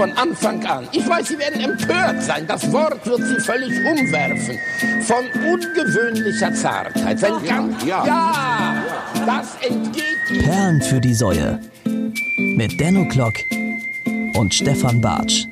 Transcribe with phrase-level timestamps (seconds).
[0.00, 0.88] von Anfang an.
[0.92, 2.46] Ich weiß, Sie werden empört sein.
[2.46, 4.58] Das Wort wird Sie völlig umwerfen.
[5.02, 7.20] Von ungewöhnlicher Zartheit.
[7.20, 8.82] Wenn ganz, ja, ja,
[9.26, 10.42] das entgeht Ihnen.
[10.42, 11.60] Perlen für die Säue.
[11.84, 13.34] Mit Denno Klock
[14.38, 15.44] und Stefan Bartsch.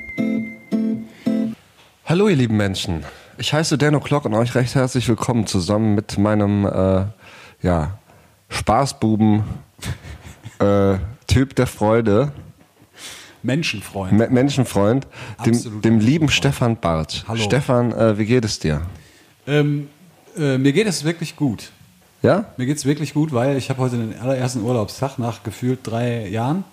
[2.06, 3.04] Hallo ihr lieben Menschen,
[3.36, 7.04] ich heiße Denno Klock und euch recht herzlich willkommen zusammen mit meinem äh,
[7.60, 7.98] ja,
[8.48, 9.44] Spaßbuben
[10.58, 10.96] äh,
[11.26, 12.32] Typ der Freude,
[13.42, 14.12] Menschenfreund.
[14.12, 15.06] Me Menschenfreund,
[15.44, 16.28] dem, dem lieben.
[16.28, 17.24] Stefan Bartsch.
[17.28, 17.40] Hallo.
[17.42, 18.82] Stefan, äh, wie geht es dir?
[19.46, 19.88] Ähm,
[20.36, 21.70] äh, mir geht es wirklich gut.
[22.22, 22.46] Ja?
[22.56, 26.28] Mir geht es wirklich gut, weil ich habe heute den allerersten Urlaubstag nach gefühlt drei
[26.28, 26.64] Jahren.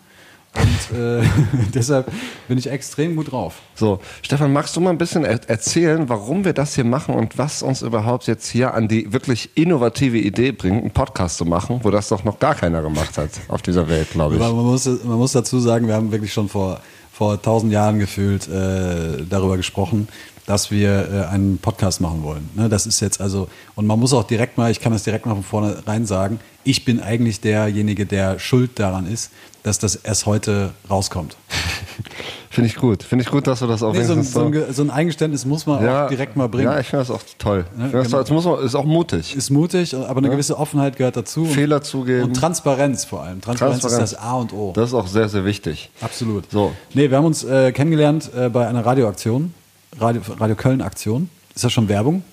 [0.58, 1.24] Und äh,
[1.74, 2.12] deshalb
[2.48, 3.56] bin ich extrem gut drauf.
[3.76, 7.38] So, Stefan, magst du mal ein bisschen er erzählen, warum wir das hier machen und
[7.38, 11.80] was uns überhaupt jetzt hier an die wirklich innovative Idee bringt, einen Podcast zu machen,
[11.84, 14.42] wo das doch noch gar keiner gemacht hat auf dieser Welt, glaube ich.
[14.42, 16.80] Man muss, man muss dazu sagen, wir haben wirklich schon vor,
[17.12, 20.08] vor tausend Jahren gefühlt äh, darüber gesprochen,
[20.46, 22.50] dass wir äh, einen Podcast machen wollen.
[22.56, 25.26] Ne, das ist jetzt also, und man muss auch direkt mal, ich kann das direkt
[25.26, 29.32] mal von vornherein sagen, ich bin eigentlich derjenige, der schuld daran ist,
[29.66, 31.36] dass das erst heute rauskommt.
[32.52, 33.02] Finde ich gut.
[33.02, 35.44] Finde ich gut, dass du das auch Nee, so, ein, so, ein, so ein Eingeständnis
[35.44, 36.72] muss man auch direkt mal bringen.
[36.72, 37.66] Ja, ich finde das auch toll.
[37.78, 38.20] Ja, das, genau.
[38.20, 39.36] das muss man, ist auch mutig.
[39.36, 41.46] ist mutig, aber eine gewisse Offenheit gehört dazu.
[41.46, 42.26] Fehler zugeben.
[42.26, 43.42] Und Transparenz vor allem.
[43.42, 44.12] Transparenz, Transparenz.
[44.12, 44.72] ist das A und O.
[44.74, 45.90] Das ist auch sehr, sehr wichtig.
[46.00, 46.50] Absolut.
[46.52, 46.72] So.
[46.94, 49.54] Nee, wir haben uns äh, kennengelernt äh, bei einer Radioaktion.
[50.00, 51.30] Radio, Radio Köln-Aktion.
[51.56, 52.24] Ist das schon Werbung?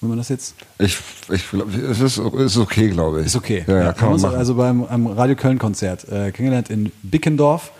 [0.00, 0.54] Wenn man das jetzt.
[0.78, 0.96] Ich,
[1.32, 3.26] ich glaub, es ist, ist okay, glaube ich.
[3.26, 3.64] Ist okay.
[3.66, 6.92] Ja, ja, wir kann haben man uns also beim einem Radio Köln-Konzert äh, kennengelernt in
[7.02, 7.72] Bickendorf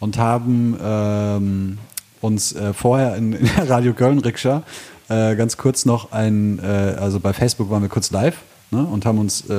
[0.00, 1.78] und haben ähm,
[2.20, 4.62] uns äh, vorher in, in der Radio Köln-Rikscha
[5.08, 6.66] äh, ganz kurz noch ein, äh,
[6.98, 8.36] also bei Facebook waren wir kurz live
[8.72, 9.54] ne, und haben uns, äh,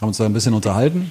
[0.00, 1.10] haben uns da ein bisschen unterhalten.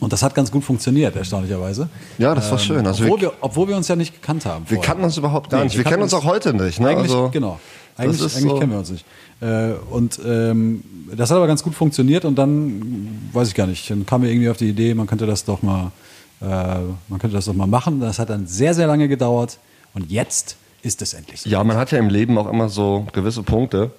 [0.00, 1.88] Und das hat ganz gut funktioniert, erstaunlicherweise.
[2.18, 2.84] Ja, das war schön.
[2.86, 4.64] Also obwohl, wir- wir, obwohl wir uns ja nicht gekannt haben.
[4.68, 4.86] Wir vorher.
[4.92, 5.76] kannten uns überhaupt gar Nee, nicht.
[5.78, 6.80] wir Wir kennen uns auch heute nicht.
[6.80, 6.88] Ne?
[6.88, 7.60] Eigentlich, also, genau.
[7.96, 9.04] Eigentlich, eigentlich so- kennen wir uns nicht.
[9.40, 10.82] Äh, und ähm,
[11.14, 14.30] das hat aber ganz gut funktioniert und dann, weiß ich gar nicht, dann kam mir
[14.30, 15.92] irgendwie auf die Idee, man könnte das doch mal,
[16.40, 18.00] äh, man könnte das doch mal machen.
[18.00, 19.58] Das hat dann sehr, sehr lange gedauert
[19.94, 21.48] und jetzt ist es endlich so.
[21.50, 23.90] Ja, man hat ja im Leben auch immer so gewisse Punkte,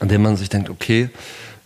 [0.00, 1.10] an denen man sich denkt, okay,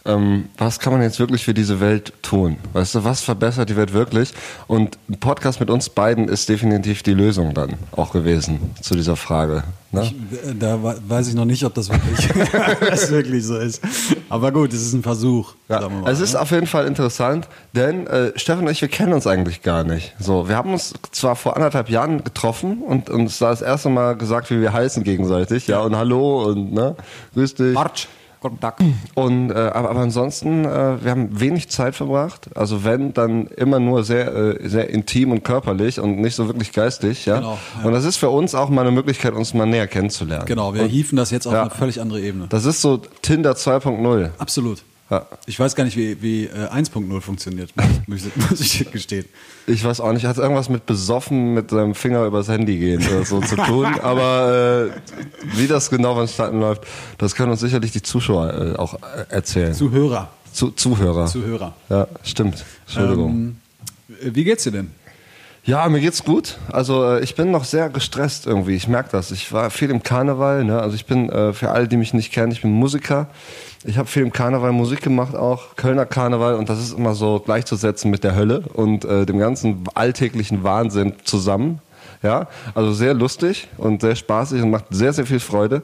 [0.04, 2.56] ähm, was kann man jetzt wirklich für diese Welt tun?
[2.72, 4.32] Weißt du, was verbessert die Welt wirklich?
[4.66, 9.16] Und ein Podcast mit uns beiden ist definitiv die Lösung dann auch gewesen zu dieser
[9.16, 9.62] Frage.
[9.92, 10.02] Ne?
[10.04, 12.28] Ich, äh, da we- weiß ich noch nicht, ob das wirklich,
[12.80, 13.82] das wirklich so ist.
[14.28, 15.54] Aber gut, es ist ein Versuch.
[15.68, 16.40] Ja, mal, es ist ne?
[16.40, 20.14] auf jeden Fall interessant, denn äh, Stefan und ich, wir kennen uns eigentlich gar nicht.
[20.18, 24.16] So, wir haben uns zwar vor anderthalb Jahren getroffen und uns da das erste Mal
[24.16, 26.96] gesagt, wie wir heißen gegenseitig, ja, und hallo und ne,
[27.34, 27.76] grüß dich.
[27.76, 28.08] Arch,
[28.42, 28.78] guten Tag.
[29.14, 32.50] Und äh, aber, aber ansonsten, äh, wir haben wenig Zeit verbracht.
[32.54, 36.72] Also wenn, dann immer nur sehr, äh, sehr intim und körperlich und nicht so wirklich
[36.72, 37.36] geistig, ja.
[37.38, 37.86] Genau, ja.
[37.86, 40.44] Und das ist für uns auch mal eine Möglichkeit, uns mal näher kennenzulernen.
[40.46, 41.62] Genau, wir hieven das jetzt auf Ja.
[41.62, 42.46] eine völlig andere Ebene.
[42.48, 44.30] Das ist so Tinder 2.0.
[44.38, 44.82] Absolut.
[45.12, 45.26] Ja.
[45.44, 47.70] Ich weiß gar nicht, wie, wie äh, 1.0 funktioniert,
[48.06, 49.26] muss ich, muss ich gestehen.
[49.66, 53.22] Ich weiß auch nicht, hat irgendwas mit besoffen mit seinem Finger übers Handy gehen oder
[53.26, 53.84] so zu tun.
[54.02, 56.84] Aber äh, wie das genau vonstatten läuft,
[57.18, 59.74] das können uns sicherlich die Zuschauer äh, auch äh, erzählen.
[59.74, 60.30] Zuhörer.
[60.50, 61.26] Zu, Zuhörer.
[61.26, 61.74] Zuhörer.
[61.90, 62.64] Ja, stimmt.
[62.86, 63.30] Entschuldigung.
[63.30, 63.56] Ähm,
[64.08, 65.01] äh, wie geht's dir denn?
[65.64, 66.58] Ja, mir geht's gut.
[66.72, 68.74] Also äh, ich bin noch sehr gestresst irgendwie.
[68.74, 69.30] Ich merke das.
[69.30, 70.64] Ich war viel im Karneval.
[70.64, 70.80] Ne?
[70.80, 73.28] Also ich bin, äh, für alle, die mich nicht kennen, ich bin Musiker.
[73.84, 76.56] Ich habe viel im Karneval Musik gemacht auch, Kölner Karneval.
[76.56, 81.14] Und das ist immer so gleichzusetzen mit der Hölle und äh, dem ganzen alltäglichen Wahnsinn
[81.22, 81.80] zusammen.
[82.24, 85.82] Ja, also sehr lustig und sehr spaßig und macht sehr, sehr viel Freude.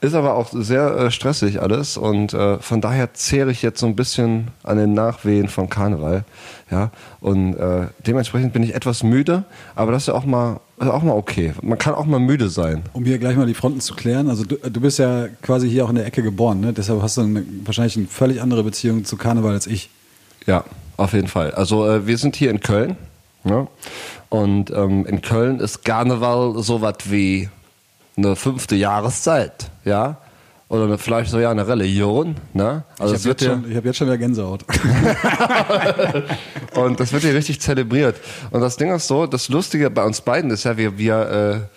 [0.00, 3.86] Ist aber auch sehr äh, stressig alles und äh, von daher zehre ich jetzt so
[3.86, 6.24] ein bisschen an den Nachwehen von Karneval.
[6.70, 6.90] Ja,
[7.20, 9.44] und äh, dementsprechend bin ich etwas müde,
[9.74, 11.54] aber das ist ja auch mal, ist auch mal okay.
[11.62, 12.82] Man kann auch mal müde sein.
[12.92, 15.84] Um hier gleich mal die Fronten zu klären, also du, du bist ja quasi hier
[15.84, 16.72] auch in der Ecke geboren, ne?
[16.72, 19.90] deshalb hast du eine, wahrscheinlich eine völlig andere Beziehung zu Karneval als ich.
[20.46, 20.64] Ja,
[20.96, 21.52] auf jeden Fall.
[21.52, 22.96] Also äh, wir sind hier in Köln.
[23.44, 23.68] Ne?
[24.30, 27.48] Und ähm, in Köln ist Karneval so was wie
[28.16, 29.63] eine fünfte Jahreszeit.
[29.84, 30.16] Ja.
[30.68, 32.36] Oder vielleicht sogar eine Religion.
[32.54, 32.84] Ne?
[32.98, 34.64] Also ich habe jetzt, hier- schon- ich hab jetzt schon wieder Gänsehaut.
[36.74, 38.16] Und das wird hier richtig zelebriert.
[38.50, 41.68] Und das Ding ist so, das Lustige bei uns beiden ist ja, wir, wir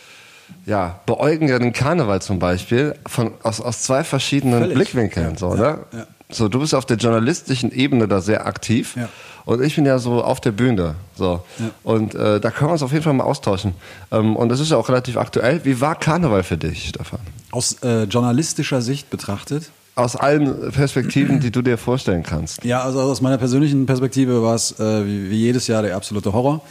[0.66, 4.76] äh, ja, beäugen ja den Karneval zum Beispiel von, aus, aus zwei verschiedenen Völlig.
[4.76, 5.32] Blickwinkeln.
[5.34, 5.80] Ja, so, ja, ne?
[5.94, 6.08] ja.
[6.30, 8.96] so, du bist auf der journalistischen Ebene da sehr aktiv.
[8.96, 9.10] Ja.
[9.48, 10.96] Und ich bin ja so auf der Bühne.
[11.16, 11.42] So.
[11.58, 11.70] Ja.
[11.84, 13.76] Und äh, da können wir uns auf jeden Fall mal austauschen.
[14.12, 15.62] Ähm, und das ist ja auch relativ aktuell.
[15.64, 17.22] Wie war Karneval für dich, Stefan?
[17.52, 19.72] Aus äh, journalistischer Sicht betrachtet.
[19.96, 22.66] Aus allen Perspektiven, die du dir vorstellen kannst.
[22.66, 26.34] Ja, also aus meiner persönlichen Perspektive war es äh, wie, wie jedes Jahr der absolute
[26.34, 26.62] Horror.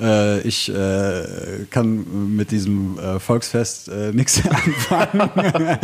[0.00, 1.24] Äh, ich äh,
[1.68, 4.40] kann mit diesem äh, Volksfest äh, nichts
[4.90, 5.28] anfangen.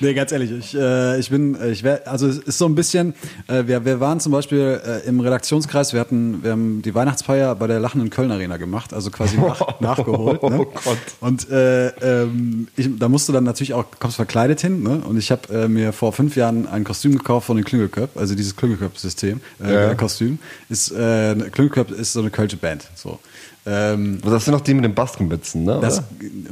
[0.00, 3.14] nee, ganz ehrlich, ich, äh, ich bin, ich wär, also es ist so ein bisschen,
[3.48, 7.54] äh, wir, wir waren zum Beispiel äh, im Redaktionskreis, wir hatten, wir haben die Weihnachtsfeier
[7.54, 10.42] bei der lachenden Köln Arena gemacht, also quasi nach, nachgeholt.
[10.42, 10.60] Ne?
[10.60, 10.98] Oh Gott.
[11.20, 11.88] Und äh,
[12.22, 15.02] ähm, ich, da musst du dann natürlich auch, kommst verkleidet hin, ne?
[15.06, 18.34] Und ich habe äh, mir vor fünf Jahren ein Kostüm gekauft von den Klüngelköp, also
[18.34, 19.94] dieses Klüngelköp-System, äh, Ja.
[19.94, 20.38] Kostüm.
[20.68, 22.84] Ist, äh, Klüngelköp ist so eine kölsche Band.
[22.94, 23.18] So.
[23.66, 25.78] Ähm, Das sind doch die mit den Baskenmützen, ne?
[25.80, 26.02] das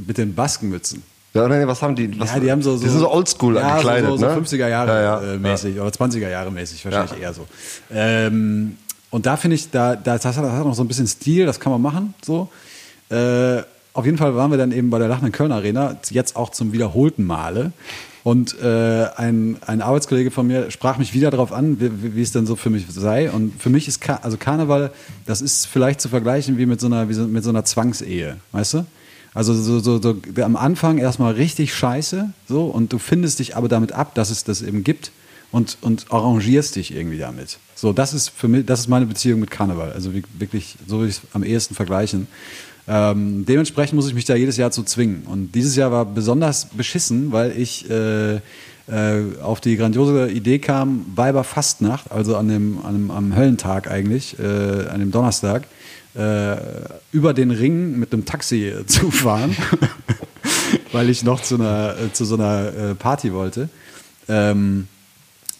[0.06, 1.02] mit den Baskenmützen.
[1.34, 2.18] Ja, oder was haben die?
[2.20, 4.34] Was, ja, die haben so, so die sind so oldschool ja, gekleidet, so, so, ne?
[4.34, 5.32] so 50er Jahre ja, ja.
[5.34, 7.46] äh, mäßig oder 20er Jahre mäßig, wahrscheinlich eher so.
[7.90, 8.76] Ähm,
[9.10, 11.72] und da finde ich, da, da, das, hat, noch so ein bisschen Stil, das kann
[11.72, 12.14] man machen.
[12.24, 12.48] So.
[13.10, 13.62] Äh,
[13.94, 16.72] auf jeden Fall waren wir dann eben bei der Lachenden Köln Arena, jetzt auch zum
[16.72, 17.72] wiederholten Male.
[18.24, 22.30] Und äh, ein, ein Arbeitskollege von mir sprach mich wieder darauf an, wie, wie- es
[22.32, 23.30] denn so für mich sei.
[23.30, 24.92] Und für mich ist Ka also Karneval,
[25.26, 28.36] das ist vielleicht zu vergleichen wie mit so einer, wie so, mit so einer Zwangsehe,
[28.52, 28.86] weißt du?
[29.34, 33.68] Also so, so, so am Anfang erstmal richtig scheiße, so, und du findest dich aber
[33.68, 35.10] damit ab, dass es das eben gibt
[35.50, 37.58] und, und arrangierst dich irgendwie damit.
[37.74, 39.92] So, das ist für mich, das ist meine Beziehung mit Karneval.
[39.92, 42.26] Also wie- wirklich, so würde ich es am ehesten vergleichen.
[42.88, 45.22] Ähm, dementsprechend muss ich mich da jedes Jahr zu zwingen.
[45.26, 48.40] Und dieses Jahr war besonders beschissen, weil ich äh, äh,
[49.42, 54.88] auf die grandiose Idee kam, Weiberfastnacht, also an dem, an dem am Höllentag eigentlich, äh,
[54.88, 55.64] an dem Donnerstag,
[56.14, 56.56] äh,
[57.12, 59.56] über den Ring mit einem Taxi äh, zu fahren,
[60.92, 63.68] weil ich noch zu, einer, äh, zu so einer äh, Party wollte.
[64.28, 64.88] Ähm,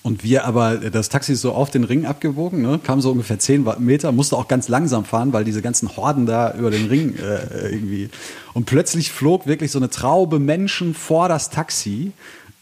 [0.05, 2.81] und wir aber, das Taxi ist so auf den Ring abgewogen, ne?
[2.83, 6.53] kam so ungefähr 10 Meter, musste auch ganz langsam fahren, weil diese ganzen Horden da
[6.55, 8.11] über den Ring äh, irgendwie.
[8.53, 12.11] Und plötzlich flog wirklich so eine Traube Menschen vor das Taxi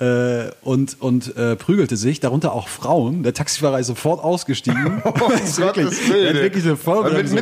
[0.01, 3.23] äh, und, und äh, prügelte sich, darunter auch Frauen.
[3.23, 5.03] Der Taxifahrer ist sofort ausgestiegen.
[5.45, 7.35] ist wirklich, der hat wirklich eine Vollbremse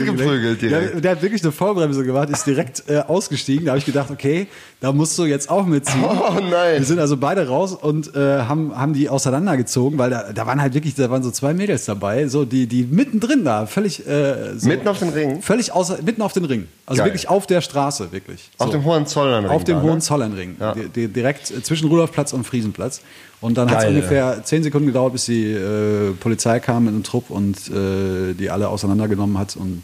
[0.57, 0.63] direkt.
[0.63, 3.67] Der, der hat wirklich eine Vollbremse gemacht, ist direkt äh, ausgestiegen.
[3.67, 4.49] Da habe ich gedacht, okay,
[4.81, 6.05] da musst du jetzt auch mitziehen.
[6.05, 6.79] Oh nein.
[6.79, 10.61] Wir sind also beide raus und äh, haben, haben die auseinandergezogen, weil da, da waren
[10.61, 14.57] halt wirklich, da waren so zwei Mädels dabei, so die, die mittendrin da, völlig äh,
[14.57, 15.43] so, Mitten auf den Ring?
[15.43, 16.69] Völlig außer, mitten auf den Ring.
[16.87, 17.07] Also Geil.
[17.09, 18.51] wirklich auf der Straße, wirklich.
[18.59, 18.73] Auf So.
[18.73, 19.51] dem Hohenzollernring.
[19.51, 19.89] Auf dem da, ne?
[19.91, 20.57] Hohenzollernring.
[20.61, 20.75] Ja.
[20.75, 23.01] Di- di- direkt äh, zwischen Rudolfplatz und Friesenplatz.
[23.41, 27.05] Und dann hat es ungefähr zehn Sekunden gedauert, bis die äh, Polizei kam mit einem
[27.05, 29.57] Trupp und äh, die alle auseinandergenommen hat.
[29.57, 29.83] Und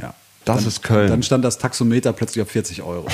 [0.00, 0.14] ja.
[0.46, 1.08] Das dann, ist Köln.
[1.10, 3.06] Dann stand das Taxometer plötzlich auf 40 Euro.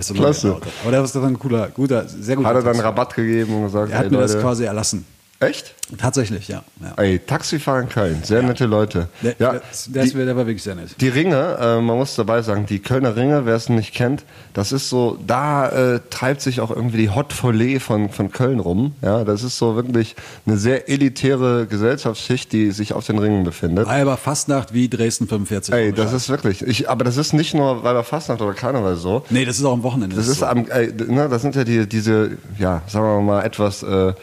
[0.00, 0.56] Klasse.
[0.82, 2.80] Aber der war ein cooler, guter, sehr guter Hat er dann.
[2.80, 4.42] Rabatt gegeben und gesagt, Er hat ey, mir das Leute.
[4.44, 5.04] quasi erlassen.
[5.42, 5.74] Echt?
[5.98, 6.62] Tatsächlich, ja.
[6.80, 6.94] ja.
[6.96, 9.08] Ey, Taxifahrer in Köln, sehr nette Leute.
[9.22, 10.94] Der, ja, ist- die, der war wirklich sehr nett.
[11.00, 14.24] die Ringe, äh, man muss dabei sagen, die Kölner Ringe, wer es nicht kennt,
[14.54, 18.60] das ist so, da äh, treibt sich auch irgendwie die Hot Folie von, von Köln
[18.60, 18.94] rum.
[19.02, 20.16] Ja, das ist so wirklich
[20.46, 23.86] eine sehr elitäre Gesellschaftsschicht, die sich auf den Ringen befindet.
[23.86, 25.74] War aber Fastnacht wie Dresden 45.
[25.74, 28.96] Ey, das ist wirklich, ich, aber das ist nicht nur bei der Fastnacht oder Karneval
[28.96, 29.24] so.
[29.28, 30.16] Nee, das ist auch am Wochenende.
[30.16, 30.46] Das ist so.
[30.46, 34.14] am, äh, ne, das sind ja die, diese, ja, sagen wir mal, etwas äh,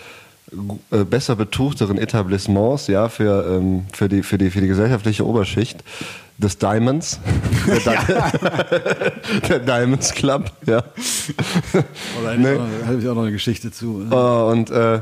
[0.90, 5.84] besser betuchteren Etablissements, ja, für, ähm, für, die, für, die, für die gesellschaftliche Oberschicht
[6.40, 7.20] des Diamonds.
[7.68, 10.84] Der, Di der Diamonds Club, ja.
[12.22, 12.56] Oder Nee.
[12.56, 14.06] Da habe ich auch noch eine Geschichte zu.
[14.10, 15.02] Äh, und äh,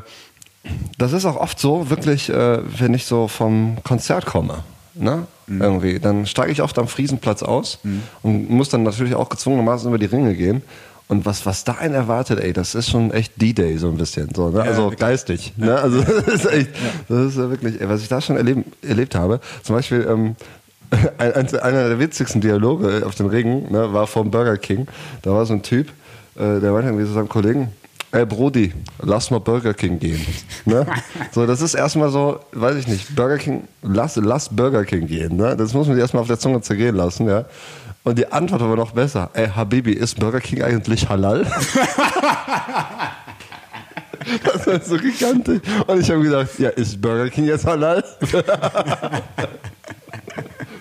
[0.97, 4.63] das ist auch oft so, wirklich, äh, wenn ich so vom Konzert komme,
[4.95, 5.27] ne?
[5.49, 7.79] Irgendwie, dann steige ich oft am Friesenplatz aus
[8.21, 10.61] und muss dann natürlich auch gezwungenermaßen über die Ringe gehen.
[11.09, 14.29] Und was, was da einen erwartet, ey, das ist schon echt D-Day so ein bisschen.
[14.35, 14.61] So, ne?
[14.61, 14.99] also wirklich.
[14.99, 15.53] geistig.
[15.55, 15.79] Ne?
[15.79, 16.69] Also das ist echt,
[17.07, 19.39] das ist ja wirklich, ey, was ich da schon erleben, erlebt habe.
[19.63, 20.35] Zum Beispiel, ähm,
[21.17, 24.87] ein, ein, einer der witzigsten Dialoge auf den Ringen ne, war vom Burger King.
[25.21, 25.89] Da war so ein Typ,
[26.35, 27.71] äh, der meinte irgendwie zu seinem Kollegen,
[28.11, 30.25] ey Brody, lass mal Burger King gehen.
[30.65, 30.85] Ne?
[31.31, 35.35] So, das ist erstmal so, weiß ich nicht, Burger King, lass, lass Burger King gehen.
[35.35, 35.55] Ne?
[35.55, 37.27] Das muss man sich erstmal auf der Zunge zergehen lassen.
[37.27, 37.45] Ja?
[38.07, 39.29] Und die Antwort war noch besser.
[39.33, 41.45] Ey, Habibi, ist Burger King eigentlich halal?
[44.43, 45.61] Das war so gigantisch.
[45.85, 48.03] Und ich habe gedacht, ja, ist Burger King jetzt halal?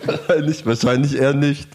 [0.04, 1.68] wahrscheinlich, wahrscheinlich eher nicht.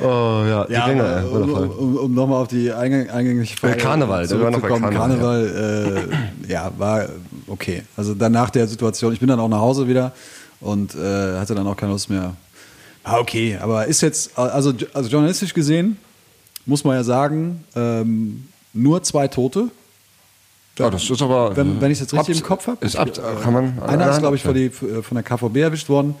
[0.00, 0.86] Oh ja, die Ja,
[1.22, 1.66] um, wundervoll.
[1.68, 4.94] um, um nochmal auf die eingang- eingängliche Frage Karneval, zurückzukommen.
[4.94, 6.08] Karneval, Karneval,
[6.46, 7.06] äh, ja, war
[7.46, 7.82] okay.
[7.96, 10.12] Also dann nach der Situation, ich bin dann auch nach Hause wieder
[10.60, 12.32] und äh, hatte dann auch keine Lust mehr.
[13.04, 15.96] Ah, okay, aber ist jetzt, also, also journalistisch gesehen,
[16.66, 19.68] muss man ja sagen, ähm, nur zwei Tote.
[20.78, 21.56] Ja, das ist aber.
[21.56, 22.84] Wenn, wenn ich es jetzt richtig Ab- im Kopf habe.
[22.86, 23.10] Ist ab,
[23.42, 23.82] kann man.
[23.82, 26.14] Einer ist, glaube ich, von, die, von der KVB erwischt worden.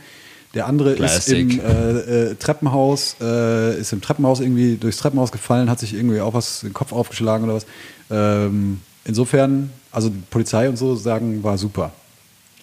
[0.54, 1.48] Der andere Classic.
[1.48, 5.94] ist im äh, äh, Treppenhaus, äh, ist im Treppenhaus irgendwie durchs Treppenhaus gefallen, hat sich
[5.94, 7.66] irgendwie auch was den Kopf aufgeschlagen oder was.
[8.10, 11.92] Ähm, insofern, also die Polizei und so sagen, war super.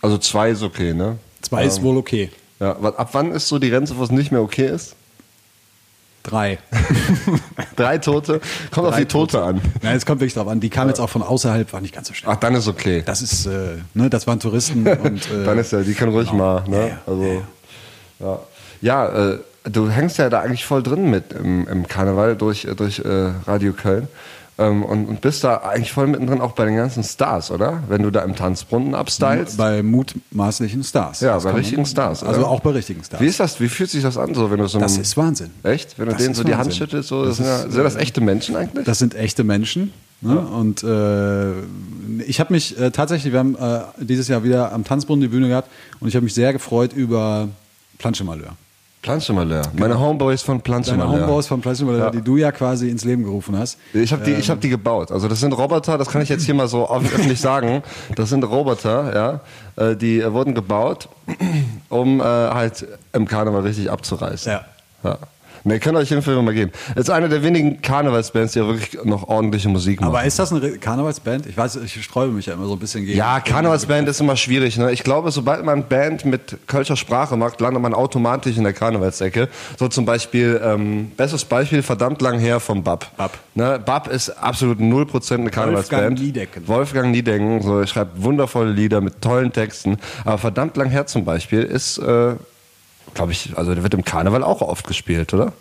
[0.01, 1.17] Also zwei ist okay, ne?
[1.41, 2.29] Zwei ist wohl okay.
[2.59, 4.95] Ja, ab wann ist so die Grenze, wo es nicht mehr okay ist?
[6.23, 6.59] Drei.
[7.77, 8.41] Drei Tote?
[8.71, 9.61] Kommt auf Drei die Tote an.
[9.81, 10.59] Nein, es kommt wirklich drauf an.
[10.59, 12.31] Die kam jetzt auch von außerhalb, war nicht ganz so schlimm.
[12.33, 13.01] Ach, dann ist okay.
[13.05, 16.33] Das ist, äh, ne, das waren Touristen und äh, Dann ist ja, die können ruhig
[16.33, 16.77] mal, ne?
[16.77, 17.41] Ja, ja, also, ja,
[18.19, 18.39] ja.
[18.81, 22.99] Ja, äh, du hängst ja da eigentlich voll drin mit im, im Karneval durch, durch
[22.99, 24.09] äh, Radio Köln.
[24.59, 27.83] Ähm, und, und bist da eigentlich voll mittendrin auch bei den ganzen Stars, oder?
[27.89, 29.55] Wenn du da im Tanzbrunnen abstylst.
[29.57, 31.19] bei mutmaßlichen Stars.
[31.19, 32.23] Ja, Das bei richtigen Stars.
[32.23, 32.49] Also oder?
[32.49, 33.21] auch bei richtigen Stars.
[33.21, 33.59] Wie ist das?
[33.59, 35.51] Wie fühlt sich das an, so wenn du so Das ist Wahnsinn.
[35.61, 35.99] Echt?
[35.99, 37.83] Wenn du Das denen ist so die Hand schüttelst, so, Das sind, ja, ist, sind
[37.83, 38.85] das echte Menschen eigentlich?
[38.85, 39.93] Das sind echte Menschen.
[40.21, 40.39] Ne?
[40.39, 41.51] Und äh,
[42.23, 45.49] ich habe mich äh, tatsächlich, wir haben äh, dieses Jahr wieder am Tanzbrunnen die Bühne
[45.49, 47.49] gehabt und ich habe mich sehr gefreut über
[49.07, 49.61] Planschemalheur.
[49.73, 51.21] Meine Homeboys von Deine Planschemalheur.
[51.21, 52.09] Homeboys von Planschemalheur, Ja.
[52.11, 53.77] die du ja quasi ins Leben gerufen hast.
[53.93, 55.11] Ich habe die, ich hab die gebaut.
[55.11, 57.83] Also das sind Roboter, das kann ich jetzt hier mal so öffentlich sagen.
[58.15, 59.41] Das sind Roboter,
[59.77, 59.81] ja.
[59.91, 61.07] Äh, Die äh, wurden gebaut,
[61.89, 64.51] um äh, halt im Karneval richtig abzureißen.
[64.51, 64.61] Ja.
[65.03, 65.17] ja.
[65.67, 66.71] Ne, ihr euch jedenfalls mal geben.
[66.95, 70.15] Das ist eine der wenigen Karnevalsbands, die ja wirklich noch ordentliche Musik machen.
[70.15, 71.45] Aber ist das eine Karnevalsband?
[71.45, 73.17] Ich weiß, ich sträube mich ja immer so ein bisschen gegen.
[73.17, 74.77] Ja, Karnevalsband ist immer schwierig.
[74.77, 74.93] Ne?
[74.93, 79.49] Ich glaube, sobald man Band mit Kölscher Sprache macht, landet man automatisch in der Karnevalsecke.
[79.77, 83.17] So zum Beispiel, ähm, bestes Beispiel, verdammt lang her vom Bab.
[83.17, 83.37] Bab.
[83.53, 83.77] Ne?
[83.85, 86.01] Bab ist absolut 0% eine Karnevalsband.
[86.01, 86.67] Wolfgang Niedecken.
[86.69, 89.97] Wolfgang Niedecken, so, er schreibt wundervolle Lieder mit tollen Texten.
[90.23, 92.35] Aber verdammt lang her zum Beispiel ist, äh,
[93.17, 95.51] glaube ich, also der wird im Karneval auch oft gespielt, oder?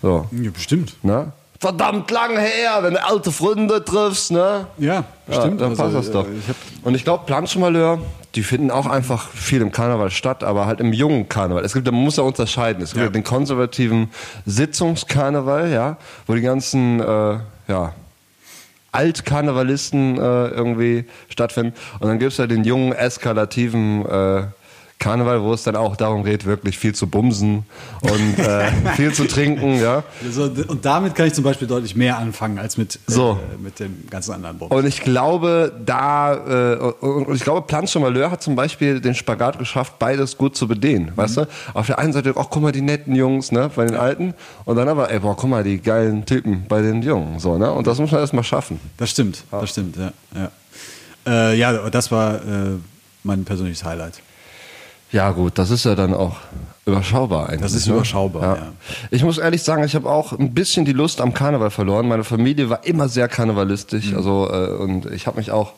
[0.00, 0.26] So.
[0.30, 0.94] Ja, bestimmt.
[1.04, 1.32] Ne?
[1.58, 4.66] Verdammt lang her, wenn du alte Freunde triffst, ne?
[4.78, 5.60] Ja, bestimmt.
[5.60, 6.26] Ja, dann Also, passt das doch.
[6.26, 7.98] äh, ich und ich glaube, Planschmalheur,
[8.36, 11.64] die finden auch einfach viel im Karneval statt, aber halt im jungen Karneval.
[11.64, 12.80] Es gibt, man muss ja unterscheiden.
[12.82, 13.10] Es gibt ja.
[13.10, 14.10] den konservativen
[14.46, 15.96] Sitzungskarneval, ja,
[16.28, 17.92] wo die ganzen, äh, ja,
[18.92, 21.74] Altkarnevalisten äh, irgendwie stattfinden.
[21.98, 24.44] Und dann gibt es ja den jungen, eskalativen äh,
[24.98, 27.64] Karneval, wo es dann auch darum geht, wirklich viel zu bumsen
[28.02, 30.02] und äh, viel zu trinken, ja.
[30.28, 33.38] So, und damit kann ich zum Beispiel deutlich mehr anfangen als mit, So.
[33.54, 34.72] äh, mit dem ganzen anderen Bums.
[34.74, 39.14] Und ich glaube, da, äh, und, und ich glaube, Planche Malheur hat zum Beispiel den
[39.14, 41.12] Spagat geschafft, beides gut zu bedienen.
[41.14, 41.46] Weißt du?
[41.74, 44.34] Auf der einen Seite, ach, guck mal, die netten Jungs, ne, bei den Alten.
[44.64, 47.70] Und dann aber, ey, boah, guck mal, die geilen Typen bei den Jungen, so, ne?
[47.72, 48.80] Und das muss man erstmal schaffen.
[48.96, 50.12] Das stimmt, das stimmt, ja.
[50.34, 50.50] Ja,
[51.50, 52.40] äh, ja das war äh,
[53.22, 54.20] mein persönliches Highlight.
[55.12, 56.36] Ja, gut, das ist ja dann auch
[56.84, 57.62] überschaubar eigentlich.
[57.62, 57.94] Das ist ne?
[57.94, 58.72] überschaubar, ja.
[59.10, 62.08] Ich muss ehrlich sagen, ich habe auch ein bisschen die Lust am Karneval verloren.
[62.08, 64.16] Meine Familie war immer sehr karnevalistisch, Mhm.
[64.16, 65.72] also äh, und ich habe mich auch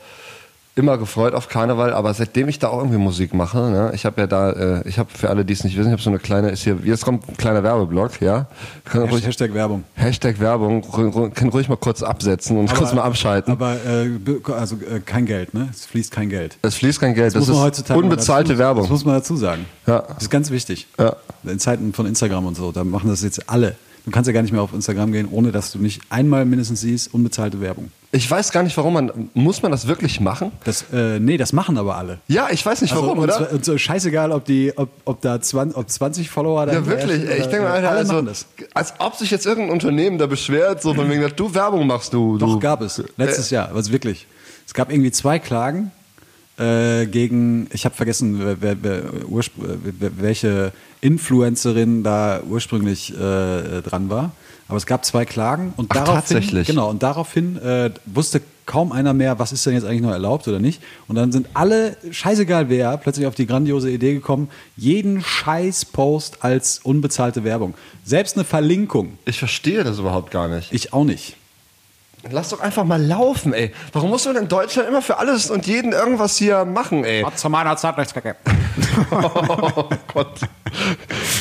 [0.76, 4.20] immer gefreut auf Karneval, aber seitdem ich da auch irgendwie Musik mache, ne, ich habe
[4.20, 6.18] ja da, äh, ich habe für alle, die es nicht wissen, ich habe so eine
[6.18, 8.46] kleine, ist hier, jetzt kommt ein kleiner Werbeblock, ja.
[8.84, 9.84] Können ruhig, Hashtag Werbung.
[9.94, 13.52] Hashtag Werbung, ru- ru- können ruhig mal kurz absetzen und kurz mal abschalten.
[13.52, 14.10] Aber äh,
[14.52, 15.68] also äh, kein Geld, ne?
[15.72, 16.56] Es fließt kein Geld.
[16.62, 18.82] es fließt kein Geld, das, muss man ist unbezahlte dazu, Werbung.
[18.84, 19.66] Das muss man dazu sagen.
[19.86, 20.04] Ja.
[20.14, 20.86] Das ist ganz wichtig.
[20.98, 21.16] Ja.
[21.44, 23.76] In Zeiten von Instagram und so, da machen das jetzt alle.
[24.04, 26.80] Du kannst ja gar nicht mehr auf Instagram gehen, ohne dass du nicht einmal mindestens
[26.80, 27.90] siehst, unbezahlte Werbung.
[28.12, 30.50] Ich weiß gar nicht, warum man, muss man das wirklich machen?
[30.64, 32.18] Das, äh, nee, das machen aber alle.
[32.26, 33.36] Ja, ich weiß nicht Also, warum, und, oder?
[33.36, 36.86] zwar- und so scheißegal, ob, die, ob, ob da 20, ob 20 Follower da Ja,
[36.86, 37.20] wirklich.
[37.20, 38.46] herrschen Ich oder- denke mal, Alter, alle also, machen das.
[38.74, 42.36] als ob sich jetzt irgendein Unternehmen da beschwert, so von wegen, du Werbung machst, du.
[42.38, 42.46] du.
[42.46, 43.00] Doch, gab es.
[43.16, 44.26] Letztes Jahr, was wirklich.
[44.66, 45.92] Es gab irgendwie zwei Klagen
[46.60, 54.32] äh, gegen, ich habe vergessen, wer, wer, wer, welche Influencerin da ursprünglich äh, dran war.
[54.68, 56.68] Aber es gab zwei Klagen und Ach, daraufhin, tatsächlich?
[56.68, 60.46] genau, und daraufhin äh, wusste kaum einer mehr, was ist denn jetzt eigentlich noch erlaubt
[60.46, 60.80] oder nicht.
[61.08, 66.78] Und dann sind alle, scheißegal wer, plötzlich auf die grandiose Idee gekommen, jeden Scheiß-Post als
[66.84, 67.74] unbezahlte Werbung.
[68.04, 69.18] Selbst eine Verlinkung.
[69.24, 70.72] Ich verstehe das überhaupt gar nicht.
[70.72, 71.36] Ich auch nicht.
[72.30, 73.72] Lass doch einfach mal laufen, ey.
[73.92, 77.24] Warum muss man in Deutschland immer für alles und jeden irgendwas hier machen, ey?
[77.34, 78.36] Zu meiner Zeit nichts gegeben.
[79.10, 80.40] Oh Gott.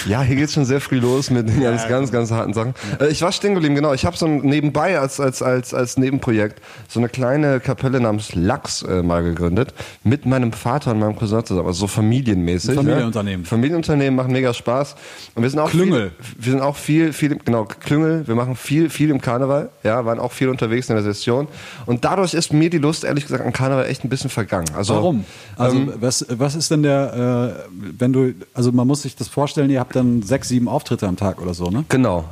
[0.07, 2.73] Ja, hier geht's schon sehr früh los mit den ganz, ganz, ganz harten Sachen.
[2.99, 3.93] Äh, Ich war stehen geblieben, genau.
[3.93, 8.33] Ich habe so ein nebenbei als, als, als, als Nebenprojekt so eine kleine Kapelle namens
[8.33, 9.73] Lachs äh, mal gegründet.
[10.03, 11.67] Mit meinem Vater und meinem Cousin zusammen.
[11.67, 12.71] Also so familienmäßig.
[12.71, 13.41] Ein Familienunternehmen.
[13.41, 13.47] Ne?
[13.47, 14.95] Familienunternehmen machen mega Spaß.
[15.35, 16.11] Und wir sind auch Klüngel.
[16.19, 18.27] Viel, wir sind auch viel, viel, genau, Klüngel.
[18.27, 19.69] Wir machen viel, viel im Karneval.
[19.83, 21.47] Ja, waren auch viel unterwegs in der Session.
[21.85, 24.67] Und dadurch ist mir die Lust, ehrlich gesagt, an Karneval echt ein bisschen vergangen.
[24.75, 25.25] Also, Warum?
[25.57, 29.27] Also ähm, was, was ist denn der, äh, wenn du, also man muss sich das
[29.27, 31.85] vorstellen, ihr habt dann sechs, sieben Auftritte am Tag oder so, ne?
[31.89, 32.25] Genau.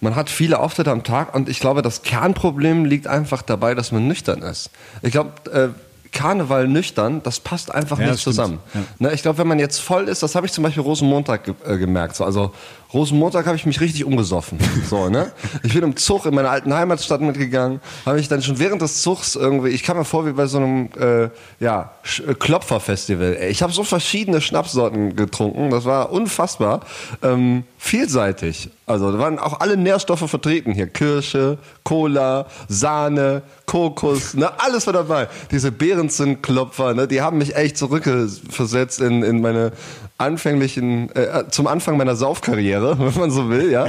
[0.00, 3.92] Man hat viele Auftritte am Tag und ich glaube, das Kernproblem liegt einfach dabei, dass
[3.92, 4.70] man nüchtern ist.
[5.02, 5.68] Ich glaube, äh,
[6.14, 8.60] Karneval nüchtern, das passt einfach Ja, nicht zusammen.
[8.72, 8.80] Ja.
[8.98, 11.54] Ne, ich glaube, wenn man jetzt voll ist, das habe ich zum Beispiel Rosenmontag ge
[11.66, 12.16] äh, gemerkt.
[12.16, 12.52] So, also
[12.94, 14.58] Rosenmontag habe ich mich richtig umgesoffen.
[14.88, 15.32] So, ne?
[15.62, 19.02] Ich bin im Zug in meiner alten Heimatstadt mitgegangen, habe ich dann schon während des
[19.02, 21.92] Zugs irgendwie, ich kam mir vor wie bei so einem äh, ja,
[22.28, 23.38] äh, Klopferfestival.
[23.48, 26.80] Ich habe so verschiedene Schnapssorten getrunken, das war unfassbar.
[27.22, 28.70] Ähm, vielseitig.
[28.86, 30.86] Also da waren auch alle Nährstoffe vertreten hier.
[30.86, 35.28] Kirsche, Cola, Sahne, Kokos, ne, alles war dabei.
[35.50, 35.72] Diese
[36.04, 39.72] Behrensen-Klopfer, ne, die haben mich echt zurückversetzt in, in meine
[40.18, 43.86] anfänglichen, äh, zum Anfang meiner Saufkarriere, wenn man so will, ja.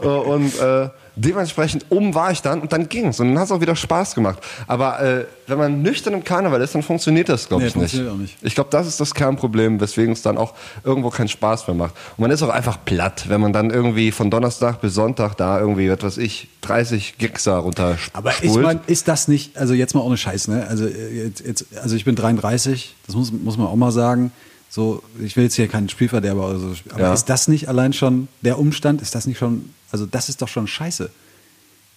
[0.00, 3.52] Äh, Und äh, dementsprechend um war ich dann und dann ging's und dann hat es
[3.52, 4.38] auch wieder Spaß gemacht.
[4.66, 7.94] Aber äh, wenn man nüchtern im Karneval ist, dann funktioniert das, glaube Nee, ich, nicht.
[7.94, 8.36] nicht.
[8.42, 10.54] Ich glaube, das ist das Kernproblem, weswegen es dann auch
[10.84, 11.94] irgendwo keinen Spaß mehr macht.
[12.16, 15.58] Und man ist auch einfach platt, wenn man dann irgendwie von Donnerstag bis Sonntag da
[15.58, 19.94] irgendwie, was weiß ich, 30 Gixer runter Aber ich meine, ist das nicht, also jetzt
[19.94, 20.66] mal ohne Scheiß, ne?
[20.68, 24.32] Also, äh, jetzt, jetzt, also ich bin 33, das muss, muss man auch mal sagen.
[24.76, 27.14] So, ich will jetzt hier keinen Spielverderber oder so, aber Ja.
[27.14, 30.48] ist das nicht allein schon der Umstand, ist das nicht schon, also das ist doch
[30.48, 31.08] schon scheiße.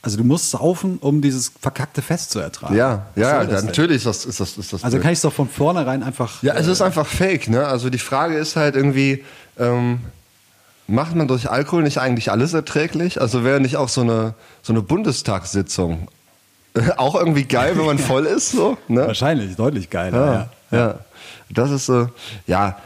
[0.01, 2.73] Also du musst saufen, um dieses verkackte Fest zu ertragen.
[2.77, 5.03] ja, ja, das ja natürlich ist das, ist das, ist das Also blöd.
[5.03, 6.41] kann ich es doch von vornherein einfach.
[6.41, 7.67] Ja, es äh, ist einfach fake, ne?
[7.67, 9.25] Also die Frage ist halt irgendwie,
[9.57, 9.99] ähm,
[10.87, 13.19] macht man durch Alkohol nicht eigentlich alles erträglich?
[13.19, 16.07] Also wäre nicht auch so eine, so eine Bundestagssitzung
[16.95, 19.05] auch irgendwie geil, wenn man voll ist, so, ne?
[19.05, 20.49] Wahrscheinlich, deutlich geiler.
[20.71, 20.99] Ja, ja.
[21.49, 22.09] Das ist so,
[22.47, 22.77] ja.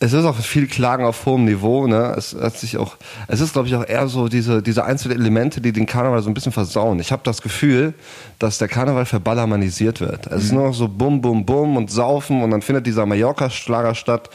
[0.00, 2.14] Es ist auch viel Klagen auf hohem Niveau, ne?
[2.16, 5.60] Es hat sich auch, es ist, glaube ich, auch eher so diese, diese einzelnen Elemente,
[5.60, 7.00] die den Karneval so ein bisschen versauen.
[7.00, 7.94] Ich habe das Gefühl,
[8.38, 10.28] dass der Karneval verballermanisiert wird.
[10.28, 13.96] Es ist nur noch so bum, bum, bum und saufen und dann findet dieser Mallorca-Schlager
[13.96, 14.30] statt.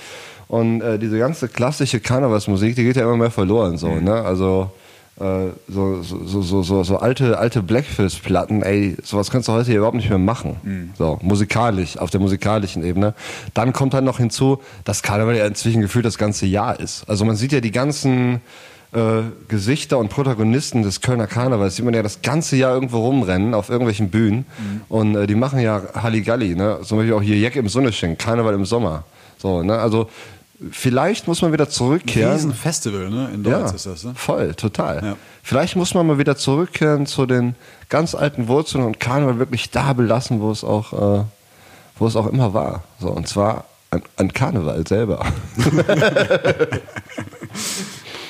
[0.50, 4.22] Und äh, diese ganze klassische Karnevalsmusik, die geht ja immer mehr verloren, so, ne?
[4.22, 4.70] Also,
[5.18, 9.96] so, so, so, so, so, alte, alte Blackfist-Platten, ey, sowas kannst du heute hier überhaupt
[9.96, 10.92] nicht mehr machen.
[10.98, 13.14] So, musikalisch, auf der musikalischen Ebene.
[13.54, 17.08] Dann kommt halt noch hinzu, dass Karneval ja inzwischen gefühlt das ganze Jahr ist.
[17.08, 18.42] Also man sieht ja die ganzen
[18.94, 23.54] äh, Gesichter und Protagonisten des Kölner Karnevals, sieht man ja das ganze Jahr irgendwo rumrennen,
[23.54, 24.46] auf irgendwelchen Bühnen.
[24.90, 26.80] Und äh, die machen ja Halligalli, ne?
[26.84, 29.04] Zum Beispiel auch hier Jack im Sonneschenk, Karneval im Sommer.
[29.38, 29.78] So, ne?
[29.78, 30.10] Also,
[30.72, 32.34] vielleicht muss man wieder zurückkehren.
[32.34, 33.30] Riesen Festival, ne?
[33.34, 34.14] In Ja, Deutsch ist das, ne?
[34.16, 35.04] voll, total.
[35.04, 35.16] Ja.
[35.42, 37.56] Vielleicht muss man mal wieder zurückkehren zu den
[37.90, 41.24] ganz alten Wurzeln und Karneval wirklich da belassen, wo es auch, äh,
[41.98, 42.84] wo es auch immer war.
[43.00, 45.26] So, und zwar an, an Karneval selber.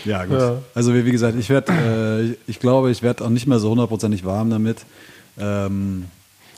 [0.05, 0.37] Ja, gut.
[0.75, 3.59] Also wie, wie gesagt, ich werde, äh, ich, ich glaube, ich werde auch nicht mehr
[3.59, 4.79] so hundertprozentig warm damit.
[5.39, 6.07] Ähm,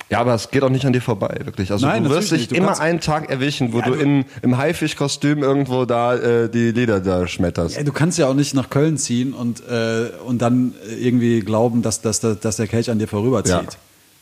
[0.09, 1.71] Ja, aber es geht auch nicht an dir vorbei, wirklich.
[1.71, 2.47] Also Nein, du wirst dich.
[2.49, 6.47] Du immer einen Tag erwischen, wo Ja, du, du- in, im Haifischkostüm irgendwo da äh,
[6.49, 7.75] die Lieder da schmetterst.
[7.77, 11.81] ja, du kannst ja auch nicht nach Köln ziehen und, äh, und dann irgendwie glauben,
[11.81, 13.53] dass, dass, dass, der Kelch an dir vorüberzieht.
[13.55, 13.79] Ja.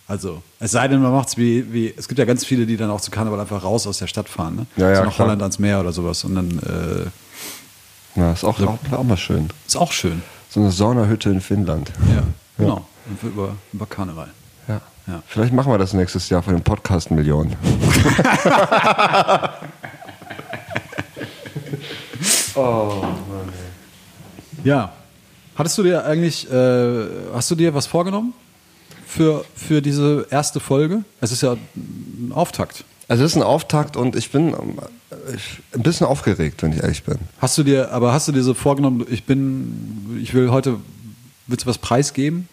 [0.08, 2.76] Also, es sei denn, man macht es wie, wie, es gibt ja ganz viele, die
[2.78, 4.66] dann auch zu Karneval einfach raus aus der Stadt fahren, ne?
[4.78, 5.28] Ja, ja, so nach klar.
[5.28, 6.24] Holland ans Meer oder sowas.
[6.26, 6.50] Und dann
[8.16, 9.50] äh, Ja, ist auch, auch, auch mal schön.
[9.66, 10.22] ist auch schön.
[10.50, 11.92] So eine Saunahütte in Finnland.
[12.14, 12.24] Ja,
[12.58, 12.86] genau.
[13.10, 14.30] Und für- über, über Karneval.
[15.08, 15.22] Ja.
[15.28, 17.56] Vielleicht machen wir das nächstes Jahr von den Podcast-Millionen.
[24.64, 24.94] Ja.
[25.56, 28.34] Hattest du dir eigentlich, äh, hast du dir was vorgenommen
[29.06, 31.04] für, für diese erste Folge?
[31.22, 32.84] Es ist ja ein Auftakt.
[33.08, 34.56] Also es ist ein Auftakt und ich bin
[35.36, 37.18] ich, ein bisschen aufgeregt, wenn ich ehrlich bin.
[37.40, 40.78] Hast du dir, aber hast du dir so vorgenommen, ich bin, ich will heute,
[41.48, 42.48] willst du was preisgeben?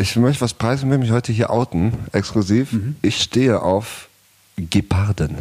[0.00, 2.72] Ich möchte was preisen, will mich heute hier outen, exklusiv.
[3.02, 4.08] Ich stehe auf
[4.56, 5.38] Geparden.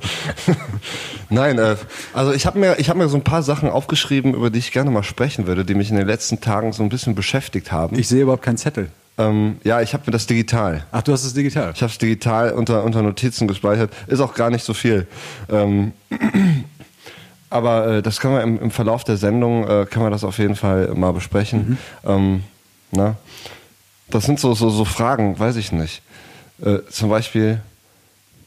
[1.30, 1.76] Nein, äh,
[2.12, 4.70] also ich habe mir, ich hab mir so ein paar Sachen aufgeschrieben, über die ich
[4.70, 7.98] gerne mal sprechen würde, die mich in den letzten Tagen so ein bisschen beschäftigt haben.
[7.98, 8.90] Ich sehe überhaupt keinen Zettel.
[9.18, 10.84] ähm, ja, ich habe mir das digital.
[10.92, 11.72] Ach, du hast es digital.
[11.74, 13.92] Ich habe es digital unter, unter Notizen gespeichert.
[14.06, 15.08] Ist auch gar nicht so viel.
[15.48, 15.92] Ähm,
[17.50, 20.38] aber äh, das können wir im, im Verlauf der Sendung, äh, können wir das auf
[20.38, 21.78] jeden Fall mal besprechen.
[22.04, 22.44] Ähm,
[22.90, 23.16] na?
[24.08, 26.02] Das sind so, so, so Fragen, weiß ich nicht.
[26.62, 27.60] Äh, zum Beispiel,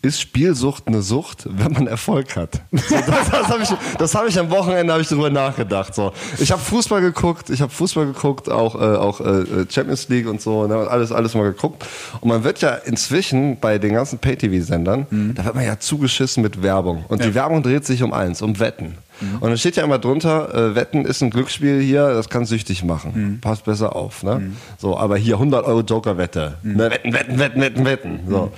[0.03, 2.61] ist Spielsucht eine Sucht, wenn man Erfolg hat?
[2.71, 5.95] So, das das habe ich, das hab ich am Wochenende hab ich drüber nachgedacht.
[5.95, 6.11] So.
[6.37, 10.41] Ich habe Fußball geguckt, ich habe Fußball geguckt, auch, äh, auch äh, Champions League und
[10.41, 11.85] so, ne, alles, alles mal geguckt.
[12.19, 16.61] Und man wird ja inzwischen bei den ganzen Pay-TV-Sendern, da wird man ja zugeschissen mit
[16.61, 17.05] Werbung.
[17.07, 18.97] Und die Werbung dreht sich um eins, um Wetten.
[19.39, 22.83] Und dann steht ja immer drunter, äh, Wetten ist ein Glücksspiel hier, das kann süchtig
[22.83, 23.39] machen.
[23.41, 24.23] Passt besser auf.
[24.23, 24.51] Ne?
[24.77, 26.57] So, aber hier 100 Euro Joker-Wette.
[26.63, 26.89] Ne?
[26.89, 28.19] Wetten, wetten, wetten, wetten, wetten.
[28.27, 28.51] So.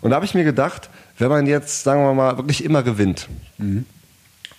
[0.00, 3.28] Und da habe ich mir gedacht, wenn man jetzt, sagen wir mal, wirklich immer gewinnt,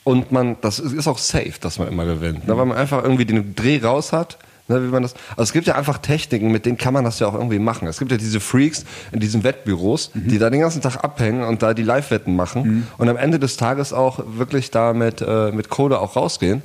[0.04, 2.58] und man, das ist ist auch safe, dass man immer gewinnt, ne?
[2.58, 4.38] weil man einfach irgendwie den Dreh raus hat,
[4.72, 7.20] Ne, wie man das, also es gibt ja einfach Techniken, mit denen kann man das
[7.20, 7.88] ja auch irgendwie machen.
[7.88, 10.28] Es gibt ja diese Freaks in diesen Wettbüros, Mhm.
[10.30, 13.58] die da den ganzen Tag abhängen und da die Live-Wetten machen und am Ende des
[13.58, 16.62] Tages auch wirklich da mit, äh, mit Kohle auch rausgehen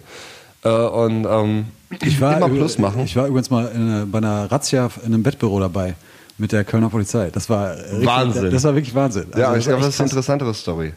[0.65, 1.67] äh, und ähm,
[2.03, 3.03] Ich war, immer Plus machen.
[3.05, 5.95] Ich war übrigens mal in, bei einer Razzia in einem Wettbüro dabei
[6.39, 7.31] mit der Kölner Polizei.
[7.33, 8.51] Das war richtig, Wahnsinn.
[8.51, 9.27] Das war wirklich Wahnsinn.
[9.37, 10.93] ja, Also ich glaube, das ist eine interessantere Story.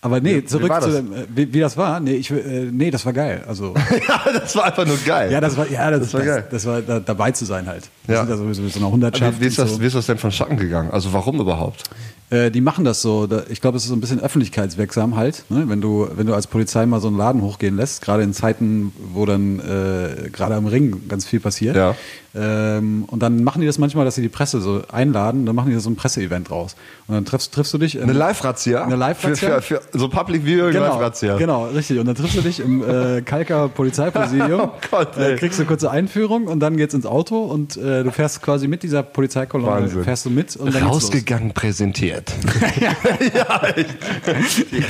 [0.00, 1.98] Aber nee, zurück zu dem, äh, wie, wie das war.
[1.98, 3.42] Nee, ich, äh, nee, das war geil.
[3.48, 3.74] Also
[4.08, 5.32] ja, das war einfach nur geil.
[5.32, 6.44] ja, das war ja, das, Das war das, geil.
[6.50, 7.90] Das, war da, dabei zu sein halt.
[8.06, 8.18] Ja.
[8.18, 9.40] sind da sowieso mit so einer Hundertschaft.
[9.40, 9.80] wie, wie, ist das, so.
[9.80, 10.90] wie ist das denn von Schatten gegangen?
[10.92, 11.82] Also warum überhaupt?
[12.30, 13.26] Äh, die machen das so.
[13.26, 15.44] Da, ich glaube, es ist so ein bisschen öffentlichkeitswirksam halt.
[15.48, 15.64] Ne?
[15.68, 18.92] Wenn, du, wenn du als Polizei mal so einen Laden hochgehen lässt, gerade in Zeiten,
[19.14, 21.74] wo dann äh, gerade am Ring ganz viel passiert.
[21.76, 21.94] Ja.
[22.34, 25.70] Ähm, und dann machen die das manchmal, dass sie die Presse so einladen, dann machen
[25.70, 26.76] die da so ein Presseevent raus.
[27.08, 27.96] Und dann triffst, triffst du dich.
[27.96, 28.84] in- Eine Live-Razzia?
[28.84, 29.60] Eine Live-Razzia?
[29.60, 31.38] Für, für, für so Public Viewing Genau, Live-Razzia.
[31.38, 31.98] genau, richtig.
[31.98, 35.90] Und dann triffst du dich im äh, Kalker Polizeipräsidium, Oh Gott, äh, kriegst eine kurze
[35.90, 40.04] Einführung und dann geht's ins Auto und äh, du fährst quasi mit dieser Polizeikolonne, Wahnsinn.
[40.04, 40.82] fährst du mit und dann.
[40.82, 42.17] Rausgegangen präsentiert.
[43.34, 43.94] ja, echt.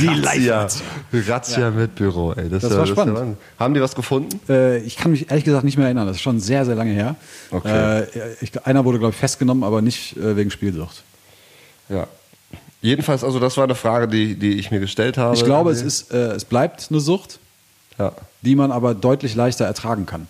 [0.01, 0.69] Die Razzia.
[1.13, 2.49] Razzia mit Büro, ey.
[2.49, 3.17] Das, Das ja- war ja spannend.
[3.17, 3.37] Wahnsinn.
[3.59, 4.41] Haben die was gefunden?
[4.49, 6.07] Äh, ich kann mich ehrlich gesagt nicht mehr erinnern.
[6.07, 7.17] Das ist schon sehr, sehr lange her.
[7.51, 8.01] Okay.
[8.03, 8.07] Äh,
[8.41, 11.03] ich, einer wurde, glaube ich, festgenommen, aber nicht äh, wegen Spielsucht.
[11.89, 12.07] Ja.
[12.81, 15.35] Jedenfalls, also das war eine Frage, die, die ich mir gestellt habe.
[15.35, 17.41] Ich glaube, es, ist, äh, es bleibt eine Sucht,
[17.99, 18.13] Ja.
[18.43, 20.29] die man aber deutlich leichter ertragen kann.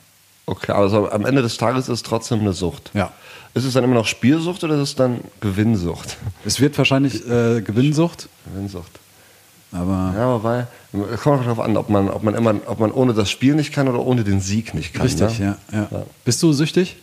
[0.49, 2.91] Okay, also am Ende des Tages ist es trotzdem eine Sucht.
[2.95, 3.13] Ja.
[3.53, 6.17] Ist es dann immer noch Spielsucht oder ist es dann Gewinnsucht?
[6.45, 8.93] Es wird wahrscheinlich äh, Gewinnsucht, Gewinnsucht.
[9.73, 10.67] aber Ja, wobei,
[11.13, 13.55] es kommt auch darauf an, ob man, ob, man immer, ob man ohne das Spiel
[13.57, 15.03] nicht kann oder ohne den Sieg nicht kann.
[15.03, 15.59] richtig, ne?
[15.73, 16.03] ja, ja.
[16.25, 16.97] Bist du süchtig?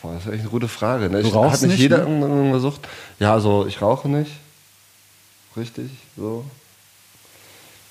[0.00, 1.10] Boah, das ist echt eine gute Frage.
[1.10, 1.20] Ne?
[1.22, 2.20] Du Ich- rauchst Hat nicht nicht, jeder ne?
[2.24, 2.80] irgendeine Sucht?
[3.18, 4.30] Ja, also ich rauche nicht.
[5.56, 6.44] Richtig, so.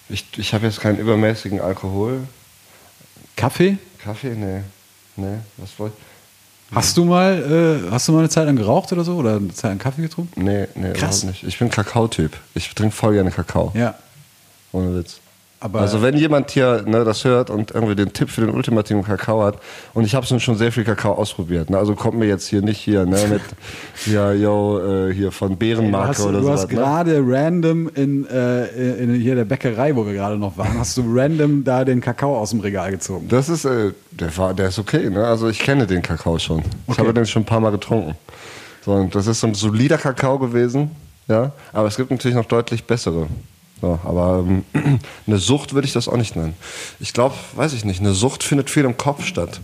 [0.09, 2.21] Ich, ich habe jetzt keinen übermäßigen Alkohol.
[3.35, 3.77] Kaffee?
[3.99, 4.35] Kaffee?
[4.35, 4.61] Nee.
[5.17, 5.93] Nee, was wollt
[6.73, 9.17] Hast du mal, äh, hast du mal eine Zeit lang geraucht oder so?
[9.17, 10.41] Oder eine Zeit lang Kaffee getrunken?
[10.41, 11.23] Nee, nee, Krass.
[11.23, 11.43] überhaupt nicht.
[11.43, 12.31] Ich bin Kakao-Typ.
[12.53, 13.73] Ich trinke voll gerne Kakao.
[13.75, 13.95] Ja.
[14.71, 15.19] Ohne Witz.
[15.63, 19.03] Aber- also wenn jemand hier ne, das hört und irgendwie den Tipp für den ultimativen
[19.03, 19.59] Kakao hat,
[19.93, 21.77] und ich habe schon sehr viel Kakao ausprobiert, ne?
[21.77, 23.41] also kommt mir jetzt hier nicht hier ne, mit
[24.11, 26.51] ja, yo, äh, hier von Du Bärenmarke hast, oder du so.
[26.51, 30.97] hast gerade random in, äh, in hier der Bäckerei, wo wir gerade noch waren, hast
[30.97, 33.27] du random da den Kakao aus dem Regal gezogen.
[33.29, 35.23] Das ist, äh, der, war, der ist okay, ne?
[35.27, 36.59] also ich kenne den Kakao schon.
[36.59, 37.01] Ich Okay.
[37.01, 38.15] habe den schon ein paar Mal getrunken.
[38.83, 40.89] So, und das ist so ein solider Kakao gewesen,
[41.27, 43.27] ja, aber es gibt natürlich noch deutlich bessere.
[43.81, 44.63] So, aber ähm,
[45.27, 46.53] eine Sucht würde ich das auch nicht nennen.
[46.99, 49.59] Ich glaube, weiß ich nicht, eine Sucht findet viel im Kopf statt.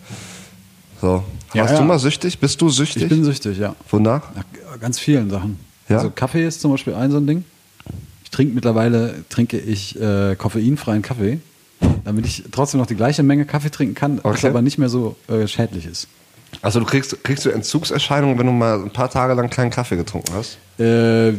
[1.01, 1.23] So.
[1.53, 1.79] Ja, Warst ja.
[1.79, 2.39] du mal süchtig?
[2.39, 3.03] Bist du süchtig?
[3.03, 3.75] Ich bin süchtig, ja.
[3.89, 4.23] Wonach?
[4.35, 5.59] Nach ganz vielen Sachen.
[5.87, 5.97] Ja?
[5.97, 7.45] Also Kaffee ist zum Beispiel ein so ein Ding.
[8.23, 11.39] Ich trinke mittlerweile, trinke ich äh, koffeinfreien Kaffee,
[12.03, 14.47] damit ich trotzdem noch die gleiche Menge Kaffee trinken kann, was Okay.
[14.47, 16.07] aber nicht mehr so äh, schädlich ist.
[16.61, 19.95] Also du kriegst, kriegst du Entzugserscheinungen, wenn du mal ein paar Tage lang keinen Kaffee
[19.95, 20.57] getrunken hast?
[20.79, 21.33] Äh,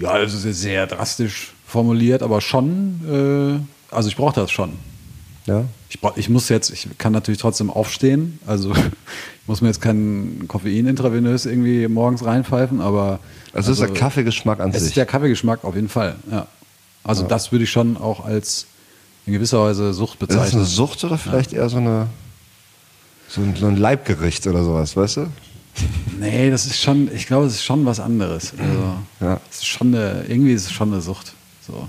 [0.00, 3.60] ja, ist jetzt sehr drastisch formuliert, aber schon,
[3.90, 4.72] äh, also ich brauche das schon.
[5.46, 5.64] Ja.
[5.88, 9.80] Ich, brauch, ich muss jetzt, ich kann natürlich trotzdem aufstehen, also ich muss mir jetzt
[9.80, 13.20] kein Koffein intravenös irgendwie morgens reinpfeifen, aber
[13.52, 14.88] Also, es ist der Kaffeegeschmack an es sich.
[14.88, 16.46] ist der Kaffeegeschmack auf jeden Fall, ja.
[17.02, 18.66] Also das würde ich schon auch als
[19.26, 20.60] in gewisser Weise Sucht ist das bezeichnen.
[20.60, 22.08] eine Sucht oder vielleicht eher so eine
[23.28, 25.26] so ein, so ein Leibgericht oder sowas, weißt du?
[26.18, 28.52] Nee, das ist schon, ich glaube, es ist schon was anderes.
[28.58, 29.40] Also, Ja.
[29.50, 31.32] es ist schon eine, irgendwie ist es schon eine Sucht.
[31.66, 31.74] So.
[31.74, 31.88] Hört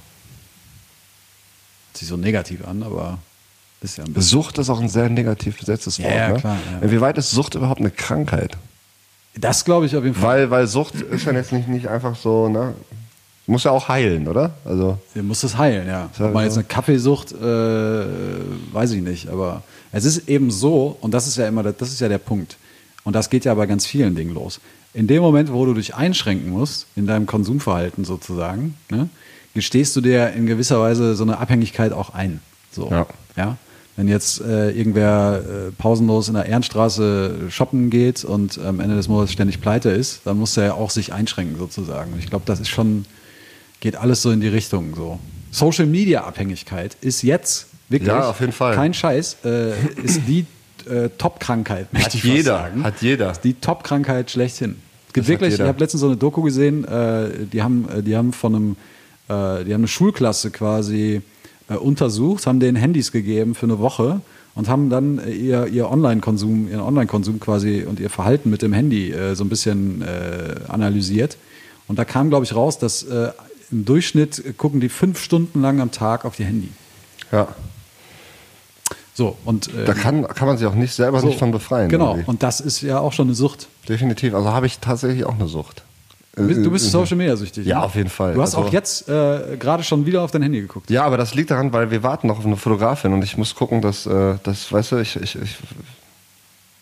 [1.94, 3.18] sich so negativ an, aber
[3.82, 4.30] ist ja ein bisschen.
[4.30, 6.16] Sucht ist auch ein sehr negativ besetztes Ja, Wort.
[6.16, 6.40] ja, ne?
[6.40, 6.80] klar, ja.
[6.88, 8.58] Inwieweit ist Sucht überhaupt eine Krankheit?
[9.36, 10.42] Das glaube ich auf jeden Fall.
[10.44, 12.74] Weil, weil Sucht ist ja jetzt nicht, nicht einfach so, ne?
[13.48, 14.52] Muss ja auch heilen, oder?
[14.64, 16.10] Also, Ihr muss es heilen, ja.
[16.18, 16.44] Ja, Ob man ja.
[16.44, 17.36] jetzt eine Kaffeesucht, äh,
[18.72, 19.28] weiß ich nicht.
[19.30, 22.58] Aber es ist eben so, und das ist ja immer, das ist ja der Punkt.
[23.04, 24.60] Und das geht ja bei ganz vielen Dingen los.
[24.94, 29.10] In dem Moment, wo du dich einschränken musst, in deinem Konsumverhalten sozusagen, ne,
[29.54, 32.42] gestehst du dir in gewisser Weise so eine Abhängigkeit auch ein.
[32.72, 33.08] So, Ja.
[33.36, 33.58] ja.
[33.98, 39.10] Wenn jetzt äh, irgendwer äh, pausenlos in der Ehrenstraße shoppen geht und am Ende des
[39.10, 42.14] Monats ständig pleite ist, dann muss er ja auch sich einschränken sozusagen.
[42.14, 43.06] Und ich glaube, das ist schon,
[43.82, 44.96] geht alles so in die Richtung.
[44.96, 45.20] So.
[45.52, 48.76] Social Media Abhängigkeit ist jetzt wirklich Ja, auf jeden Fall.
[48.76, 49.72] kein Scheiß, äh,
[50.04, 50.46] ist die
[50.92, 52.84] äh, Top-Krankheit, möchte Hat ich jeder, sagen.
[52.84, 53.32] hat jeder.
[53.32, 54.76] Ist die Top-Krankheit schlechthin.
[55.08, 58.04] Es gibt Das wirklich, ich habe letztens so eine Doku gesehen, äh, die haben, äh,
[58.04, 58.72] die haben von einem,
[59.28, 61.22] äh, die haben eine Schulklasse quasi
[61.70, 64.22] äh, untersucht, haben denen Handys gegeben für eine Woche
[64.56, 68.74] und haben dann äh, ihr, ihr Online-Konsum, ihren Online-Konsum quasi und ihr Verhalten mit dem
[68.74, 70.04] Handy so ein bisschen
[70.68, 71.38] analysiert.
[71.88, 73.04] Und da kam, glaube ich, raus, dass
[73.72, 76.70] im Durchschnitt gucken die fünf Stunden lang am Tag auf die Handy.
[77.32, 77.48] ja.
[79.14, 81.90] So, und äh, Da kann, kann man sich auch nicht selber so, nicht von befreien.
[81.90, 82.30] Genau, irgendwie.
[82.30, 83.68] und das ist ja auch schon eine Sucht.
[83.90, 84.34] Definitiv.
[84.34, 85.84] Also habe ich tatsächlich auch eine Sucht.
[86.36, 87.66] Du bist, du Äh, bist äh, Social Media süchtig.
[87.68, 87.86] Ja, ne?
[87.86, 88.34] auf jeden Fall.
[88.36, 90.90] Du hast Also- auch jetzt äh, gerade schon wieder auf dein Handy geguckt.
[90.90, 93.54] Ja, aber das liegt daran, weil wir warten noch auf eine Fotografin und ich muss
[93.54, 95.58] gucken, dass, äh, das, weißt du, ich, ich, ich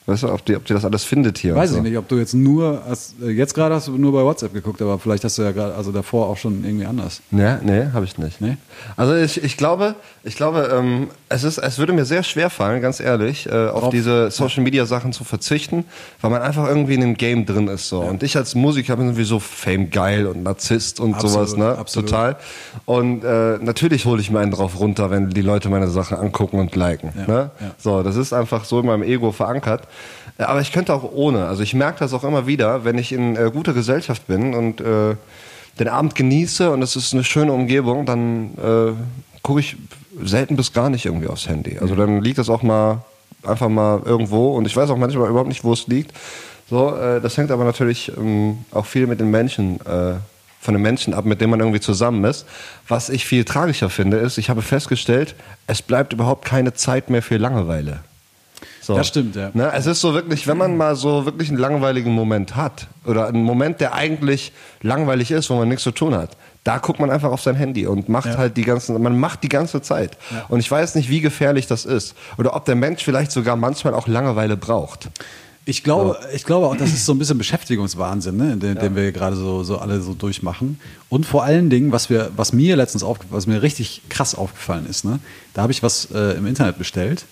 [0.09, 1.55] weißt du, ob die, ob die das alles findet hier.
[1.55, 1.83] Weiß und so.
[1.83, 4.53] ich nicht, ob du jetzt nur, hast, äh, jetzt gerade hast du nur bei WhatsApp
[4.53, 7.21] geguckt, aber vielleicht hast du ja gerade, also davor auch schon irgendwie anders.
[7.31, 8.41] Nee, nee, habe ich nicht.
[8.41, 8.57] Nee?
[8.97, 12.81] Also ich, ich glaube, ich glaube, ähm, es ist, es würde mir sehr schwer fallen,
[12.81, 13.89] ganz ehrlich, äh, auf Drauf.
[13.91, 15.85] diese Social Media Sachen zu verzichten,
[16.21, 17.99] weil man einfach irgendwie in dem Game drin ist so.
[18.01, 21.77] Und ich als Musiker bin sowieso Fame geil und Narzisst und Absolut, sowas, ne?
[21.77, 22.09] absolut.
[22.09, 22.35] Total.
[22.85, 26.59] Und äh, natürlich hole ich mir einen drauf runter, wenn die Leute meine Sachen angucken
[26.59, 27.11] und liken.
[27.15, 27.51] Ja, Ne?
[27.59, 27.71] ja.
[27.77, 29.87] So, das ist einfach so in meinem Ego verankert.
[30.37, 31.45] Äh, Aber ich könnte auch ohne.
[31.45, 34.81] Also ich merke das auch immer wieder, wenn ich in äh, guter Gesellschaft bin und
[34.81, 35.15] äh,
[35.79, 38.93] den Abend genieße und es ist eine schöne Umgebung, dann äh,
[39.41, 39.77] gucke ich
[40.21, 41.77] selten bis gar nicht irgendwie aufs Handy.
[41.79, 43.03] Also dann liegt das auch mal
[43.43, 46.11] einfach mal irgendwo und ich weiß auch manchmal überhaupt nicht, wo es liegt.
[46.69, 50.15] So, äh, das hängt aber natürlich ähm, auch viel mit den Menschen, äh,
[50.61, 52.45] von den Menschen ab, mit denen man irgendwie zusammen ist.
[52.87, 55.35] Was ich viel tragischer finde, ist, ich habe festgestellt,
[55.67, 58.01] es bleibt überhaupt keine Zeit mehr für Langeweile.
[58.81, 58.95] So.
[58.95, 59.51] Das stimmt, ja.
[59.53, 63.27] Ne, es ist so wirklich, wenn man mal so wirklich einen langweiligen Moment hat oder
[63.27, 66.31] einen Moment, der eigentlich langweilig ist, wo man nichts zu tun hat,
[66.63, 68.37] da guckt man einfach auf sein Handy und macht Ja.
[68.37, 70.17] halt die ganzen, man macht die ganze Zeit.
[70.31, 70.45] Ja.
[70.49, 73.93] Und ich weiß nicht, wie gefährlich das ist oder ob der Mensch vielleicht sogar manchmal
[73.93, 75.09] auch Langeweile braucht.
[75.65, 79.11] Ich glaube, ich glaube auch, das ist so ein bisschen Beschäftigungswahnsinn, ne, den, den wir
[79.11, 80.79] gerade so, so alle so durchmachen.
[81.09, 84.87] Und vor allen Dingen, was wir, was mir letztens aufgefallen, was mir richtig krass aufgefallen
[84.89, 85.19] ist, ne,
[85.53, 87.25] da habe ich was äh, im Internet bestellt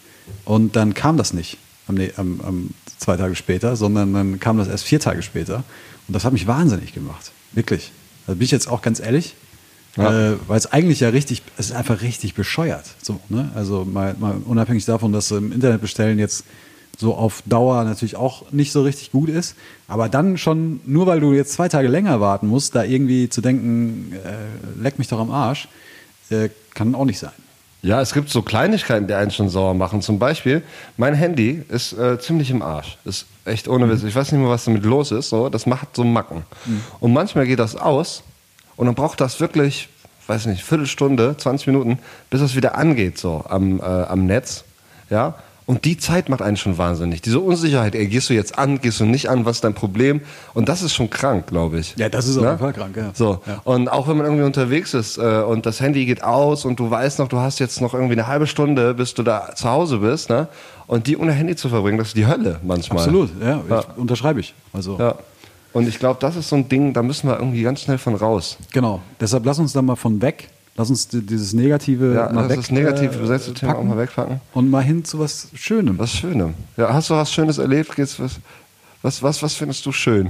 [0.45, 4.67] und dann kam das nicht am, am, am zwei Tage später, sondern dann kam das
[4.67, 5.63] erst vier Tage später.
[6.07, 7.31] Und das hat mich wahnsinnig gemacht.
[7.53, 7.91] Wirklich.
[8.25, 9.35] Da bin ich jetzt auch ganz ehrlich.
[9.95, 10.33] Ja.
[10.33, 12.85] Äh, weil es eigentlich ja richtig, es ist einfach richtig bescheuert.
[13.01, 13.51] So, ne?
[13.55, 16.45] Also mal, mal unabhängig davon, dass im Internet bestellen jetzt
[16.97, 19.55] so auf Dauer natürlich auch nicht so richtig gut ist.
[19.87, 23.41] Aber dann schon, nur weil du jetzt zwei Tage länger warten musst, da irgendwie zu
[23.41, 25.67] denken, äh, leck mich doch am Arsch,
[26.29, 27.31] äh, kann auch nicht sein.
[27.81, 30.01] Ja, es gibt so Kleinigkeiten, die einen schon sauer machen.
[30.01, 30.63] Zum Beispiel,
[30.97, 32.97] mein Handy ist äh, ziemlich im Arsch.
[33.05, 34.03] Ist echt ohne Witz.
[34.03, 35.29] Ich weiß nicht mehr, was damit los ist.
[35.29, 36.43] So, das macht so Macken.
[36.99, 38.23] Und manchmal geht das aus
[38.75, 39.89] und dann braucht das wirklich,
[40.25, 44.63] weiß nicht, Viertelstunde, 20 Minuten, bis es wieder angeht so am, äh, am Netz.
[45.09, 45.35] Ja.
[45.67, 47.21] Und die Zeit macht einen schon wahnsinnig.
[47.21, 50.21] Diese Unsicherheit, ey, gehst du jetzt an, gehst du nicht an, was ist dein Problem?
[50.53, 51.93] Und das ist schon krank, glaube ich.
[51.97, 52.47] Ja, das ist auf Ne?
[52.51, 53.11] jeden Fall krank, ja.
[53.13, 53.41] So.
[53.45, 53.59] Ja.
[53.65, 56.89] Und auch wenn man irgendwie unterwegs ist äh, und das Handy geht aus und du
[56.89, 59.97] weißt noch, du hast jetzt noch irgendwie eine halbe Stunde, bis du da zu Hause
[59.97, 60.47] bist, ne?
[60.87, 62.99] Und die ohne Handy zu verbringen, das ist die Hölle manchmal.
[62.99, 63.83] Absolut, ja, Ja.
[63.97, 64.53] Unterschreibe ich.
[64.71, 65.15] Also, Ja.
[65.73, 68.15] Und ich glaube, das ist so ein Ding, da müssen wir irgendwie ganz schnell von
[68.15, 68.57] raus.
[68.71, 69.01] genau.
[69.19, 70.47] Deshalb lass uns da mal von weg.
[70.77, 72.59] Lass uns di- dieses Negative Ja, mal das weg.
[72.59, 74.39] ist negativ äh, besetzte Thema auch mal wegpacken.
[74.53, 75.97] Und mal hin zu was Schönem.
[75.97, 76.53] Was Schönem.
[76.77, 77.95] Ja, hast du was Schönes erlebt?
[77.95, 78.39] Geht's was,
[79.01, 80.29] was, was, was findest du schön?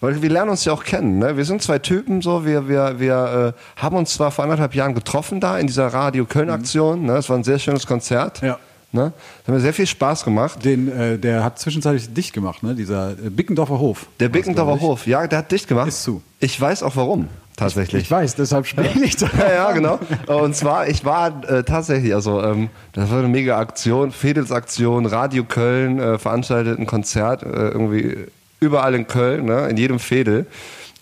[0.00, 1.18] Weil wir lernen uns ja auch kennen.
[1.18, 1.36] Ne?
[1.36, 2.46] Wir sind zwei Typen, so.
[2.46, 6.24] Wir, wir, wir äh, haben uns zwar vor anderthalb Jahren getroffen da in dieser Radio
[6.24, 7.02] Köln-Aktion.
[7.04, 7.18] Ne?
[7.18, 8.40] Es war ein sehr schönes Konzert.
[8.40, 8.58] Ja.
[8.92, 9.12] Ne?
[9.44, 10.64] Da haben wir sehr viel Spaß gemacht.
[10.64, 12.74] Den, äh, der hat zwischenzeitlich dicht gemacht, ne?
[12.74, 14.06] Dieser äh, Bickendorfer Hof.
[14.18, 14.80] Der Bickendorfer.
[14.80, 15.88] Hof, ja, der hat dicht gemacht.
[15.88, 16.22] Ist zu.
[16.40, 17.28] Ich weiß auch warum,
[17.60, 18.02] tatsächlich.
[18.02, 19.28] Ich weiß, deshalb spreche ich da.
[19.38, 20.00] Ja, ja, genau.
[20.26, 25.44] Und zwar, ich war äh, tatsächlich, also ähm, das war eine mega Aktion, Fedelsaktion, Radio
[25.44, 28.16] Köln äh, veranstaltet ein Konzert, äh, irgendwie
[28.60, 30.46] überall in Köln, ne, in jedem Fedel.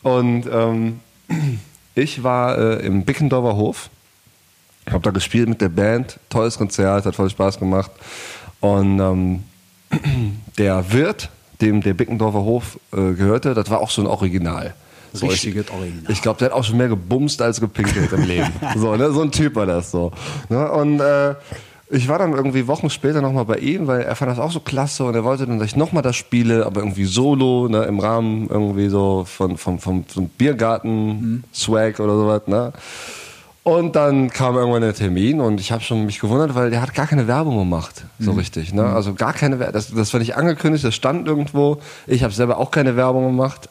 [0.03, 1.01] Und ähm,
[1.95, 3.89] ich war äh, im Bickendorfer Hof,
[4.91, 7.91] habe da gespielt mit der Band, tolles Konzert, hat voll Spaß gemacht.
[8.61, 9.45] Und ähm,
[10.59, 14.75] der Wirt, dem der Bickendorfer Hof äh, gehörte, das war auch so ein Original.
[15.13, 16.11] Ich- Richtiges Original.
[16.13, 18.53] Ich glaube, der hat auch schon mehr gebumst als gepinkelt im Leben.
[18.77, 19.11] So, ne?
[19.13, 20.13] so ein Typ war das so.
[20.49, 20.71] Ne?
[20.71, 21.35] Und äh,
[21.91, 24.61] ich war dann irgendwie Wochen später nochmal bei ihm, weil er fand das auch so
[24.61, 27.85] klasse und er wollte dann, dass ich nochmal das spiele, aber irgendwie solo, ne?
[27.85, 32.43] im Rahmen irgendwie so von, vom, vom, vom Biergarten-Swag oder sowas.
[32.47, 32.73] Ne?
[33.63, 36.95] Und dann kam irgendwann der Termin und ich habe schon mich gewundert, weil der hat
[36.95, 38.73] gar keine Werbung gemacht, so richtig.
[38.73, 38.83] Ne?
[38.85, 39.75] Also gar keine Werbung.
[39.75, 41.79] Das, das war nicht angekündigt, das stand irgendwo.
[42.07, 43.69] Ich habe selber auch keine Werbung gemacht.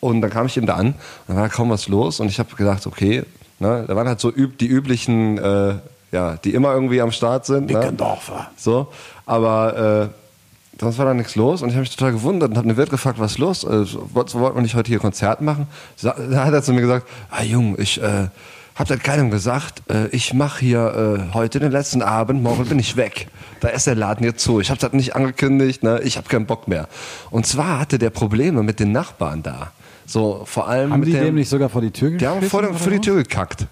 [0.00, 0.96] Und dann kam ich ihm da an, und
[1.28, 3.24] dann war kaum was los und ich habe gedacht, okay,
[3.58, 5.74] ne, da waren halt so üb die üblichen, äh,
[6.12, 7.70] ja, die immer irgendwie am Start sind.
[7.70, 7.78] Ne?
[7.78, 8.50] Bickendorfer.
[8.56, 8.88] So,
[9.26, 12.68] aber äh, sonst war da nichts los und ich habe mich total gewundert und habe
[12.68, 13.64] den Wirt gefragt, was ist los?
[13.64, 15.66] Äh, wollten wir nicht heute hier Konzert machen?
[16.02, 18.28] Da hat er zu mir gesagt, ah Jung, ich äh,
[18.74, 22.78] habe das keinem gesagt, äh, ich mache hier äh, heute den letzten Abend, morgen bin
[22.78, 23.28] ich weg.
[23.60, 24.60] Da ist der Laden jetzt zu.
[24.60, 26.00] Ich habe das nicht angekündigt, ne?
[26.02, 26.88] ich habe keinen Bock mehr.
[27.30, 29.70] Und zwar hatte der Probleme mit den Nachbarn da.
[30.06, 32.62] So vor allem Haben die dem, dem nicht sogar vor die Tür die haben vor,
[32.74, 33.00] vor die?
[33.00, 33.66] Tür gekackt.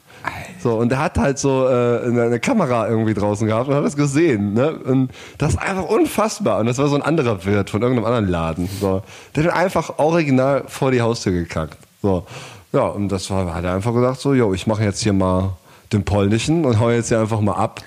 [0.63, 3.85] So, und der hat halt so äh, eine, eine Kamera irgendwie draußen gehabt und hat
[3.85, 4.55] das gesehen.
[4.55, 4.71] Ne?
[4.73, 6.61] Und das ist einfach unfassbar.
[6.61, 8.69] Und das war so ein anderer Wirt von irgendeinem anderen Laden.
[8.81, 9.03] So.
[9.35, 11.77] Der hat einfach original vor die Haustür gekackt.
[12.03, 12.25] So.
[12.73, 15.57] Ja, und das war, hat er einfach gesagt, so, yo, ich mache jetzt hier mal
[15.93, 17.81] den polnischen und hau jetzt hier einfach mal ab.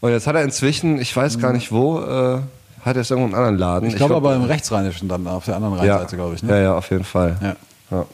[0.00, 2.38] Und jetzt hat er inzwischen, ich weiß gar nicht wo, äh,
[2.84, 3.88] hat er es irgendwo in einem anderen Laden.
[3.90, 6.42] Ich glaube aber im Rechtsrheinischen dann, auf der anderen ja, Rheinseite, glaube ich.
[6.42, 6.50] Ne?
[6.52, 7.36] Ja, ja, auf jeden Fall.
[7.42, 7.56] Ja.
[7.90, 8.06] Ja.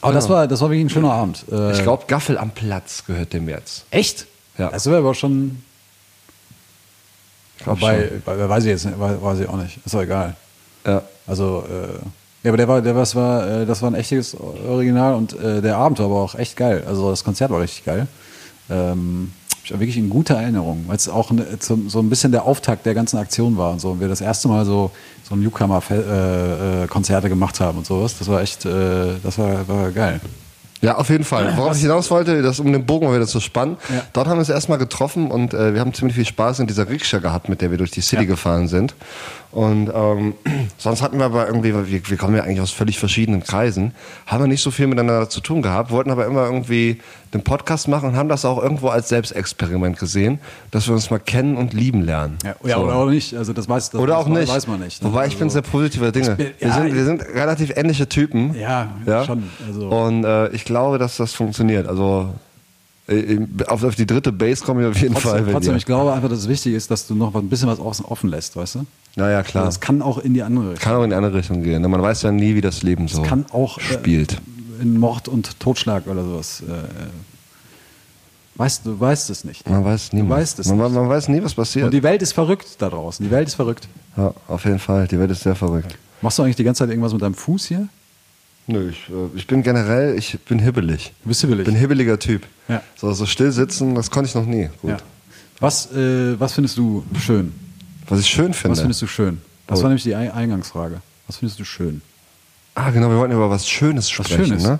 [0.00, 1.44] Aber das, war, das war wirklich ein schöner Abend.
[1.50, 3.84] Äh, Ich glaube, Gaffel am Platz gehört dem jetzt.
[3.90, 4.26] echt?
[4.56, 4.70] Ja.
[4.70, 5.62] Das wäre aber schon.
[7.58, 9.78] glaub Wobei, bei- weiß ich jetzt nicht, weiß, weiß ich auch nicht.
[9.84, 10.34] Ist doch egal.
[10.86, 11.02] Ja.
[11.26, 11.98] Also, äh,
[12.46, 14.36] ja, aber der war, der was war, äh, das war ein echtes
[14.68, 16.84] Original und äh, der Abend war aber auch echt geil.
[16.86, 18.06] Also das Konzert war richtig geil.
[18.70, 19.32] Ähm,
[19.64, 22.44] ich habe wirklich in guter Erinnerung, weil es auch ne, so, so ein bisschen der
[22.44, 23.90] Auftakt der ganzen Aktion war und so.
[23.90, 24.92] Und wir das erste Mal so,
[25.28, 28.14] so Newcomer-Konzerte äh, Konzerte gemacht haben und sowas.
[28.16, 30.20] Das war echt, äh, das war, war geil.
[30.82, 31.56] Ja, auf jeden Fall.
[31.56, 33.76] Worauf ich hinaus wollte, das um den Bogen wieder zu spannen.
[33.88, 34.02] Ja.
[34.12, 36.88] Dort haben wir uns erstmal getroffen und äh, wir haben ziemlich viel Spaß in dieser
[36.88, 38.28] Rikscha gehabt, mit der wir durch die City Ja.
[38.28, 38.94] gefahren sind.
[39.52, 40.34] Und ähm,
[40.78, 43.92] sonst hatten wir aber irgendwie, wir, wir kommen ja eigentlich aus völlig verschiedenen Kreisen,
[44.26, 47.00] haben wir nicht so viel miteinander zu tun gehabt, wollten aber immer irgendwie
[47.32, 50.38] den Podcast machen und haben das auch irgendwo als Selbstexperiment gesehen,
[50.70, 52.38] dass wir uns mal kennen und lieben lernen.
[52.44, 52.84] Ja, ja So.
[52.84, 53.34] oder auch nicht.
[53.34, 54.48] Also das weiß, das Oder auch nicht.
[54.48, 55.02] weiß man nicht.
[55.02, 55.08] ne?
[55.10, 56.36] Wobei ich bin Also- sehr positiver Dinge.
[56.36, 58.54] bin- wir, ja, sind, ich- wir sind relativ ähnliche Typen.
[58.54, 58.88] Ja,
[59.24, 61.88] schon, also- Und äh, ich glaube, dass das funktioniert.
[61.88, 62.32] Also
[63.68, 65.22] auf, auf die dritte Base komme ich auf jeden Fall.
[65.22, 67.48] Trotzdem, wenn trotzdem ihr- ich glaube einfach, dass es wichtig ist, dass du noch ein
[67.48, 68.86] bisschen was außen offen lässt, weißt du?
[69.14, 69.64] Naja, klar.
[69.64, 70.82] Das kann auch in die andere Richtung.
[70.84, 71.82] Kann auch in die andere Richtung gehen.
[71.82, 71.88] ne?
[71.88, 74.38] Man weiß ja nie, wie das Leben so kann auch äh, spielt.
[74.82, 76.62] in Mord und Totschlag oder sowas.
[76.68, 76.72] Äh,
[78.56, 79.68] weißt du weißt es nicht.
[79.68, 80.20] Man weiß nie.
[80.22, 80.92] Du weißt es man, nicht.
[80.94, 81.86] man weiß nie, was passiert.
[81.86, 83.24] Und die Welt ist verrückt da draußen.
[83.24, 83.88] Die Welt ist verrückt.
[84.16, 85.06] ja, auf jeden Fall.
[85.08, 85.96] Die Welt ist sehr verrückt.
[86.22, 87.88] Machst du eigentlich die ganze Zeit irgendwas mit deinem Fuß hier?
[88.68, 91.12] Nö, ich, äh, ich bin generell, ich bin hibbelig.
[91.22, 91.60] Du bist hibbelig.
[91.60, 92.42] Ich bin hibbeliger Typ.
[92.68, 92.82] Ja.
[92.96, 94.68] So, so still sitzen, das konnte ich noch nie.
[94.82, 94.90] Gut.
[94.90, 94.96] Ja.
[95.60, 97.52] Was, äh, was findest du schön?
[98.08, 98.72] Was ich schön finde.
[98.72, 99.40] Was findest du schön?
[99.66, 99.82] Das Oh.
[99.82, 101.00] war nämlich die Ei- Eingangsfrage.
[101.26, 102.02] Was findest du schön?
[102.78, 104.46] Ah, genau, wir wollten über was Schönes Was sprechen.
[104.46, 104.62] Schönes.
[104.64, 104.78] Ne?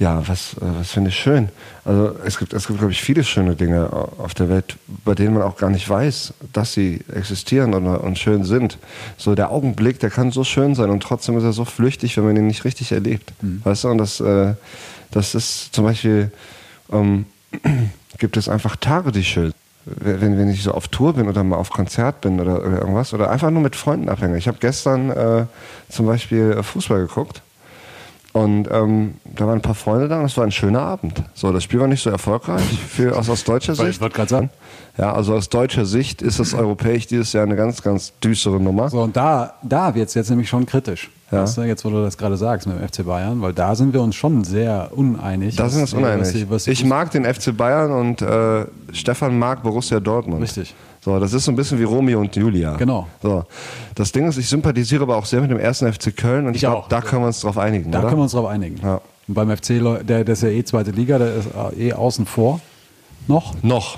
[0.00, 1.48] Ja, was, äh, was finde ich schön?
[1.84, 5.14] Also es gibt, es gibt, glaube ich, viele schöne Dinge au- auf der Welt, bei
[5.14, 8.78] denen man auch gar nicht weiß, dass sie existieren und, und schön sind.
[9.16, 12.24] So der Augenblick, der kann so schön sein und trotzdem ist er so flüchtig, wenn
[12.24, 13.32] man ihn nicht richtig erlebt.
[13.42, 13.60] Mhm.
[13.62, 14.54] Weißt du, und das, äh,
[15.12, 16.32] das ist zum Beispiel,
[16.92, 17.26] ähm,
[18.18, 19.54] gibt es einfach Tage, die schön sind.
[19.84, 23.14] Wenn, wenn ich so auf Tour bin oder mal auf Konzert bin oder, oder irgendwas
[23.14, 24.36] oder einfach nur mit Freunden abhänge.
[24.36, 25.46] Ich habe gestern äh,
[25.88, 27.42] zum Beispiel äh, Fußball geguckt
[28.32, 31.22] und ähm, da waren ein paar Freunde da und es war ein schöner Abend.
[31.34, 33.88] So, das Spiel war nicht so erfolgreich für, aus, aus deutscher Sicht.
[33.88, 34.50] ich wollte gerade sagen.
[34.96, 38.88] Ja, also aus deutscher Sicht ist das europäisch dieses Jahr eine ganz, ganz düstere Nummer.
[38.90, 41.10] So, und da, da wird es jetzt nämlich schon kritisch.
[41.30, 41.42] Ja.
[41.42, 43.92] Weißt du, jetzt, wo du das gerade sagst mit dem FC Bayern, weil da sind
[43.92, 45.54] wir uns schon sehr uneinig.
[45.56, 46.20] Da sind wir uns uneinig.
[46.22, 50.42] was die- was die ich mag den FC Bayern und äh, Stefan mag Borussia Dortmund.
[50.42, 50.74] Richtig.
[51.02, 52.76] So, das ist so ein bisschen wie Romeo und Julia.
[52.76, 53.06] Genau.
[53.22, 53.44] So,
[53.94, 56.56] das Ding ist, ich sympathisiere aber auch sehr mit dem ersten FC Köln und ich,
[56.64, 58.08] Ich glaube, da können wir uns drauf einigen, Da oder?
[58.08, 58.76] können wir uns drauf einigen.
[58.82, 59.00] Ja.
[59.28, 62.60] Und beim FC, der, der ist ja eh zweite Liga, der ist eh außen vor.
[63.28, 63.54] Noch.
[63.62, 63.96] noch,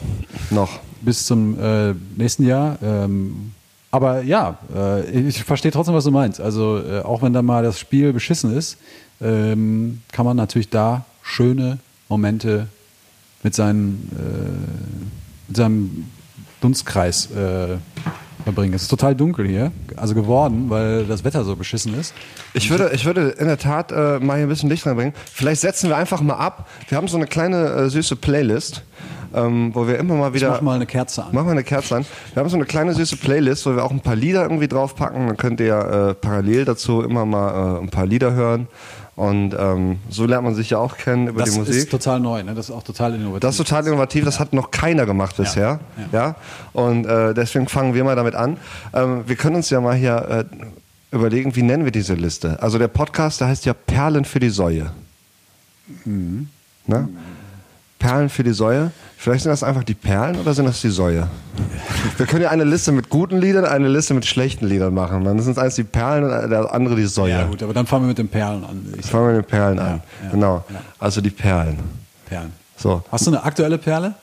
[0.51, 0.69] noch.
[1.01, 2.77] bis zum äh, nächsten Jahr.
[2.83, 3.53] Ähm,
[3.93, 6.41] aber ja, äh, ich verstehe trotzdem, was du meinst.
[6.41, 8.79] Also äh, auch wenn da mal das Spiel beschissen ist,
[9.21, 11.79] ähm, kann man natürlich da schöne
[12.09, 12.69] Momente
[13.43, 16.07] mit, seinen, äh, mit seinem
[16.61, 17.29] Dunstkreis
[18.45, 18.75] verbringen.
[18.75, 22.15] Es ist total dunkel hier, also geworden, weil das Wetter so beschissen ist.
[22.55, 25.15] Ich würde, ich würde in der Tat äh, mal hier ein bisschen Licht reinbringen.
[25.33, 26.69] Vielleicht setzen wir einfach mal ab.
[26.89, 28.83] Wir haben so eine kleine äh, süße Playlist,
[29.35, 30.51] ähm, wo wir immer mal Ich wieder.
[30.51, 31.31] mach mal eine Kerze an.
[31.33, 32.07] Mach mal eine Kerze an.
[32.35, 35.27] Wir haben so eine kleine süße Playlist, wo wir auch ein paar Lieder irgendwie draufpacken.
[35.27, 35.75] Dann könnt ihr
[36.11, 38.67] äh, parallel dazu immer mal äh, ein paar Lieder hören.
[39.15, 41.75] Und ähm, so lernt man sich ja auch kennen über Das die Musik.
[41.75, 42.55] ist total neu, ne?
[42.55, 43.41] das ist auch total innovativ.
[43.41, 45.81] Das ist total innovativ, das hat noch keiner gemacht bisher.
[46.13, 46.35] Ja.
[46.73, 48.57] Und äh, deswegen fangen wir mal damit an.
[48.95, 52.63] Ähm, wir können uns ja mal hier äh, überlegen, wie nennen wir diese Liste?
[52.63, 54.91] Also der Podcast, der heißt ja Perlen für die Säue.
[56.07, 57.09] Ne?
[58.03, 58.91] Perlen für die Säue.
[59.17, 61.29] Vielleicht sind das einfach die Perlen oder sind das die Säue?
[62.17, 65.25] Wir können ja eine Liste mit guten Liedern, eine Liste mit schlechten Liedern machen.
[65.25, 67.31] Dann sind es eins die Perlen und der andere die Säue.
[67.31, 68.93] ja gut, aber dann fangen wir mit den Perlen an.
[68.99, 70.03] Ich Fangen wir mit den Perlen an.
[70.25, 70.65] ja, genau.
[70.69, 70.81] ja.
[70.99, 71.79] Also die Perlen.
[72.27, 72.53] Perlen.
[72.77, 73.03] So.
[73.13, 74.15] Hast du eine aktuelle Perle?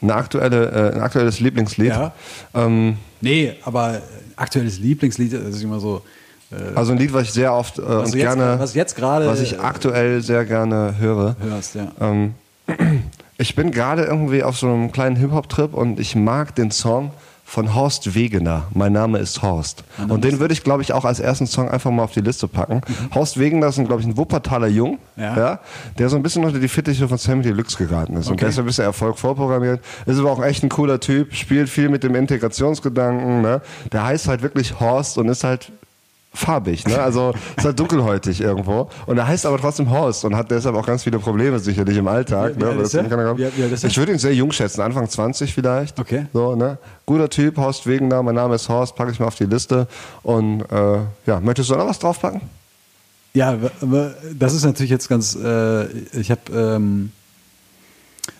[0.00, 1.90] Eine aktuelle, äh, ein aktuelles Lieblingslied.
[1.90, 2.12] Ja.
[2.54, 4.00] Ähm, Nee, aber
[4.34, 6.02] aktuelles Lieblingslied, das ist immer so.
[6.50, 9.26] Äh, also ein Lied, was ich sehr oft äh, und jetzt- gerne, was jetzt gerade,
[9.26, 11.36] was ich aktuell sehr gerne höre.
[11.40, 11.92] hörst, ja.
[12.00, 12.34] Ähm,
[13.38, 17.10] ich bin gerade irgendwie auf so einem kleinen Hip-Hop-Trip und ich mag den Song
[17.44, 18.62] von Horst Wegener.
[18.72, 19.84] Mein Name ist Horst.
[20.08, 22.48] Und den würde ich, glaube ich, auch als ersten Song einfach mal auf die Liste
[22.48, 22.80] packen.
[23.14, 25.36] Horst Wegener ist, glaube ich, ein Wuppertaler Jung, Ja.
[25.36, 25.58] ja.
[25.98, 28.28] der so ein bisschen unter die Fittiche von Sammy Deluxe geraten ist.
[28.28, 28.40] Und Okay.
[28.42, 29.80] der ist ein bisschen Erfolg vorprogrammiert.
[30.06, 33.42] Ist aber auch echt ein cooler Typ, spielt viel mit dem Integrationsgedanken.
[33.42, 33.60] Ne?
[33.90, 35.72] Der heißt halt wirklich Horst und ist halt
[36.34, 36.98] farbig, ne?
[36.98, 38.88] Also ist halt dunkelhäutig irgendwo.
[39.06, 42.08] Und er heißt aber trotzdem Horst und hat deshalb auch ganz viele Probleme sicherlich im
[42.08, 42.54] Alltag.
[42.56, 43.36] Wie- wie ne?
[43.38, 45.98] Wie- wie ich würde ihn sehr jung schätzen, Anfang 20 vielleicht.
[46.00, 46.26] Okay.
[46.32, 46.78] So, ne?
[47.06, 49.86] Guter Typ, Horst Wegener, mein Name ist Horst, packe ich mal auf die Liste.
[50.22, 52.40] Und äh, ja, möchtest du noch was draufpacken?
[53.34, 53.56] Ja,
[54.38, 55.34] das ist natürlich jetzt ganz.
[55.34, 55.84] Äh,
[56.18, 56.40] ich habe.
[56.54, 57.12] Ähm,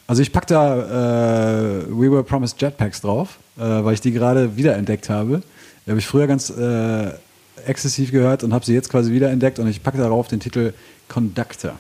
[0.07, 4.57] also ich pack da äh, We Were Promised Jetpacks drauf, äh, weil ich die gerade
[4.57, 5.43] wiederentdeckt habe.
[5.87, 7.11] Die habe ich früher ganz äh,
[7.67, 10.73] exzessiv gehört und habe sie jetzt quasi wiederentdeckt und ich packe darauf den Titel
[11.09, 11.73] Conductor.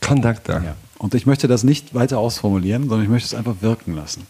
[0.00, 0.62] Conductor.
[0.62, 0.74] Ja.
[0.98, 4.26] Und ich möchte das nicht weiter ausformulieren, sondern ich möchte es einfach wirken lassen.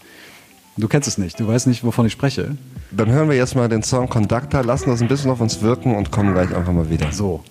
[0.78, 2.56] Du kennst es nicht, du weißt nicht, wovon ich spreche.
[2.90, 5.94] Dann hören wir jetzt mal den Song Conductor, lassen das ein bisschen auf uns wirken
[5.94, 7.12] und kommen gleich einfach mal wieder.
[7.12, 7.44] So.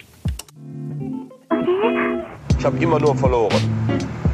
[2.58, 3.62] Ich habe immer nur verloren.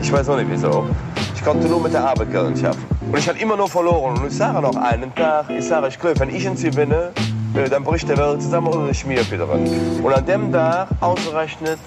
[0.02, 0.88] Ich weiß noch nicht wieso.
[1.36, 2.84] Ich konnte nur mit der Arbeit Geld schaffen.
[3.12, 4.18] Und ich habe immer nur verloren.
[4.20, 7.12] Und ich sage noch einen Tag, ich sage, ich glaube, wenn ich in sie gewinne,
[7.16, 9.48] äh, dann bricht der Welt zusammen und ich mir wieder.
[9.50, 11.80] Und an dem Tag, ausgerechnet,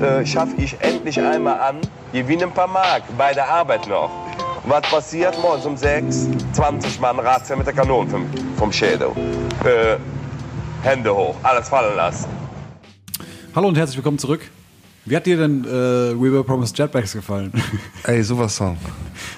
[0.00, 1.76] äh, schaffe ich endlich einmal an,
[2.12, 4.10] gewinne ein paar Mark bei der Arbeit noch.
[4.66, 5.38] Was passiert?
[5.42, 9.08] Morgens um 6, 20 Mann Razzia mit der Kanone vom, vom Schädel.
[9.64, 9.96] Äh,
[10.82, 12.28] Hände hoch, alles fallen lassen.
[13.54, 14.50] Hallo und herzlich willkommen zurück.
[15.06, 17.52] Wie hat dir denn äh, We Were Promised Jetpacks gefallen?
[18.04, 18.76] Ey, super Song.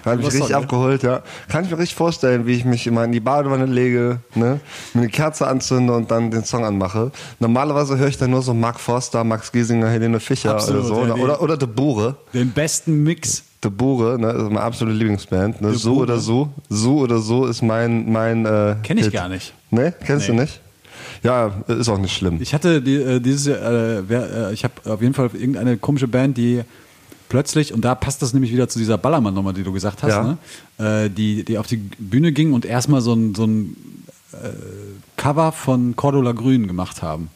[0.05, 0.57] Hat mich Super richtig Song, ne?
[0.57, 1.23] abgeholt, ja.
[1.49, 4.61] Kann ich mir richtig vorstellen, wie ich mich immer in die Badewanne lege, ne,
[4.95, 7.11] mir eine Kerze anzünde und dann den Song anmache.
[7.41, 10.95] Normalerweise höre ich dann nur so Mark Forster, Max Giesinger, Helene Fischer Absolut, oder so.
[10.95, 12.17] ja, Oder, die- oder, oder De Bure.
[12.33, 13.43] Den besten Mix.
[13.65, 15.61] De Bure, ne, ist meine absolute Lieblingsband.
[15.63, 15.75] Ne?
[15.75, 16.51] So oder so.
[16.69, 18.11] So oder so ist mein.
[18.13, 19.15] mein äh, Kenn ich Hit.
[19.15, 19.53] gar nicht.
[19.71, 19.93] Ne?
[20.05, 20.37] Kennst Nee.
[20.37, 20.61] du nicht?
[21.23, 22.39] Ja, ist auch nicht schlimm.
[22.41, 25.77] Ich hatte die, äh, dieses Jahr, äh, wer, äh, ich habe auf jeden Fall irgendeine
[25.77, 26.63] komische Band, die
[27.29, 30.39] plötzlich, und da passt das nämlich wieder zu dieser Ballermann-Nummer, die du gesagt hast, Ja.
[30.79, 31.05] ne?
[31.05, 33.77] äh, die, die auf die Bühne ging und erstmal so ein, so ein
[34.33, 34.37] äh,
[35.17, 37.31] Cover von Cordula Grün gemacht haben.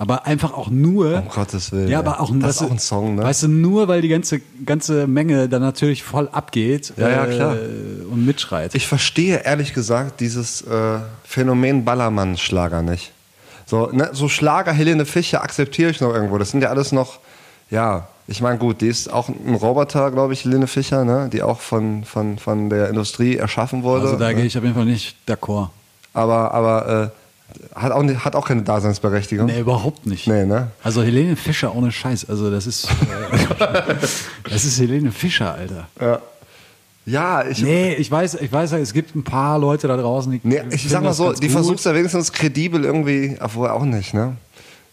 [0.00, 1.16] Aber einfach auch nur.
[1.16, 3.22] Um Gottes Willen, Ja, aber auch, Das weißt ist auch ein Song, ne?
[3.24, 7.56] Weißt du, nur weil die ganze, ganze Menge dann natürlich voll abgeht Ja, ja, klar.
[7.56, 8.76] Äh, und mitschreit.
[8.76, 13.12] Ich verstehe ehrlich gesagt dieses äh, Phänomen Ballermann-Schlager nicht.
[13.68, 16.38] So, ne, so Schlager Helene Fischer akzeptiere ich noch irgendwo.
[16.38, 17.18] Das sind ja alles noch,
[17.70, 21.42] ja, ich meine, gut, die ist auch ein Roboter, glaube ich, Helene Fischer, ne, die
[21.42, 24.04] auch von, von, von der Industrie erschaffen wurde.
[24.06, 24.36] also da ne?
[24.36, 25.68] gehe ich auf jeden Fall nicht d'accord.
[26.14, 27.12] Aber, aber
[27.74, 29.44] äh, hat, auch hat auch keine Daseinsberechtigung.
[29.44, 30.26] Nee, überhaupt nicht.
[30.26, 30.68] Nee, ne?
[30.82, 32.26] Also Helene Fischer ohne Scheiß.
[32.30, 32.88] Also das ist, äh,
[34.50, 35.88] das ist Helene Fischer, Alter.
[36.00, 36.20] Ja,
[37.08, 40.40] ja ich, Nee, ich weiß, ich weiß, es gibt ein paar Leute da draußen, die.
[40.42, 41.50] Nee, ich sag mal das so, die gut.
[41.50, 44.36] versucht ja wenigstens kredibel irgendwie, obwohl auch nicht, ne?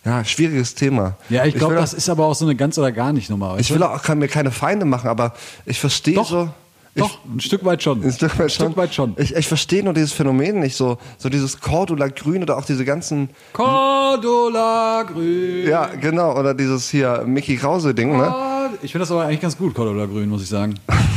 [0.04, 1.16] Ja, schwieriges Thema.
[1.30, 3.30] Ja, ich glaube, will auch- das ist aber auch so eine ganz oder gar nicht
[3.30, 3.56] Nummer.
[3.58, 5.34] Ich will auch kann mir keine Feinde machen, aber
[5.66, 6.50] ich verstehe Doch, so.
[6.98, 8.02] Ich, Doch, ein Stück weit schon.
[8.04, 8.68] ein Stück weit schon.
[8.68, 9.16] Stück weit schon.
[9.18, 12.86] Ich, ich verstehe nur dieses Phänomen nicht so, so dieses Cordula Grün oder auch diese
[12.86, 15.68] ganzen, Cordula Grün.
[15.68, 18.34] ja genau, oder dieses hier Mickey Krause Ding, ne?
[18.82, 20.76] Ich finde das aber eigentlich ganz gut, Cordula Grün, muss ich sagen.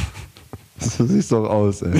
[0.88, 1.92] So siehst doch aus, ey.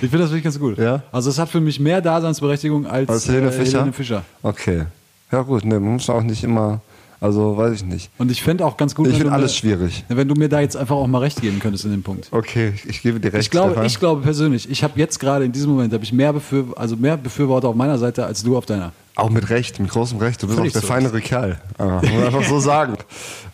[0.00, 0.78] Ich finde das wirklich ganz gut.
[0.78, 1.02] Ja?
[1.12, 3.78] Also es hat für mich mehr Daseinsberechtigung als, Als Helene äh, Fischer?
[3.78, 4.22] Helene Fischer.
[4.42, 4.84] Okay.
[5.32, 6.80] Ja gut, ne, man muss auch nicht immer,
[7.20, 8.10] also weiß ich nicht.
[8.18, 10.04] Und ich fände auch ganz gut, Ich wenn finde du alles mir, schwierig.
[10.08, 12.28] wenn du mir da jetzt einfach auch mal recht geben könntest in dem Punkt.
[12.30, 13.42] Okay, ich, gebe dir recht.
[13.42, 13.86] Ich glaube, Stefan.
[13.86, 16.94] ich glaube persönlich, ich habe jetzt gerade in diesem Moment habe ich mehr, Befür also
[16.96, 18.92] mehr Befürworter auf meiner Seite als du auf deiner.
[19.16, 20.42] Auch mit Recht, mit großem Recht.
[20.42, 20.86] Du bist auch der so.
[20.86, 21.58] feinere Kerl.
[21.78, 22.96] Ja, muss man einfach so sagen.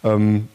[0.05, 0.49] Ähm,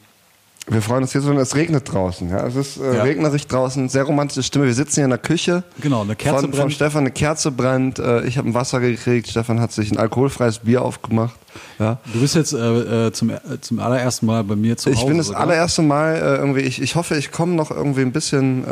[0.70, 2.28] wir freuen uns jetzt, wenn es regnet draußen.
[2.30, 2.46] Ja?
[2.46, 3.02] Es ist äh, Ja.
[3.02, 4.66] regnerig draußen, sehr romantische Stimme.
[4.66, 5.62] Wir sitzen hier in der Küche.
[5.80, 6.72] Genau, eine Kerze von, Von brennt.
[6.74, 7.98] Stefan eine Kerze brennt.
[7.98, 9.28] Äh, ich habe ein Wasser gekriegt.
[9.28, 11.34] Stefan hat sich ein alkoholfreies Bier aufgemacht.
[11.78, 11.98] Ja.
[12.12, 15.06] Du bist jetzt äh, äh, zum, äh, zum allerersten Mal bei mir zu Ich Hause.
[15.06, 15.42] bin das sogar.
[15.42, 18.64] allererste Mal äh, irgendwie, ich, ich hoffe, ich komme noch irgendwie ein bisschen,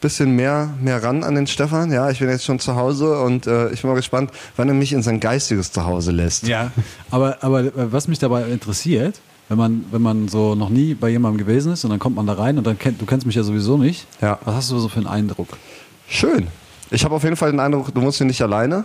[0.00, 1.90] bisschen mehr, mehr ran an den Stefan.
[1.90, 4.74] Ja, ich bin jetzt schon zu Hause und äh, ich bin mal gespannt, wann er
[4.74, 6.46] mich in sein geistiges Zuhause lässt.
[6.46, 6.72] Ja,
[7.10, 9.14] aber, aber was mich dabei interessiert,
[9.48, 12.26] wenn man, wenn man so noch nie bei jemandem gewesen ist und dann kommt man
[12.26, 14.06] da rein und dann kennt, du kennst mich ja sowieso nicht.
[14.20, 14.38] Ja.
[14.44, 15.48] Was hast du so für einen Eindruck?
[16.08, 16.48] Schön.
[16.90, 18.84] Ich habe auf jeden Fall den Eindruck, du musst hier nicht alleine.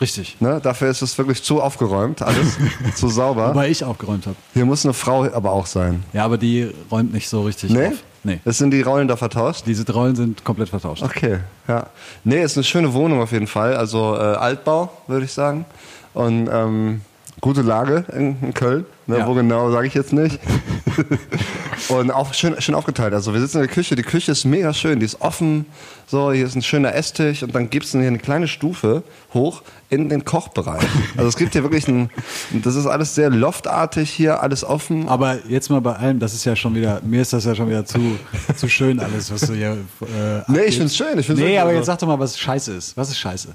[0.00, 0.40] Richtig.
[0.40, 0.60] Ne?
[0.62, 2.56] Dafür ist es wirklich zu aufgeräumt, alles
[2.94, 3.50] zu sauber.
[3.50, 4.36] Wobei ich aufgeräumt habe.
[4.54, 6.04] Hier muss eine Frau aber auch sein.
[6.14, 7.88] Ja, aber die räumt nicht so richtig Nee?
[7.88, 7.92] auf.
[8.22, 8.40] Nee.
[8.44, 9.64] Es sind die Rollen da vertauscht?
[9.66, 11.02] Diese Rollen sind komplett vertauscht.
[11.02, 11.38] Okay,
[11.68, 11.86] ja.
[12.24, 13.74] Nee, ist eine schöne Wohnung auf jeden Fall.
[13.76, 15.64] Also äh, Altbau, würde ich sagen.
[16.12, 17.00] Und ähm,
[17.40, 18.84] gute Lage in, in Köln.
[19.10, 19.18] Ne?
[19.18, 19.26] Ja.
[19.26, 20.40] Wo genau, sage ich jetzt nicht.
[21.88, 23.14] Und auch schön, schön aufgeteilt.
[23.14, 25.66] Also wir sitzen in der Küche, die Küche ist mega schön, die ist offen.
[26.06, 29.02] So, hier ist ein schöner Esstisch und dann gibt es hier eine kleine Stufe
[29.32, 30.82] hoch in den Kochbereich.
[31.16, 32.10] Also es gibt hier wirklich ein,
[32.52, 35.08] das ist alles sehr loftartig hier, alles offen.
[35.08, 37.68] Aber jetzt mal bei allem, das ist ja schon wieder, mir ist das ja schon
[37.68, 38.18] wieder zu,
[38.56, 39.76] zu schön alles, was du hier.
[40.02, 42.72] Äh, Nee, ich find's schön, ich find's nee, aber jetzt sag doch mal, was scheiße
[42.72, 42.96] ist.
[42.96, 43.48] Was ist scheiße?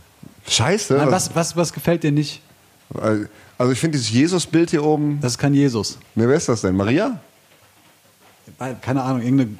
[0.47, 0.93] Scheiße.
[0.95, 2.41] Nein, was, was, was gefällt dir nicht?
[3.57, 5.19] Also ich finde dieses Jesus-Bild hier oben.
[5.21, 5.97] Das ist kein Jesus.
[6.15, 6.75] Ne, wer ist das denn?
[6.75, 7.19] Maria?
[8.81, 9.57] Keine Ahnung, irgendeine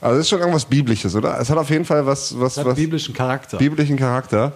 [0.00, 1.40] Also das ist schon irgendwas Biblisches, oder?
[1.40, 3.56] Es hat auf jeden Fall was, was, was biblischen Charakter.
[3.56, 4.52] biblischen Charakter.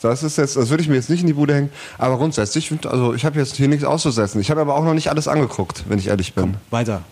[0.00, 1.70] Das ist jetzt, das würde ich mir jetzt nicht in die Bude hängen.
[1.96, 4.38] Aber grundsätzlich, also ich habe jetzt hier nichts auszusetzen.
[4.40, 6.56] Ich habe aber auch noch nicht alles angeguckt, wenn ich ehrlich bin.
[6.70, 7.02] Weiter.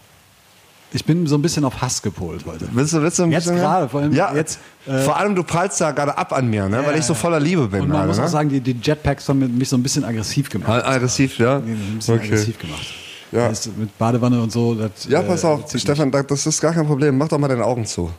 [0.95, 2.68] Ich bin so ein bisschen auf Hass gepolt heute.
[2.72, 5.34] Willst du, willst du ein Jetzt bisschen gerade, vor allem ja, jetzt, äh, vor allem
[5.34, 6.82] du prallst da gerade ab an mir, ne?
[6.84, 7.80] weil ich so voller Liebe bin.
[7.82, 8.24] Und man gerade, muss ne?
[8.24, 10.82] auch sagen, die, die Jetpacks haben mich so ein bisschen aggressiv gemacht.
[10.84, 11.61] Ah, Aggressiv, ja.
[11.61, 12.86] Die haben mich Ein bisschen aggressiv gemacht.
[13.32, 13.49] Ja.
[13.49, 14.74] Das mit Badewanne und so.
[14.74, 17.16] Das, Ja, pass äh, auf, zieht Stefan, da- das ist gar kein Problem.
[17.16, 18.11] Mach doch mal deine Augen zu.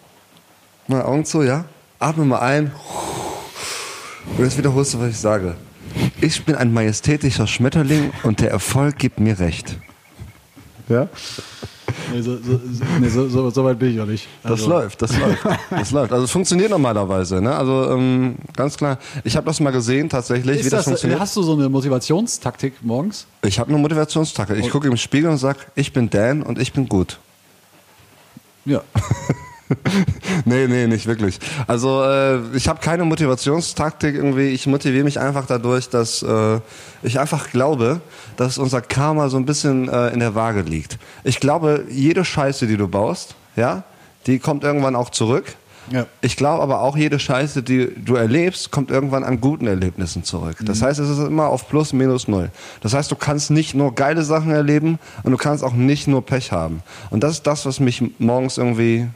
[0.88, 1.66] Mal Augen zu, ja?
[2.00, 2.72] Atme mal ein.
[4.38, 5.56] Und jetzt wiederholst du, was ich sage.
[6.22, 9.78] Ich bin ein majestätischer Schmetterling und der Erfolg gibt mir recht.
[10.90, 11.08] Ja?
[12.12, 12.60] Nee, so, so,
[13.00, 14.28] nee, so, so, weit bin ich noch nicht.
[14.42, 15.44] Das Also, läuft, das läuft.
[15.70, 16.12] Das läuft.
[16.12, 17.42] Also es funktioniert normalerweise.
[17.42, 17.56] Ne?
[17.56, 18.98] Also ähm, ganz klar.
[19.24, 21.20] Ich habe das mal gesehen tatsächlich, wie Ist das, das, funktioniert.
[21.20, 23.26] hast du so eine Motivationstaktik morgens?
[23.44, 24.58] Ich habe eine Motivationstaktik.
[24.60, 27.20] Ich gucke im Spiegel und sag, ich bin Dan und ich bin gut.
[28.66, 28.82] Ja.
[30.46, 31.40] Nee, nee, nicht wirklich.
[31.68, 34.50] Also äh, ich habe keine Motivationstaktik irgendwie.
[34.50, 36.60] Ich motiviere mich einfach dadurch, dass äh,
[37.02, 38.02] ich einfach glaube,
[38.36, 40.98] dass unser Karma so ein bisschen äh, in der Waage liegt.
[41.24, 43.84] Ich glaube, jede Scheiße, die du baust, ja,
[44.26, 45.56] die kommt irgendwann auch zurück.
[45.92, 46.06] Ja.
[46.22, 50.58] Ich glaube aber auch, jede Scheiße, die du erlebst, kommt irgendwann an guten Erlebnissen zurück.
[50.62, 52.52] Das heißt, es ist immer auf Plus, Minus, Null.
[52.82, 56.26] Das heißt, du kannst nicht nur geile Sachen erleben und du kannst auch nicht nur
[56.26, 56.82] Pech haben.
[57.10, 59.08] Und das ist das, was mich morgens irgendwie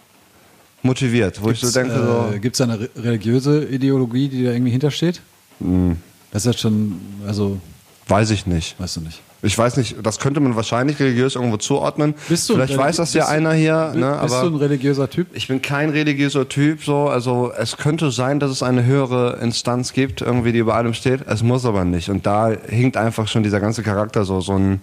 [0.88, 4.51] motiviert, wo ich so denke, so, äh, Gibt es eine re- religiöse Ideologie, die da
[4.51, 5.21] irgendwie hintersteht?
[5.59, 5.97] Hm.
[6.31, 7.59] Das ist ja schon, also,
[8.07, 8.79] weiß ich nicht.
[8.79, 9.21] weißt du nicht.
[9.43, 12.15] Ich weiß nicht, das könnte man wahrscheinlich religiös irgendwo zuordnen.
[12.27, 15.27] Bist du Vielleicht weiß das ja einer hier, Bist, ne, bist du ein religiöser Typ?
[15.33, 19.93] ich bin kein religiöser Typ, so, also es könnte sein, dass es eine höhere Instanz
[19.93, 21.21] gibt, irgendwie, die über allem steht.
[21.27, 22.09] Es muss aber nicht.
[22.09, 24.81] Und da hinkt einfach schon dieser ganze Charakter so, so ein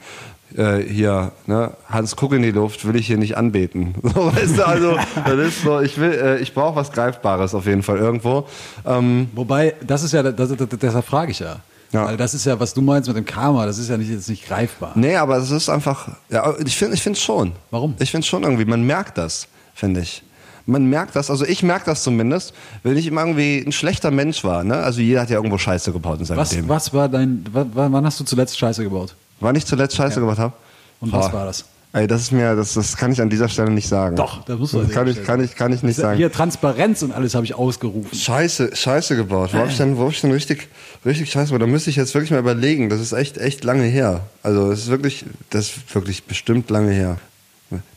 [0.56, 3.94] äh, hier, ne, Hans guck in die Luft, will ich hier nicht anbeten.
[4.02, 7.66] So, weißt du, also, das ist so, ich will, äh, ich brauche was Greifbares auf
[7.66, 8.46] jeden Fall irgendwo.
[8.86, 11.56] Ähm, Wobei, das ist ja, das, das, deshalb frage ich ja.
[11.92, 12.06] Ja.
[12.06, 14.28] Weil das ist ja, was du meinst mit dem Karma, das ist ja nicht, jetzt
[14.28, 14.92] nicht greifbar.
[14.96, 17.52] Nee, aber es ist einfach, ja, ich finde ich finde schon.
[17.70, 17.94] Warum?
[18.00, 20.22] Ich finde schon irgendwie, man merkt das, finde ich.
[20.66, 22.52] Man merkt das, also ich merke das zumindest,
[22.82, 24.76] wenn ich immer irgendwie ein schlechter Mensch war, ne?
[24.78, 26.68] Also jeder hat ja irgendwo Scheiße gebaut in seinem Was, Leben.
[26.68, 29.14] was war dein, wa- wa- wann hast du zuletzt Scheiße gebaut?
[29.44, 30.54] Wann ich zuletzt Scheiße gebaut habe?
[31.00, 31.66] Und was war das?
[31.92, 34.16] Ey, das ist mir, das, das kann ich an dieser Stelle nicht sagen.
[34.16, 36.16] Doch, das musst du das kann ich, kann ich, kann ich nicht sagen.
[36.16, 38.18] Hier Transparenz und alles habe ich ausgerufen.
[38.18, 39.50] Scheiße, Scheiße gebaut.
[39.52, 40.68] Wo hab ich denn, wo hab ich denn richtig,
[41.04, 41.62] richtig Scheiße gebaut?
[41.62, 42.88] Da müsste ich jetzt wirklich mal überlegen.
[42.88, 44.22] Das ist echt, echt lange her.
[44.42, 47.18] Also, das ist wirklich, das ist wirklich bestimmt lange her.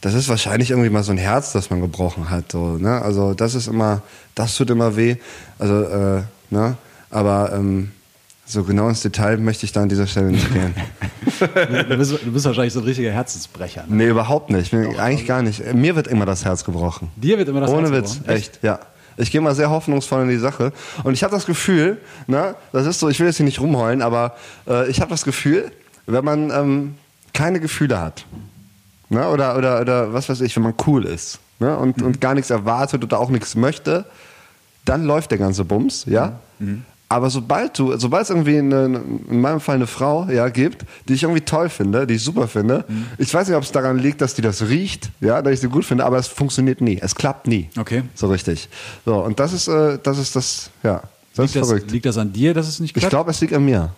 [0.02, 3.02] Das ist wahrscheinlich irgendwie mal so ein Herz, das man gebrochen hat, so, ne?
[3.02, 4.02] Also, das ist immer,
[4.36, 5.16] das tut immer weh.
[5.58, 6.22] Also, äh,
[6.52, 6.78] ne?
[7.10, 7.94] Aber, ähm,
[8.48, 10.74] so genau ins Detail möchte ich da an dieser Stelle nicht gehen.
[11.90, 13.84] Du bist, du bist wahrscheinlich so ein richtiger Herzensbrecher.
[13.88, 13.98] Ne?
[13.98, 14.74] nee, überhaupt nicht.
[14.74, 15.74] Mir, eigentlich gar nicht.
[15.74, 17.12] Mir wird immer das Herz gebrochen.
[17.16, 18.36] Dir wird immer das Ohne Herz Witz, gebrochen.
[18.36, 18.80] echt, ja.
[19.18, 20.72] Ich gehe mal sehr hoffnungsvoll in die Sache.
[21.04, 24.02] Und ich habe das Gefühl, ne, das ist so, ich will jetzt hier nicht rumheulen,
[24.02, 24.36] aber
[24.68, 25.72] äh, ich habe das Gefühl,
[26.06, 26.96] wenn man ähm,
[27.34, 28.26] keine Gefühle hat,
[29.10, 32.34] ne, oder, oder, oder was weiß ich, wenn man cool ist ne, und, und gar
[32.34, 34.06] nichts erwartet oder auch nichts möchte,
[34.86, 36.40] dann läuft der ganze Bums, ja.
[37.10, 41.14] Aber sobald du, sobald es irgendwie eine, in meinem Fall eine Frau ja, gibt, die
[41.14, 42.84] ich irgendwie toll finde, die ich super finde,
[43.18, 45.70] ich weiß nicht, ob es daran liegt, dass die das riecht, ja, dass ich sie
[45.70, 47.00] gut finde, aber es funktioniert nie.
[47.02, 47.70] Es klappt nie.
[47.78, 48.04] Okay.
[48.14, 48.68] So richtig.
[49.06, 51.02] So, und das ist, äh, das ist das, ja,
[51.34, 51.92] das Liegt ist das, verrückt.
[51.92, 53.12] liegt das an dir, dass es nicht Ich klappt?
[53.12, 53.90] glaube, es liegt an mir.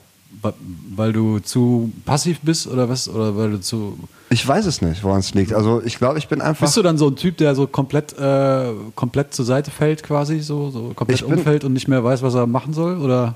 [0.96, 3.10] Weil du zu passiv bist oder was?
[3.10, 3.98] Oder weil du zu.
[4.30, 5.54] Ich weiß es nicht, woran es liegt.
[5.54, 6.66] Also ich glaube, ich bin einfach.
[6.66, 10.40] Bist du dann so ein Typ, der so komplett, äh, komplett zur Seite fällt, quasi,
[10.40, 13.00] so, so komplett umfällt und nicht mehr weiß, was er machen soll?
[13.00, 13.36] Oder?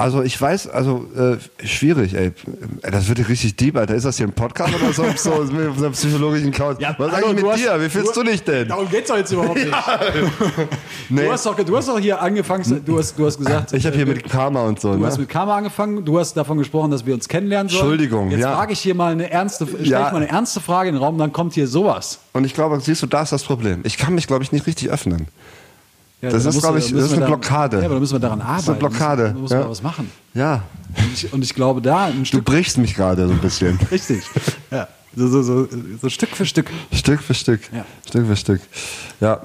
[0.00, 2.32] Also ich weiß, also äh, schwierig, ey.
[2.82, 3.94] Das wird ja richtig deep, Alter.
[3.94, 5.04] Ist das hier ein Podcast oder so?
[5.14, 6.78] so mit so einer psychologischen Couch.
[6.80, 7.80] Was hallo, eigentlich du mit hast- dir?
[7.84, 8.68] Wie fühlst du, dich denn?
[8.68, 9.70] Darum geht's doch jetzt überhaupt nicht.
[11.12, 11.24] Nee.
[11.24, 13.72] Du, hast doch, du hast doch hier angefangen, du hast, du hast gesagt.
[13.72, 14.92] Ich habe hier äh, mit Karma und so.
[14.92, 15.06] Du Ne?
[15.06, 17.80] hast mit Karma angefangen, du hast davon gesprochen, dass wir uns kennenlernen sollen.
[17.82, 18.54] Entschuldigung, Jetzt ja.
[18.54, 20.06] frage ich hier mal eine ernste, stell Ja.
[20.06, 22.20] ich mal eine ernste Frage in den Raum, dann kommt hier sowas.
[22.32, 23.80] Und ich glaube, siehst du, da ist das Problem.
[23.82, 25.26] Ich kann mich, glaube ich, nicht richtig öffnen.
[26.22, 27.78] Ja, Das ist, musst glaub du- ich, das ist eine da- Blockade.
[27.78, 28.60] Ja, aber da müssen wir daran arbeiten.
[28.60, 29.70] ist eine Blockade, Da müssen wir ja.
[29.70, 30.10] was machen.
[30.34, 30.62] Ja,
[30.98, 32.44] Und ich, und ich glaube, da ein du Stück.
[32.44, 33.78] brichst mich gerade so ein bisschen.
[33.90, 34.22] Richtig.
[34.70, 34.86] Ja.
[35.16, 35.68] So, so, so,
[36.00, 36.70] so Stück für Stück.
[36.92, 37.60] Stück für Stück.
[37.72, 37.84] Ja.
[38.06, 38.60] Stück für Stück.
[39.20, 39.40] Ja.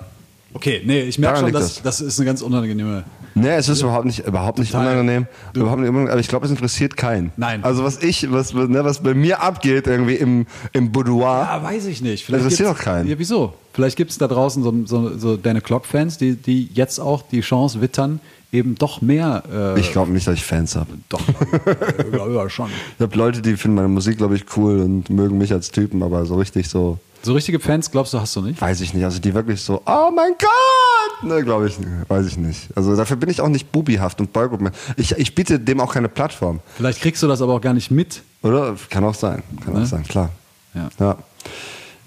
[0.56, 3.03] Okay, nee, ich merke Daran schon, dass, das ist eine ganz unangenehme.
[3.34, 4.93] Nee, es ist überhaupt nicht, überhaupt nicht Total.
[4.93, 5.28] unangenehm.
[5.51, 7.34] Du- Überhaupt nicht unangenehm, aber ich glaube, es interessiert keinen.
[7.36, 7.62] Nein.
[7.66, 11.88] Also was ich, was, ne, was bei mir abgeht irgendwie im, im Boudoir, Ah, weiß
[11.88, 12.30] ich nicht.
[12.30, 13.10] Interessiert gibt's- doch keinen.
[13.10, 13.53] Ja, wieso?
[13.74, 17.41] Vielleicht gibt es da draußen so, so, so deine Clock-Fans, die, die jetzt auch die
[17.41, 18.22] Chance wittern,
[18.56, 19.43] eben doch mehr.
[19.51, 20.89] Äh, ich glaube nicht, dass ich Fans habe.
[21.10, 21.22] Doch,
[21.66, 22.70] äh, glaube ja schon.
[22.97, 26.01] Ich habe Leute, die finden meine Musik, glaube ich, cool und mögen mich als Typen,
[26.03, 28.62] aber so richtig so, So richtige Fans, glaubst du, hast du nicht?
[28.62, 29.03] weiß ich nicht.
[29.03, 31.24] Also die wirklich so, oh mein Gott!
[31.30, 31.89] Ne, glaube ich, nicht.
[32.08, 32.68] weiß ich nicht.
[32.76, 34.72] Also dafür bin ich auch nicht bubihaft und Boygroup.
[34.97, 36.60] Ich, ich biete dem auch keine Plattform.
[36.76, 38.22] Vielleicht kriegst du das aber auch gar nicht mit.
[38.43, 38.76] Oder?
[38.89, 39.41] Kann auch sein.
[39.64, 39.82] Kann Ne?
[39.82, 40.30] auch sein, klar.
[40.74, 40.89] Ja.
[40.99, 41.18] Ja.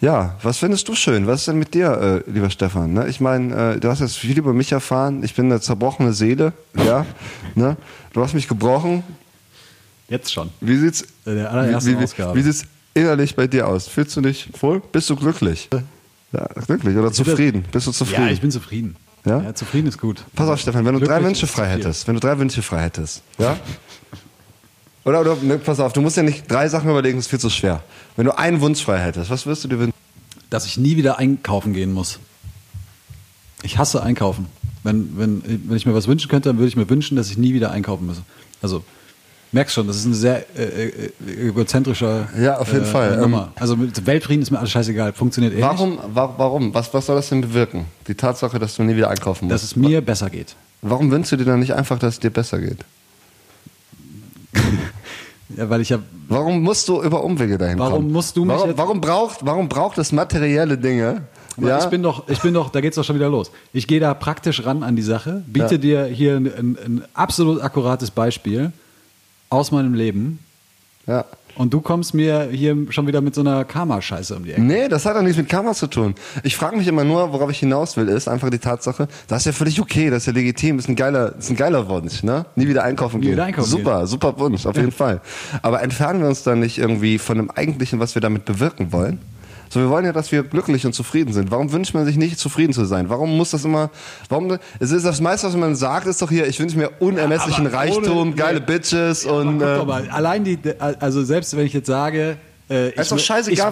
[0.01, 1.27] Ja, was findest du schön?
[1.27, 2.93] Was ist denn mit dir, äh, lieber Stefan?
[2.93, 3.09] Ne?
[3.09, 5.25] Ich meine, äh, du hast jetzt viel über mich erfahren.
[5.25, 6.53] Ich bin eine zerbrochene Seele.
[6.75, 7.05] Ja.
[7.57, 7.77] ne?
[8.13, 9.03] Du hast mich gebrochen.
[10.09, 10.51] Jetzt schon.
[10.61, 12.39] Wie sieht's, In der allerersten wie, wie, Ausgabe.
[12.39, 13.89] wie sieht's innerlich bei dir aus?
[13.89, 14.81] Fühlst du dich wohl?
[14.81, 15.69] Bist du glücklich?
[16.33, 17.65] Ja, glücklich oder zufrieden?
[17.73, 18.27] Bist du zufrieden?
[18.27, 18.97] Ja, ich bin zufrieden.
[19.25, 19.53] Ja?
[19.55, 20.25] zufrieden ist gut.
[20.35, 23.23] Pass auf, Stefan, wenn du drei Wünsche frei hättest, wenn du drei Wünsche frei hättest,
[23.39, 23.57] ja?
[25.05, 27.39] Oder, oder ne, pass auf, du musst ja nicht drei Sachen überlegen, das ist viel
[27.39, 27.83] zu schwer.
[28.17, 29.95] Wenn du einen Wunsch frei hättest, was würdest du dir wünschen?
[30.51, 32.19] Dass ich nie wieder einkaufen gehen muss.
[33.63, 34.47] Ich hasse einkaufen.
[34.83, 37.39] Wenn, wenn, wenn ich mir was wünschen könnte, dann würde ich mir wünschen, dass ich
[37.39, 38.23] nie wieder einkaufen muss.
[38.63, 38.85] Also,
[39.53, 43.17] merkst schon, das ist ein sehr äh, äh, egozentrischer Ja, auf jeden äh, Fall.
[43.19, 43.53] Nummer.
[43.57, 45.13] Also mit Weltfrieden ist mir alles scheißegal.
[45.13, 45.65] Funktioniert eh nicht.
[45.65, 46.75] Warum, wa warum?
[46.75, 47.87] Was, was soll das denn bewirken?
[48.07, 49.55] Die Tatsache, dass du nie wieder einkaufen musst.
[49.55, 50.55] Dass es mir besser geht.
[50.83, 52.85] warum wünschst du dir dann nicht einfach, dass es dir besser geht?
[55.57, 55.99] Ja, weil ich ja
[56.29, 58.13] Warum musst du über Umwege dahin Warum kommen?
[58.13, 61.23] musst du mich warum, warum braucht, warum braucht es materielle Dinge?
[61.57, 61.79] Ja?
[61.79, 63.51] Ich bin doch, ich bin doch, da geht's doch schon wieder los.
[63.73, 65.79] Ich gehe da praktisch ran an die Sache, biete Ja.
[65.79, 68.73] dir hier ein, ein, ein absolut akkurates Beispiel
[69.51, 70.39] aus meinem Leben
[71.09, 71.25] ja.
[71.57, 74.63] und du kommst mir hier schon wieder mit so einer Karma-Scheiße um die Ecke.
[74.63, 76.15] Nee, das hat doch nichts mit Karma zu tun.
[76.45, 79.47] Ich frage mich immer nur, worauf ich hinaus will, ist einfach die Tatsache, das ist
[79.47, 82.47] ja völlig okay, das ist ja legitim, ist ein geiler, ist ein geiler Wunsch, ne?
[82.55, 83.33] Nie wieder einkaufen Nie gehen.
[83.33, 85.21] wieder einkaufen super, super Wunsch, auf jeden Fall.
[85.63, 89.19] Aber entfernen wir uns dann nicht irgendwie von dem Eigentlichen, was wir damit bewirken wollen?
[89.71, 91.51] So, wir wollen ja, dass wir glücklich und zufrieden sind.
[91.51, 93.09] Warum wünscht man sich nicht, zufrieden zu sein?
[93.11, 93.91] Warum muss das immer,
[94.29, 97.67] warum, es ist das meiste, was man sagt, ist doch hier, ich wünsche mir unermesslichen
[97.67, 98.67] aber Reichtum, ohne- geile nee.
[98.67, 102.37] Bitches Aber und, guck äh, mal, allein die, also selbst wenn ich jetzt sage,
[102.71, 103.11] äh, ich, ich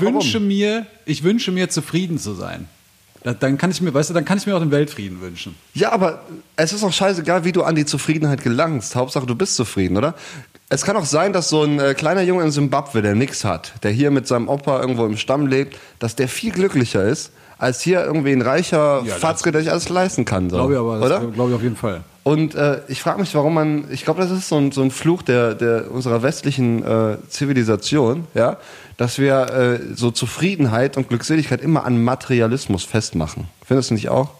[0.00, 0.46] wünsche warum.
[0.48, 2.66] mir, ich wünsche mir zufrieden zu sein.
[3.22, 5.54] Da- Dann kann ich mir, weißt du, dann kann ich mir auch den Weltfrieden wünschen.
[5.74, 6.22] Ja, aber
[6.56, 8.94] es ist auch scheißegal, wie du an die Zufriedenheit gelangst.
[8.96, 10.14] Hauptsache, du bist zufrieden, oder?
[10.68, 13.74] Es kann auch sein, dass so ein äh, kleiner Junge in Simbabwe, der nichts hat,
[13.84, 17.80] der hier mit seinem Opa irgendwo im Stamm lebt, dass der viel glücklicher ist, als
[17.82, 20.50] hier irgendwie ein reicher Ja, Fatzke, der sich alles leisten kann.
[20.50, 20.56] So.
[20.56, 21.20] Glaube ich aber, oder?
[21.20, 22.02] glaube ich auf jeden Fall.
[22.24, 24.90] Und äh, ich frage mich, warum man, ich glaube, das ist so ein, so ein
[24.90, 28.56] Fluch der, der unserer westlichen äh, Zivilisation, ja,
[28.96, 33.46] dass wir äh, so Zufriedenheit und Glückseligkeit immer an Materialismus festmachen.
[33.64, 34.30] Findest du nicht auch?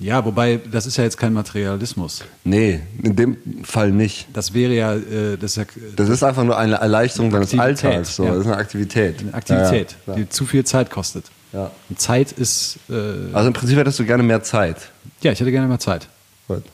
[0.00, 2.24] Ja, wobei, das ist ja jetzt kein Materialismus.
[2.42, 4.26] Nee, in dem Fall nicht.
[4.32, 5.64] Das wäre ja, äh, das ist ja
[5.96, 8.16] Das ist einfach nur eine Erleichterung deines Alltags.
[8.16, 8.24] So.
[8.24, 8.30] ja.
[8.30, 9.20] Das ist eine Aktivität.
[9.20, 11.26] eine Aktivität, Ja, die zu viel Zeit kostet.
[11.52, 11.70] Ja.
[11.88, 12.92] Und Zeit ist, äh.
[13.32, 14.90] Also im Prinzip hättest du gerne mehr Zeit.
[15.22, 16.08] ja, ich hätte gerne mal Zeit.
[16.48, 16.64] Gut.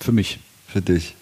[0.00, 0.40] Für mich.
[0.66, 1.14] Für dich.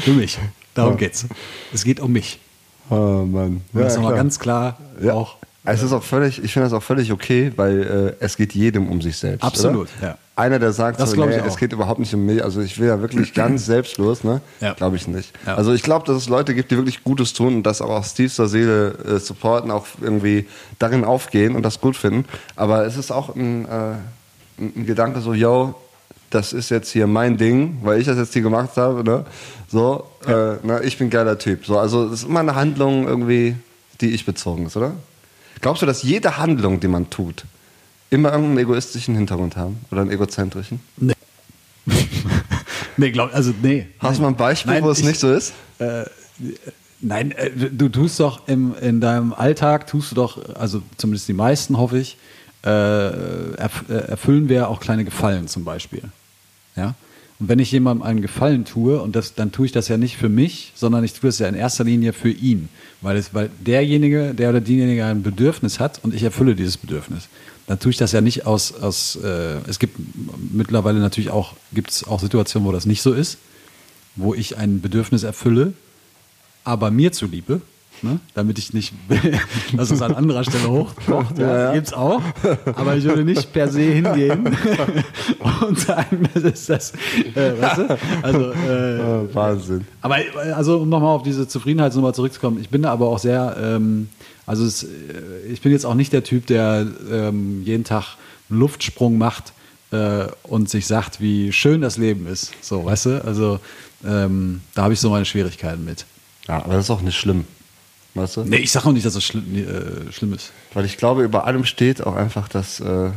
[0.00, 0.38] Für mich.
[0.74, 1.26] Darum geht's.
[1.72, 2.40] Es geht um mich.
[2.90, 3.62] Oh Mann.
[3.72, 5.14] Und das ist nochmal ganz klar ja.
[5.14, 5.36] auch.
[5.66, 8.88] Es ist auch völlig, ich finde das auch völlig okay, weil äh, es geht jedem
[8.88, 9.42] um sich selbst.
[9.42, 10.08] Absolut, oder?
[10.08, 10.18] ja.
[10.36, 12.88] Einer, der sagt, Das so, nee, es geht überhaupt nicht um mich, also ich will
[12.88, 14.42] ja wirklich ganz selbstlos, ne?
[14.60, 14.74] Ja.
[14.74, 15.32] Glaube ich nicht.
[15.46, 15.54] Ja.
[15.54, 18.12] Also ich glaube, dass es Leute gibt, die wirklich Gutes tun und das auch aus
[18.12, 20.46] tiefster Seele äh, supporten, auch irgendwie
[20.78, 22.26] darin aufgehen und das gut finden.
[22.56, 23.94] Aber es ist auch ein, äh,
[24.58, 25.74] ein Gedanke so, yo,
[26.28, 29.24] das ist jetzt hier mein Ding, weil ich das jetzt hier gemacht habe, ne?
[29.68, 31.64] So, äh, ne, ich bin geiler Typ.
[31.64, 33.56] So, also es ist immer eine Handlung irgendwie,
[34.00, 34.92] die ich bezogen ist, oder?
[35.64, 37.46] Glaubst du, dass jede Handlung, die man tut,
[38.10, 40.78] immer irgendeinen egoistischen Hintergrund haben oder einen egozentrischen?
[42.98, 43.86] Nee, glaub, also nee.
[43.98, 45.54] Hast du mal ein Beispiel, Nein, wo es ich- nicht so ist?
[47.00, 51.32] Nein, äh, du tust doch im, in deinem Alltag, tust du doch, also zumindest die
[51.32, 52.18] meisten, hoffe ich,
[52.66, 53.54] äh, äh,
[53.88, 56.02] erfüllen wir auch kleine Gefallen zum Beispiel.
[56.76, 56.94] Ja?
[57.40, 60.16] Und wenn ich jemandem einen Gefallen tue, und das, dann tue ich das ja nicht
[60.16, 62.68] für mich, sondern ich tue es ja in erster Linie für ihn.
[63.00, 67.28] Weil, es, weil derjenige, der oder diejenige ein Bedürfnis hat und ich erfülle dieses Bedürfnis.
[67.66, 69.98] Dann tue ich das ja nicht aus, aus äh, es gibt
[70.52, 73.38] mittlerweile natürlich auch, gibt auch Situationen, wo das nicht so ist,
[74.16, 75.72] wo ich ein Bedürfnis erfülle,
[76.62, 77.62] aber mir zuliebe,
[78.04, 78.20] ne?
[78.34, 78.92] damit ich nicht,
[79.76, 81.38] dass es an anderer Stelle hochkocht.
[81.38, 82.22] Ja, Gibt's auch.
[82.76, 84.56] Aber ich würde nicht per se hingehen
[85.66, 86.92] und sagen, das ist das.
[87.34, 87.98] Äh, weißt du?
[88.22, 89.86] Also, äh, Wahnsinn.
[90.00, 90.16] aber
[90.54, 94.08] also um nochmal auf diese Zufriedenheitsnummer zurückzukommen, ich bin da aber auch sehr, ähm,
[94.46, 94.88] also es, äh,
[95.50, 98.16] ich bin jetzt auch nicht der Typ, der ähm, jeden Tag
[98.50, 99.52] einen Luftsprung macht
[99.90, 102.52] äh, und sich sagt, wie schön das Leben ist.
[102.60, 103.24] So, weißt du?
[103.24, 103.60] Also
[104.04, 106.04] ähm, da habe ich so meine Schwierigkeiten mit.
[106.48, 107.44] Ja, aber das ist auch nicht schlimm.
[108.14, 108.44] Weißt du?
[108.44, 110.52] Nee, ich sage auch nicht, dass das schlimm, äh, schlimm ist.
[110.72, 112.80] Weil ich glaube, über allem steht auch einfach, dass.
[112.80, 113.10] Äh,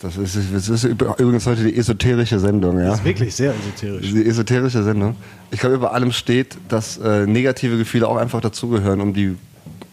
[0.00, 2.86] das ist, das ist übrigens heute die esoterische Sendung, ja.
[2.86, 4.12] Das ist wirklich sehr esoterisch.
[4.12, 5.16] Die esoterische Sendung.
[5.52, 9.36] Ich glaube, über allem steht, dass äh, negative Gefühle auch einfach dazugehören, um die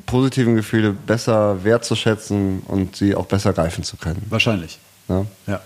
[0.07, 4.25] positiven Gefühle besser wertzuschätzen und sie auch besser greifen zu können.
[4.29, 4.79] Wahrscheinlich.
[5.07, 5.25] Ja?
[5.47, 5.61] Ja.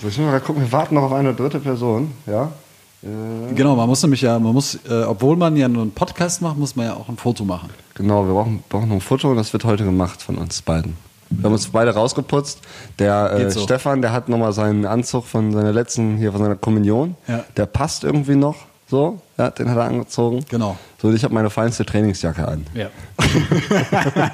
[0.00, 2.12] So, ich muss mal gucken, wir warten noch auf eine dritte Person.
[2.26, 2.52] Ja?
[3.00, 6.56] Genau, man muss nämlich ja, man muss, äh, obwohl man ja nur einen Podcast macht,
[6.56, 7.70] muss man ja auch ein Foto machen.
[7.94, 10.96] Genau, wir brauchen, brauchen noch ein Foto und das wird heute gemacht von uns beiden.
[11.30, 12.60] Wir haben uns beide rausgeputzt.
[12.98, 13.60] Der äh, so.
[13.60, 17.14] Stefan, der hat nochmal seinen Anzug von seiner letzten, hier von seiner Kommunion.
[17.28, 17.44] Ja.
[17.56, 18.56] Der passt irgendwie noch
[18.90, 19.20] so.
[19.36, 20.44] Ja, den hat er angezogen.
[20.48, 20.76] Genau.
[21.00, 22.66] So, und ich habe meine feinste Trainingsjacke an.
[22.74, 22.88] Ja.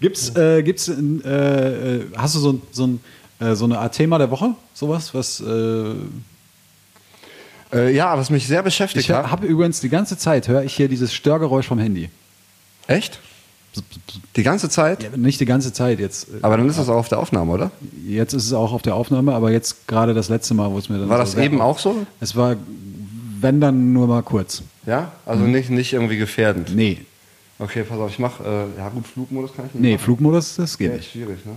[0.00, 0.92] gibt's, äh, gibt's, äh,
[1.98, 2.88] äh, hast du so, ein- so,
[3.38, 4.54] äh, so eine Art Thema der Woche?
[4.74, 5.40] Sowas, was,
[7.72, 9.30] äh, ja, was mich sehr beschäftigt ich hat.
[9.30, 12.10] habe übrigens die ganze Zeit, höre ich hier dieses Störgeräusch vom Handy.
[12.86, 13.18] Echt?
[14.36, 15.02] Die ganze Zeit?
[15.02, 16.28] Ja, nicht die ganze Zeit jetzt.
[16.28, 17.70] äh, Aber dann ist das auch auf der Aufnahme, oder?
[18.06, 20.88] Jetzt ist es auch auf der Aufnahme, aber jetzt gerade das letzte Mal, wo es
[20.88, 22.06] mir dann War das eben auch so?
[22.20, 22.56] Es war,
[23.40, 24.62] wenn dann nur mal kurz.
[24.86, 25.12] Ja?
[25.26, 26.74] Also nicht, nicht irgendwie gefährdend.
[26.74, 26.98] Nee,
[27.58, 28.44] Okay, pass auf, ich mach, äh,
[28.76, 30.04] ja gut, Flugmodus kann ich nicht nee, machen.
[30.04, 31.12] Flugmodus, das geht Ja, ist nicht.
[31.12, 31.52] schwierig, ne?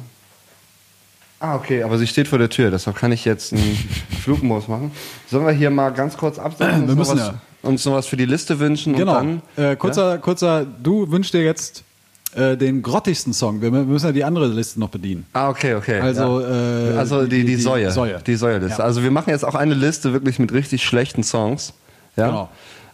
[1.41, 3.77] Ah, okay, aber sie steht vor der Tür, deshalb kann ich jetzt einen
[4.21, 4.91] Flugmodus machen.
[5.31, 6.81] Sollen wir hier mal ganz kurz absetzen?
[6.87, 7.33] Wir uns müssen noch was,
[7.63, 7.69] ja.
[7.69, 9.19] uns noch was für die Liste wünschen Genau.
[9.19, 9.65] und dann.
[9.71, 11.83] äh, kurzer, kurzer, du wünschst dir jetzt
[12.35, 13.61] äh, den grottigsten Song.
[13.61, 15.25] Wir müssen ja die andere Liste noch bedienen.
[15.33, 15.99] Ah, okay, okay.
[16.01, 16.91] Also, ja.
[16.93, 17.89] äh, also die, die, die- die Säue.
[17.91, 18.19] Säue.
[18.25, 18.79] Die Säuerliste.
[18.79, 18.85] Ja.
[18.85, 21.73] Also wir machen jetzt auch eine Liste wirklich mit richtig schlechten Songs.
[22.17, 22.27] Ja.
[22.27, 22.49] Genau.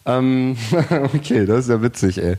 [0.06, 0.56] Ähm,
[1.16, 2.36] okay, das ist ja witzig, ey.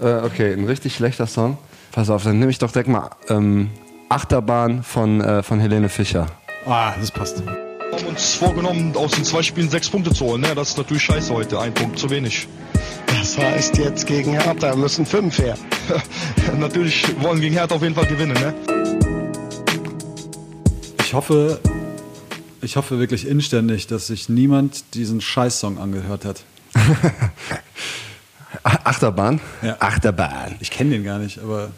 [0.00, 1.58] Äh, okay, ein richtig schlechter Song.
[1.92, 3.68] Pass auf, dann nehme ich doch direkt mal ähm,
[4.12, 6.26] Achterbahn von, äh, von Helene Fischer.
[6.66, 7.42] Ah, das passt.
[7.46, 10.42] Wir haben uns vorgenommen, aus den zwei Spielen sechs Punkte zu holen.
[10.42, 10.54] Ne?
[10.54, 11.58] Das ist natürlich scheiße heute.
[11.58, 12.46] Ein Punkt zu wenig.
[13.06, 15.56] Das heißt jetzt gegen Hertha müssen fünf her.
[16.58, 18.34] natürlich wollen wir gegen Hertha auf jeden Fall gewinnen.
[18.34, 18.54] Ne?
[21.00, 21.58] Ich hoffe,
[22.60, 26.44] ich hoffe wirklich inständig, dass sich niemand diesen Scheißsong angehört hat.
[28.62, 29.40] Achterbahn?
[29.62, 29.76] Ja.
[29.80, 30.56] Achterbahn.
[30.60, 31.70] Ich kenne den gar nicht, aber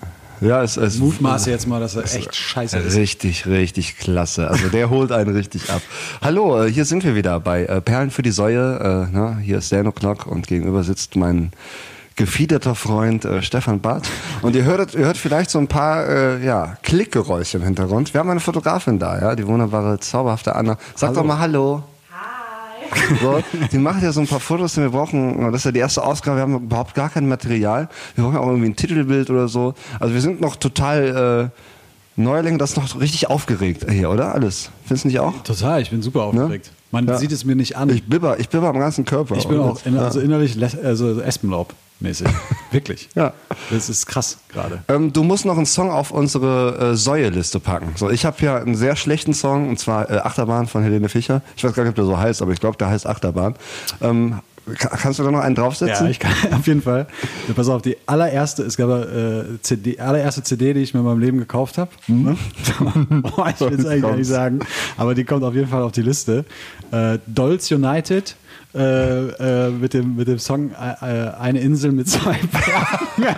[0.45, 0.99] Ja, es ist.
[0.99, 2.97] mutmaße jetzt mal, dass er echt scheiße ist.
[2.97, 4.49] Richtig, richtig klasse.
[4.51, 5.81] Also der holt einen richtig ab.
[6.21, 9.07] Hallo, äh, hier sind wir wieder bei äh, Perlen für die Säue.
[9.11, 11.53] Äh, na, hier ist Dan O'Clock und gegenüber sitzt mein
[12.17, 14.07] gefiederter Freund äh, Stefan Barth.
[14.43, 18.13] Und ihr hört, ihr hört vielleicht so ein paar äh, ja, Klickgeräusche im Hintergrund.
[18.13, 20.77] Wir haben eine Fotografin da, ja, die wunderbare, zauberhafte Anna.
[20.95, 21.83] Sag doch mal Hallo.
[23.21, 25.79] So, die macht ja so ein paar Fotos, denn wir brauchen, das ist ja die
[25.81, 27.89] erste Ausgabe, wir haben überhaupt gar kein Material.
[28.15, 29.75] Wir brauchen auch irgendwie ein Titelbild oder so.
[30.01, 31.51] Also wir sind noch total
[32.17, 34.35] äh, Neuling, das ist noch richtig aufgeregt hier, oder?
[34.35, 34.71] Alles.
[34.87, 35.35] Findest du nicht auch?
[35.43, 36.71] Total, ich bin super aufgeregt.
[36.93, 37.19] Man Ja.
[37.19, 37.91] sieht es mir nicht an.
[37.91, 39.37] Ich bibber, ich bibber am ganzen Körper.
[39.37, 41.21] Ich bin auch in, also innerlich also
[42.07, 42.29] Espenlaub-mäßig.
[42.71, 43.09] Wirklich.
[43.15, 43.33] Ja.
[43.71, 44.83] Das ist krass gerade.
[44.89, 47.93] Ähm, du musst noch einen Song auf unsere äh, Säue-Liste packen.
[47.97, 51.43] So, ich habe hier einen sehr schlechten Song, und zwar äh, Achterbahn von Helene Fischer.
[51.57, 53.55] Ich weiß gar nicht, ob der so heißt, aber ich glaube, der heißt Achterbahn.
[54.01, 54.41] Ähm,
[54.79, 56.07] ka- kannst du da noch einen draufsetzen?
[56.07, 57.07] Ja, ich kann auf jeden Fall.
[57.47, 61.07] Ja, pass auf, die allererste, es gab äh, CD, allererste CD, die ich mir in
[61.07, 61.91] meinem Leben gekauft habe.
[62.09, 62.37] Ne?
[63.11, 64.61] Boah, ich will es eigentlich gar nicht sagen,
[64.97, 66.45] aber die kommt auf jeden Fall auf die Liste.
[66.91, 68.37] Äh, Dolls United.
[68.75, 73.37] Äh, äh, mit, dem, mit dem Song äh, äh, Eine Insel mit zwei Bergen.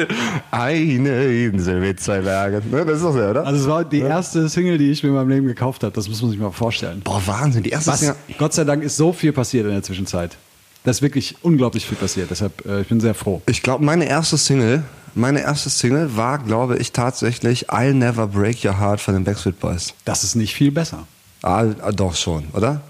[0.50, 2.68] Eine Insel mit zwei Bergen.
[2.70, 3.46] Ne, das ist doch so, oder?
[3.46, 5.94] Also es war die erste Single, die ich mir in meinem Leben gekauft habe.
[5.94, 7.00] Das muss man sich mal vorstellen.
[7.04, 7.62] Boah, Wahnsinn.
[7.62, 8.00] Die erste Was?
[8.00, 10.36] Single- Gott sei Dank ist so viel passiert in der Zwischenzeit.
[10.82, 12.30] Da ist wirklich unglaublich viel passiert.
[12.30, 13.40] Deshalb, äh, ich bin sehr froh.
[13.46, 14.82] Ich glaube, meine erste Single,
[15.14, 19.60] meine erste Single war, glaube ich, tatsächlich I'll Never Break Your Heart von den Backstreet
[19.60, 19.94] Boys.
[20.04, 21.06] Das ist nicht viel besser.
[21.42, 22.80] Ah, ah, doch schon, oder?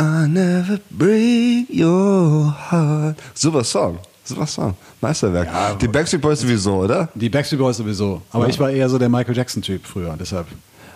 [0.00, 3.18] I'll never break your heart.
[3.34, 3.98] Super Song.
[4.24, 4.74] Super Song.
[5.02, 5.78] Meisterwerk.
[5.78, 7.10] die Backstreet Boys sowieso, oder?
[7.14, 8.22] Die Backstreet Boys sowieso.
[8.32, 10.16] Aber ich war eher so der Michael Jackson-Typ früher.
[10.18, 10.46] Deshalb.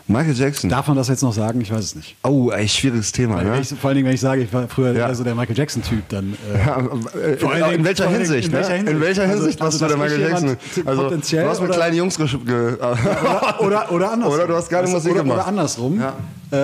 [0.07, 0.68] Michael Jackson.
[0.68, 1.61] Darf man das jetzt noch sagen?
[1.62, 2.16] Ich weiß es nicht.
[2.24, 3.61] oh, ey, schwieriges Thema, Weil ne?
[3.61, 5.09] ich, vor allen Dingen, wenn ich sage, ich war früher Ja.
[5.09, 6.36] eher so der Michael Jackson-Typ, dann.
[6.52, 8.59] Äh, Ja, äh, Vor allen in, Dingen- welcher Hinsicht, in ne?
[8.59, 8.94] welcher Hinsicht?
[8.96, 10.57] In welcher Also- Hinsicht also, warst du der Michael Jackson?
[10.86, 11.16] Also, du
[11.48, 12.26] hast mit oder- kleinen Jungs ge
[13.61, 14.34] oder, oder andersrum.
[14.34, 15.38] Oder du hast gerade Musik oder, gemacht.
[15.38, 16.14] Oder andersrum, Ja.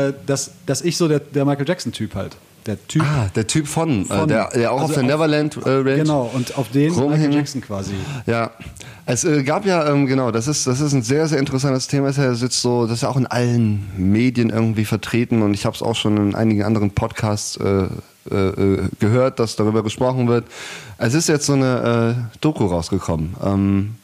[0.08, 2.36] äh, dass, dass ich so der, der Michael Jackson-Typ halt
[2.66, 3.02] Der Typ.
[3.02, 6.02] Ah, der Typ von, äh, Von- der, der auch also auf der Neverland äh, Ranch.
[6.02, 7.32] Genau, und auf den Michael rumhängen.
[7.32, 7.94] Jackson quasi.
[8.26, 8.50] Ja,
[9.06, 12.08] es äh, gab ja, ähm, genau, das ist, das ist ein sehr, sehr interessantes Thema.
[12.16, 15.74] Er sitzt so, das ist ja auch in allen Medien irgendwie vertreten und ich habe
[15.74, 17.86] es auch schon in einigen anderen Podcasts äh,
[18.30, 20.44] äh, äh, gehört, dass darüber gesprochen wird.
[20.98, 23.34] Es ist jetzt so eine Doku rausgekommen.
[23.42, 23.96] Ähm,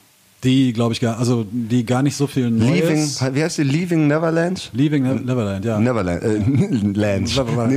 [0.47, 3.21] Die, glaube ich, gar, also die gar nicht so viel Leaving, Neues.
[3.33, 3.65] wie heißt die?
[3.65, 4.71] Leaving Neverland?
[4.73, 5.79] Leaving Ne- Neverland, ja.
[5.81, 6.39] Neverland, äh,
[6.95, 7.37] Land.
[7.37, 7.73] Neverland.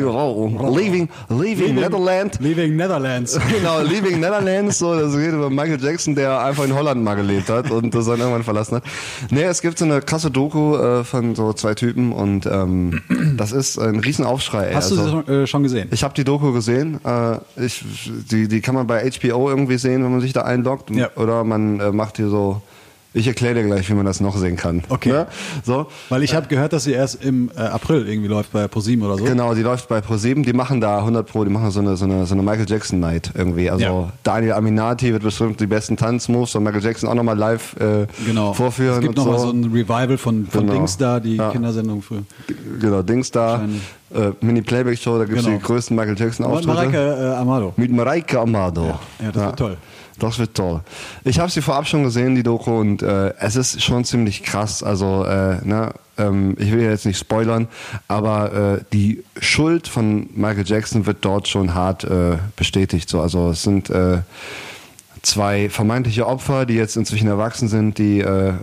[0.75, 2.39] Leaving, Leaving Netherland.
[2.39, 3.39] Leaving Netherlands.
[3.49, 7.49] Genau, Leaving Netherlands, so, das geht über Michael Jackson, der einfach in Holland mal gelebt
[7.49, 8.83] hat und das dann irgendwann verlassen hat.
[9.31, 13.01] Nee, es gibt so eine krasse Doku äh, von so zwei Typen und ähm,
[13.35, 14.67] das ist ein Riesenaufschrei.
[14.67, 14.73] ey.
[14.75, 15.89] Hast du Also, sie schon, äh, schon gesehen?
[15.91, 16.99] ich habe die Doku gesehen.
[17.03, 17.83] Äh, ich,
[18.31, 20.91] die, die kann man bei HBO irgendwie sehen, wenn man sich da einloggt.
[20.91, 21.09] Ja.
[21.15, 22.58] Oder man äh, macht hier so.
[23.11, 24.83] Ich erkläre dir gleich, wie man das noch sehen kann.
[24.87, 25.09] Okay.
[25.11, 25.25] Ne?
[25.63, 25.87] So.
[26.09, 29.17] Weil ich habe gehört, dass sie erst im äh, April irgendwie läuft bei ProSieben oder
[29.17, 29.23] so.
[29.23, 32.05] Genau, die läuft bei ProSieben, die machen da 100 Pro, die machen so eine, so
[32.05, 33.67] eine, so eine Michael Jackson Night irgendwie.
[33.71, 34.13] Also Ja.
[34.21, 38.53] Daniel Aminati wird bestimmt die besten Tanzmoves von Michael Jackson auch nochmal live äh, Genau.
[38.53, 38.95] vorführen.
[38.97, 39.47] Es gibt und nochmal so.
[39.47, 40.73] so ein Revival von, von Genau.
[40.73, 41.49] Dings da, die Ja.
[41.49, 42.21] Kindersendung früher.
[42.79, 43.63] genau, Dings da,
[44.13, 45.57] äh, Mini-Playback-Show, da gibt es Genau.
[45.57, 46.67] die größten Michael Jackson-Auftritte.
[46.67, 47.73] Mareike äh, Amado.
[47.75, 48.85] Mit Mareike Amado.
[48.85, 49.77] Ja, das wird toll.
[50.19, 50.81] Das wird toll.
[51.23, 54.83] Ich habe sie vorab schon gesehen, die Doku, und äh, es ist schon ziemlich krass.
[54.83, 57.67] Also, äh, ne, ähm, ich will jetzt nicht spoilern,
[58.07, 63.09] aber äh, die Schuld von Michael Jackson wird dort schon hart äh, bestätigt.
[63.09, 64.19] So, also es sind äh,
[65.21, 68.53] zwei vermeintliche Opfer, die jetzt inzwischen erwachsen sind, die äh,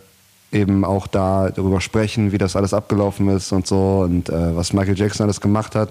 [0.52, 4.72] eben auch da darüber sprechen, wie das alles abgelaufen ist und so und äh, was
[4.72, 5.90] Michael Jackson alles gemacht hat,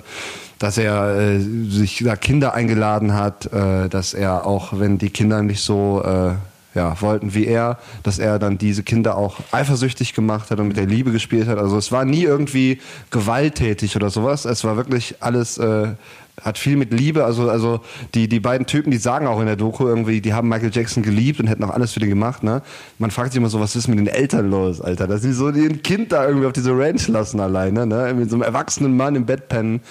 [0.60, 5.44] dass er äh, sich da Kinder eingeladen hat, äh, dass er auch, wenn die Kinder
[5.44, 6.36] nicht so äh,
[6.76, 10.78] ja, wollten wie er, dass er dann diese Kinder auch eifersüchtig gemacht hat und mit
[10.78, 11.58] der Liebe gespielt hat.
[11.58, 12.82] Also es war nie irgendwie
[13.12, 14.46] gewalttätig oder sowas.
[14.46, 15.94] Es war wirklich alles, äh,
[16.42, 17.80] hat viel mit Liebe, also, also
[18.14, 21.02] die, die beiden Typen, die sagen auch in der Doku irgendwie, die haben Michael Jackson
[21.02, 22.62] geliebt und hätten auch alles für den gemacht, ne?
[23.00, 25.08] Man fragt sich immer so, was ist mit den Eltern los, Alter?
[25.08, 28.14] Dass sie so ein Kind da irgendwie auf diese Ranch lassen alleine, ne?
[28.14, 29.82] Mit so einem erwachsenen Mann im Bett pennen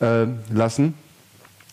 [0.00, 0.94] äh, lassen.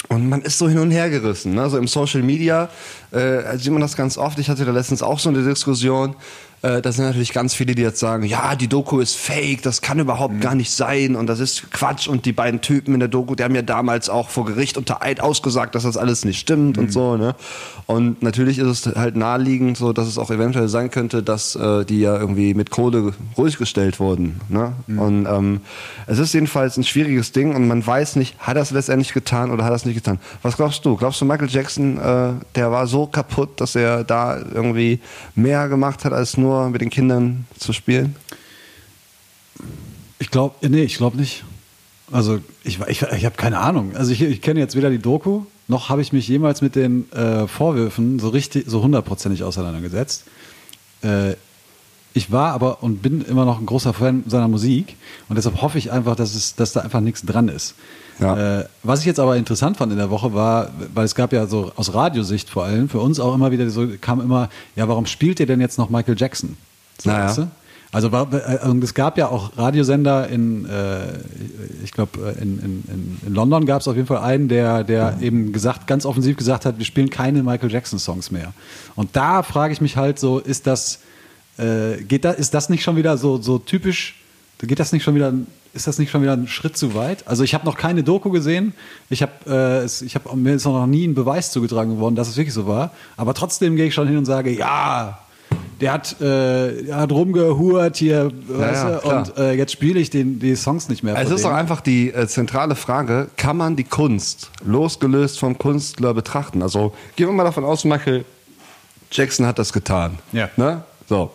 [0.09, 1.53] Und man ist so hin und her gerissen.
[1.53, 1.69] Ne?
[1.69, 2.69] So im Social Media
[3.11, 4.39] äh, sieht man das ganz oft.
[4.39, 6.15] Ich hatte da letztens auch so eine Diskussion.
[6.63, 9.81] Äh, da sind natürlich ganz viele, die jetzt sagen, ja, die Doku ist fake, das
[9.81, 12.07] kann überhaupt gar nicht sein und das ist Quatsch.
[12.07, 15.01] Und die beiden Typen in der Doku, die haben ja damals auch vor Gericht unter
[15.01, 17.17] Eid ausgesagt, dass das alles nicht stimmt und so.
[17.17, 17.35] Ne?
[17.87, 21.83] Und natürlich ist es halt naheliegend, so dass es auch eventuell sein könnte, dass äh,
[21.83, 24.39] die ja irgendwie mit Kohle ruhig gestellt wurden.
[24.47, 24.73] Ne?
[24.87, 25.61] Und ähm,
[26.05, 29.49] es ist jedenfalls ein schwieriges Ding und man weiß nicht, hat er es letztendlich getan
[29.49, 30.19] oder hat er es nicht getan.
[30.43, 30.95] Was glaubst du?
[30.95, 34.99] Glaubst du, Michael Jackson, äh, der war so kaputt, dass er da irgendwie
[35.33, 38.15] mehr gemacht hat, als nur mit den Kindern zu spielen?
[40.19, 41.43] Ich glaube, nee, ich glaube nicht.
[42.11, 43.95] Also ich, ich, ich habe keine Ahnung.
[43.95, 47.11] Also ich, ich kenne jetzt weder die Doku, noch habe ich mich jemals mit den
[47.13, 50.25] äh, Vorwürfen so richtig, so hundertprozentig auseinandergesetzt.
[51.01, 51.35] Äh,
[52.13, 54.97] ich war aber und bin immer noch ein großer Fan seiner Musik
[55.29, 57.75] und deshalb hoffe ich einfach, dass, es, dass da einfach nichts dran ist.
[58.19, 58.59] Ja.
[58.59, 61.47] Äh, was ich jetzt aber interessant fand in der Woche war, weil es gab ja
[61.47, 65.05] so aus Radiosicht vor allem, für uns auch immer wieder so, kam immer, ja, warum
[65.05, 66.57] spielt ihr denn jetzt noch Michael Jackson?
[67.01, 67.25] So, Naja.
[67.27, 67.47] weißt du?
[67.93, 71.07] Also äh, es gab ja auch Radiosender in, äh,
[71.83, 75.17] ich glaube, in, in, in, in London gab es auf jeden Fall einen, der, der
[75.19, 78.53] eben gesagt, ganz offensiv gesagt hat, wir spielen keine Michael Jackson Songs mehr.
[78.95, 80.99] Und da frage ich mich halt so, ist das,
[81.57, 84.20] äh, geht da, ist das nicht schon wieder so, so typisch,
[84.67, 85.33] geht das nicht schon wieder,
[85.73, 87.27] ist das nicht schon wieder ein Schritt zu weit?
[87.27, 88.73] Also ich habe noch keine Doku gesehen,
[89.09, 92.27] ich habe, äh, es- ich habe mir ist noch nie ein Beweis zugetragen worden, dass
[92.27, 95.19] es wirklich so war, aber trotzdem gehe ich schon hin und sage, ja,
[95.81, 99.19] der hat, äh, der hat rumgehurt hier, ja, klar.
[99.27, 101.17] und äh, jetzt spiele ich den, die Songs nicht mehr.
[101.17, 106.13] Es ist doch einfach die äh, zentrale Frage, kann man die Kunst losgelöst vom Künstler
[106.13, 106.61] betrachten?
[106.61, 108.25] Also gehen wir mal davon aus, Michael
[109.11, 110.19] Jackson hat das getan.
[110.31, 110.49] Ja.
[110.55, 110.83] Ne?
[111.09, 111.31] So.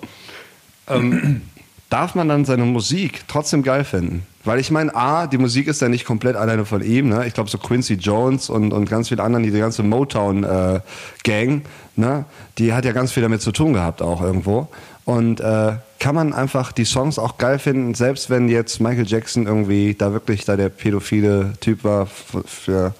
[0.88, 1.42] Ähm,
[1.90, 4.26] darf man dann seine Musik trotzdem geil finden?
[4.44, 7.08] Weil ich meine, A, die Musik ist ja nicht komplett alleine von ihm.
[7.08, 7.26] Ne?
[7.26, 11.62] Ich glaube, so Quincy Jones und, und ganz viele anderen, die ganze Motown-Gang,
[11.96, 12.24] ne?
[12.58, 14.68] die hat ja ganz viel damit zu tun gehabt auch irgendwo.
[15.04, 19.46] Und äh, kann man einfach die Songs auch geil finden, selbst wenn jetzt Michael Jackson
[19.46, 22.94] irgendwie da wirklich da der pädophile Typ war, f- für,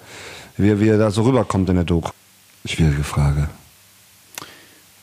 [0.57, 2.11] wie, wie er da so rüberkommt in der Doku?
[2.65, 3.49] Schwierige Frage.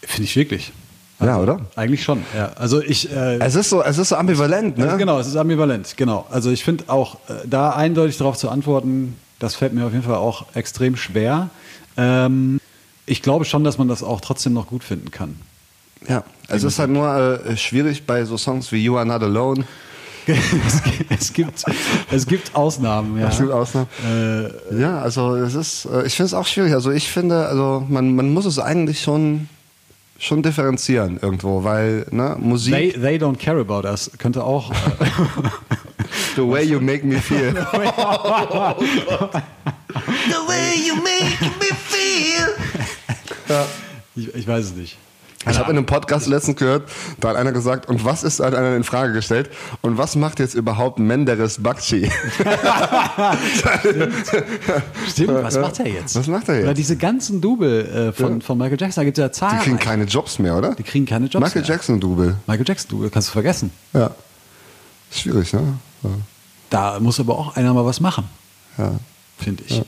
[0.03, 0.73] Finde ich wirklich.
[1.21, 1.61] Ja, oder?
[1.77, 2.51] Eigentlich schon, ja.
[2.57, 4.85] Also ich, äh, Es ist so, es ist so ambivalent, ne?
[4.85, 6.27] Also genau, es ist ambivalent, genau.
[6.31, 10.05] Also ich finde auch, äh, da eindeutig darauf zu antworten, das fällt mir auf jeden
[10.05, 11.51] Fall auch extrem schwer.
[11.97, 12.61] Ähm,
[13.07, 15.37] ich glaube schon, dass man das auch trotzdem noch gut finden kann.
[16.09, 17.09] Ja, es ist halt nur
[17.47, 19.65] äh, schwierig bei so Songs wie You Are Not Alone.
[20.27, 21.65] es, gibt- es, gibt,
[22.11, 23.29] es gibt Ausnahmen, ja.
[23.29, 23.89] Es gibt Ausnahmen.
[24.79, 26.73] ja, also es ist, äh, ich finde es auch schwierig.
[26.73, 29.49] Also ich finde, also man, man muss es eigentlich schon,
[30.19, 34.71] schon differenzieren irgendwo, weil ne, Musik, They, they don't care about us könnte auch.
[34.71, 34.75] Äh,
[36.37, 37.55] the way you make me feel.
[44.17, 44.97] ich, ich weiß es nicht.
[45.51, 46.89] Ich habe in einem Podcast letztens gehört,
[47.21, 49.51] da hat einer gesagt, und was ist, hat einer in Frage gestellt,
[49.83, 52.11] und was macht jetzt überhaupt Menderes Bakshi?
[55.09, 56.17] Stimmt, was macht er jetzt?
[56.17, 56.65] Was macht er jetzt?
[56.65, 59.61] Oder diese ganzen Double äh, von, von Michael Jackson, da gibt es ja Die Zahlen.
[59.61, 60.75] kriegen keine Jobs mehr, oder?
[60.75, 61.71] Die kriegen keine Jobs Michael mehr.
[61.71, 62.37] Jackson Double.
[62.47, 63.71] Michael Jackson Double, kannst du vergessen.
[63.93, 64.11] Ja.
[65.11, 65.75] Schwierig, ne?
[66.03, 66.11] Ja.
[66.71, 68.25] Da muss aber auch einer mal was machen,
[68.79, 68.93] ja.
[69.39, 69.83] finde ich.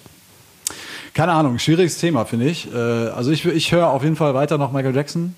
[1.14, 2.72] Keine Ahnung, schwieriges Thema, finde ich.
[2.72, 2.76] Äh,
[3.09, 5.34] Also ich, ich höre auf jeden Fall weiter noch Michael Jackson,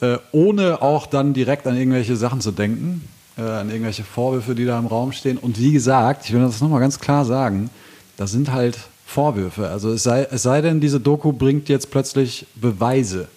[0.00, 3.02] äh, ohne auch dann direkt an irgendwelche Sachen zu denken,
[3.36, 5.38] äh, an irgendwelche Vorwürfe, die da im Raum stehen.
[5.38, 7.70] Und wie gesagt, ich will das nochmal ganz klar sagen,
[8.16, 9.68] das sind halt Vorwürfe.
[9.68, 13.28] Also es sei, es sei denn, diese Doku bringt jetzt plötzlich Beweise.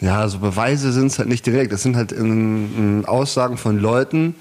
[0.00, 1.72] Ja, also Beweise sind es halt nicht direkt.
[1.72, 4.34] Es sind halt ähm, ähm, Aussagen von Leuten,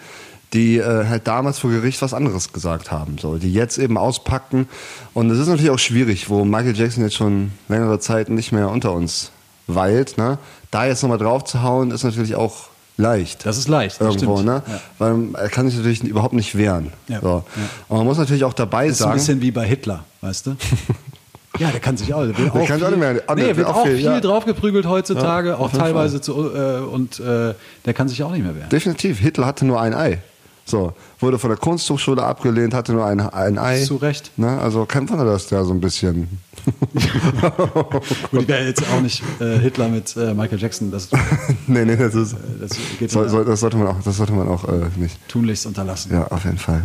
[0.51, 4.67] die äh, halt damals vor Gericht was anderes gesagt haben, so, die jetzt eben auspacken.
[5.13, 8.69] Und es ist natürlich auch schwierig, wo Michael Jackson jetzt schon längere Zeit nicht mehr
[8.69, 9.31] unter uns
[9.67, 10.17] weilt.
[10.17, 10.37] Ne?
[10.73, 12.53] Da jetzt nochmal drauf zu hauen, ist natürlich auch
[12.97, 13.45] leicht.
[13.45, 14.01] Das ist leicht.
[14.01, 14.47] Das Irgendwo, stimmt.
[14.47, 14.63] ne?
[14.67, 14.79] Ja.
[14.99, 16.91] Weil er kann sich natürlich überhaupt nicht wehren.
[17.07, 17.21] Ja.
[17.21, 17.27] So.
[17.27, 17.43] Ja.
[17.89, 19.17] Und man muss natürlich auch dabei Das ist ein sagen.
[19.19, 20.55] bisschen wie bei Hitler, weißt du?
[21.59, 22.23] Ja, der kann sich auch.
[22.25, 23.83] Der, will auch kann sich auch viel, nicht mehr- ah, nee, der wird will auch
[23.85, 27.53] viel, viel, draufgeprügelt heutzutage, auch teilweise zu, äh, und äh,
[27.85, 28.69] der kann sich auch nicht mehr wehren.
[28.69, 30.17] Definitiv, Hitler hatte nur ein Ei.
[30.65, 33.83] So, wurde von der Kunsthochschule abgelehnt, hatte nur ein, ein Ei.
[33.83, 34.31] Zu Recht.
[34.35, 34.57] Ne?
[34.59, 36.39] Also kein Wunder, dass der so ein bisschen.
[38.31, 41.09] Gut, wäre jetzt auch nicht äh, Hitler mit äh, Michael Jackson, das,
[41.67, 42.35] nee, nee, das ist.
[42.59, 45.17] das geht Soll, mir soll, das sollte man auch, das sollte man auch äh, nicht.
[45.27, 46.11] tunlichst unterlassen.
[46.13, 46.83] Ja, auf jeden Fall.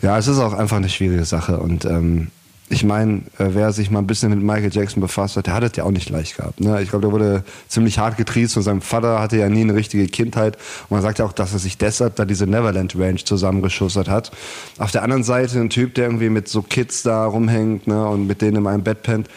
[0.00, 0.18] Ja.
[0.18, 1.58] es ist auch einfach eine schwierige Sache.
[1.58, 2.28] Und ähm,
[2.72, 5.62] ich meine, äh, wer sich mal ein bisschen mit Michael Jackson befasst hat, der hat
[5.62, 6.58] es ja auch nicht leicht gehabt.
[6.60, 6.80] Ne?
[6.80, 10.06] Ich glaube, der wurde ziemlich hart getriezt und sein Vater hatte ja nie eine richtige
[10.08, 10.56] Kindheit.
[10.88, 14.32] Und man sagt ja auch, dass er sich deshalb da diese Neverland Ranch zusammengeschustert hat.
[14.78, 18.06] Auf der anderen Seite ein Typ, der irgendwie mit so Kids da rumhängt ne?
[18.08, 19.28] und mit denen in einem Bett pennt.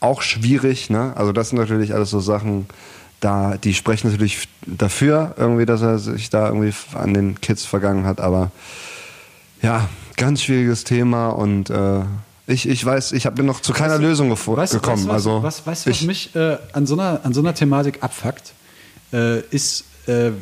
[0.00, 0.88] Auch schwierig.
[0.88, 1.12] Ne?
[1.16, 2.66] Also das sind natürlich alles so Sachen,
[3.20, 8.06] da, die sprechen natürlich dafür, irgendwie, dass er sich da irgendwie an den Kids vergangen
[8.06, 8.20] hat.
[8.20, 8.50] Aber
[9.60, 12.00] ja, ganz schwieriges Thema und äh,
[12.46, 15.08] ich, ich weiß, ich habe noch zu keiner Lösung Weißt du, gekommen.
[15.08, 17.32] Weißt, du, also was, was, weißt du, was ich, mich äh, an, so einer, an
[17.32, 18.52] so einer Thematik abfuckt,
[19.12, 20.32] äh, ist, äh,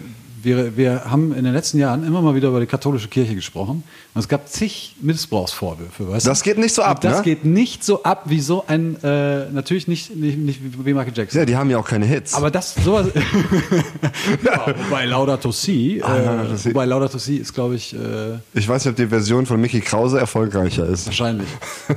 [0.43, 3.83] wir, wir haben in den letzten Jahren immer mal wieder über die katholische Kirche gesprochen
[4.15, 6.09] und es gab zig Missbrauchsvorwürfe.
[6.11, 6.31] Weißt du?
[6.31, 7.23] Das geht nicht so ab, Das ne?
[7.23, 11.39] geht nicht so ab wie so ein, äh, natürlich nicht, nicht, nicht wie Michael Jackson.
[11.41, 12.35] ja, die haben ja auch keine Hits.
[12.35, 13.09] Aber das sowas.
[14.45, 16.69] ja, wobei Laudato Si, äh, Ah, Laudato Si.
[16.71, 19.81] wobei Laudato Si ist, glaube ich, äh, ich weiß nicht, ob die Version von Mickey
[19.81, 21.07] Krause erfolgreicher ist.
[21.07, 21.49] wahrscheinlich.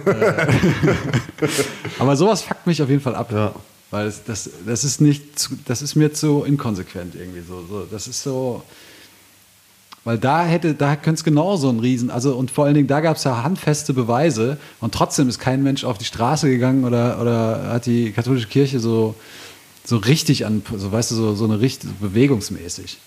[0.06, 0.08] äh,
[2.00, 3.32] aber sowas fuckt mich auf jeden Fall ab.
[3.32, 3.52] Ja.
[3.92, 7.64] Weil es, das, das ist nicht, zu, das ist mir zu inkonsequent irgendwie so.
[7.68, 8.64] so das ist so.
[10.04, 13.02] Weil da hätte, da könnte es genauso ein Riesen, also und vor allen Dingen, da
[13.02, 17.20] gab es ja handfeste Beweise und trotzdem ist kein Mensch auf die Straße gegangen oder,
[17.20, 19.16] oder hat die katholische Kirche so,
[19.84, 23.00] so richtig an, so weißt du, so, so eine Richt bewegungsmäßig.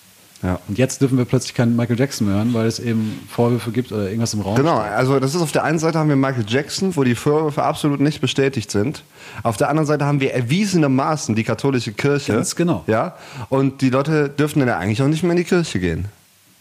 [0.42, 0.60] Ja.
[0.68, 3.90] Und jetzt dürfen wir plötzlich keinen Michael Jackson mehr hören, weil es eben Vorwürfe gibt
[3.90, 6.44] oder irgendwas im Raum Genau, also das ist auf der einen Seite haben wir Michael
[6.46, 9.02] Jackson, wo die Vorwürfe absolut nicht bestätigt sind.
[9.42, 12.34] Auf der anderen Seite haben wir erwiesenermaßen die katholische Kirche.
[12.34, 12.84] Ganz genau.
[12.86, 13.16] Ja,
[13.48, 16.04] und die Leute dürfen dann ja eigentlich auch nicht mehr in die Kirche gehen.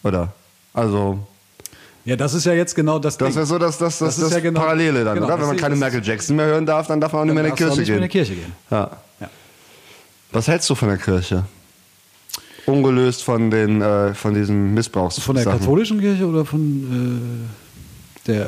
[0.04, 0.34] Oder?
[0.74, 1.20] Also,
[2.04, 4.24] Ja, das ist ja jetzt genau das das wäre so das, das, das, Das ist
[4.24, 5.40] das ja genau- Parallele dann, genau, oder?
[5.40, 7.54] Wenn man keine Michael Jackson mehr hören darf, dann darf man auch nicht mehr in
[7.54, 8.10] Kirche auch nicht mehr in gehen.
[8.10, 8.54] die Kirche gehen.
[8.72, 8.90] Ja.
[9.20, 9.30] Ja.
[10.32, 11.44] Was hältst du von der Kirche?
[12.68, 15.20] Ungelöst von den äh, von diesen Missbrauchs.
[15.20, 17.48] Von der katholischen Kirche oder von
[18.26, 18.46] äh, der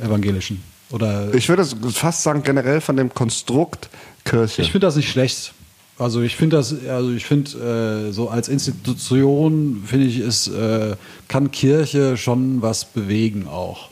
[0.00, 0.62] äh, evangelischen?
[0.90, 3.90] Oder Ich würde fast sagen generell von dem Konstrukt
[4.24, 4.62] Kirche.
[4.62, 5.52] Ich finde das nicht schlecht.
[5.98, 10.96] Also ich finde das, also ich finde äh, so als Institution finde ich es äh,
[11.28, 13.90] kann Kirche schon was bewegen auch.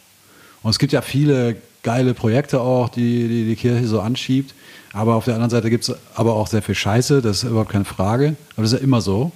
[0.63, 4.55] Und es gibt ja viele geile Projekte auch, die die, die Kirche so anschiebt.
[4.93, 7.71] Aber auf der anderen Seite gibt es aber auch sehr viel Scheiße, das ist überhaupt
[7.71, 8.37] keine Frage.
[8.55, 9.33] Aber das ist ja immer so.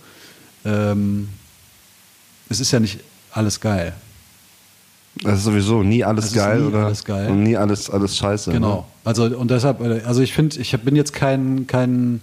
[0.64, 1.28] Ähm,
[2.48, 3.00] es ist ja nicht
[3.32, 3.92] alles geil.
[5.22, 7.28] Das ist sowieso nie alles geil nie oder alles geil.
[7.30, 8.50] und nie alles alles scheiße.
[8.50, 8.76] Genau.
[8.76, 8.84] Ne?
[9.05, 12.22] Also und deshalb, also ich finde, ich bin jetzt kein, kein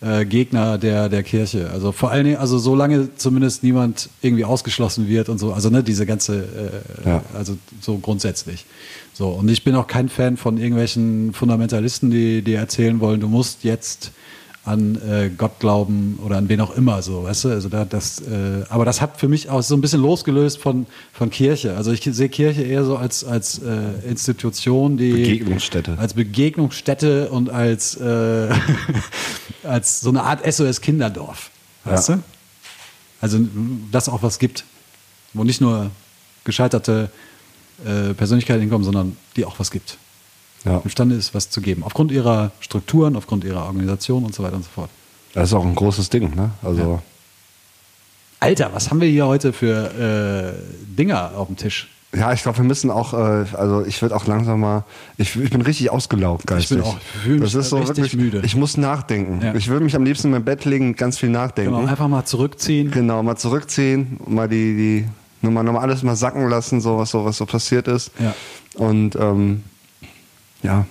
[0.00, 1.70] äh, Gegner der, der Kirche.
[1.70, 5.82] Also vor allen Dingen, also solange zumindest niemand irgendwie ausgeschlossen wird und so, also ne,
[5.82, 7.22] diese ganze, äh, Ja.
[7.34, 8.64] also so grundsätzlich.
[9.14, 13.28] So, und ich bin auch kein Fan von irgendwelchen Fundamentalisten, die, die erzählen wollen, du
[13.28, 14.10] musst jetzt
[14.64, 17.48] an äh, Gott glauben oder an wen auch immer so, weißt du?
[17.50, 20.86] Also da, das, äh, aber das hat für mich auch so ein bisschen losgelöst von,
[21.12, 21.76] von Kirche.
[21.76, 25.98] Also ich sehe Kirche eher so als, als äh, Institution, die Begegnungsstätte.
[25.98, 28.50] als Begegnungsstätte und als, äh,
[29.64, 31.50] als so eine Art SOS-Kinderdorf.
[31.84, 32.16] Weißt Ja.
[32.16, 32.22] du?
[33.20, 33.38] Also
[33.90, 34.64] das auch was gibt,
[35.34, 35.90] wo nicht nur
[36.44, 37.10] gescheiterte
[37.86, 39.98] äh, Persönlichkeiten hinkommen, sondern die auch was gibt.
[40.64, 40.80] Ja.
[40.84, 41.82] Imstande ist, was zu geben.
[41.82, 44.90] Aufgrund ihrer Strukturen, aufgrund ihrer Organisation und so weiter und so fort.
[45.34, 46.50] Das ist auch ein großes Ding, ne?
[46.62, 47.00] Also,
[48.40, 51.88] Alter, was haben wir hier heute für äh, Dinger auf dem Tisch?
[52.14, 54.84] ja, ich glaube, wir müssen auch, äh, also ich würde auch langsam mal,
[55.16, 56.76] ich, ich bin richtig ausgelaugt geistig.
[56.78, 58.42] bin auch- ich fühl mich das ist so richtig wirklich, müde.
[58.44, 59.40] Ich muss nachdenken.
[59.42, 59.54] Ja.
[59.54, 61.72] Ich würde mich am liebsten in mein Bett legen und ganz viel nachdenken.
[61.74, 62.90] Genau, einfach mal zurückziehen.
[62.90, 65.04] Genau, mal zurückziehen, mal die, die
[65.42, 68.10] nochmal, nochmal alles mal sacken lassen, so was so, was so passiert ist.
[68.18, 68.34] Ja.
[68.74, 69.62] Und ähm,
[70.62, 70.86] ja,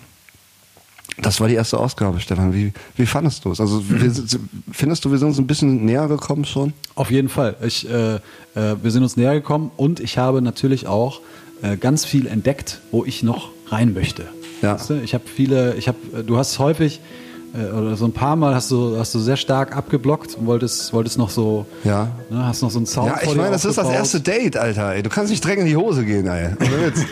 [1.22, 2.54] das war die erste Ausgabe, Stefan.
[2.54, 3.60] Wie, wie fandest du es?
[3.60, 4.00] Also wir,
[4.72, 6.74] findest du, wir sind uns ein bisschen näher gekommen schon?
[6.96, 7.56] Auf jeden Fall.
[7.64, 8.20] Ich, äh, äh,
[8.56, 11.22] wir sind uns näher gekommen und ich habe natürlich auch
[11.62, 14.28] äh, ganz viel entdeckt, wo ich noch rein möchte.
[14.62, 14.76] Ja.
[14.76, 15.02] Weißt du?
[15.02, 17.02] Ich habe viele, ich habe, du hast häufig
[17.54, 21.18] oder so ein paar Mal hast du, hast du sehr stark abgeblockt und wolltest, wolltest
[21.18, 22.08] noch so, Ja.
[22.30, 24.94] ne, hast noch so einen Sound Ja, ich meine, das ist das erste Date, Alter.
[24.94, 25.04] Ey.
[25.04, 26.50] Du kannst nicht direkt in die Hose gehen, ey.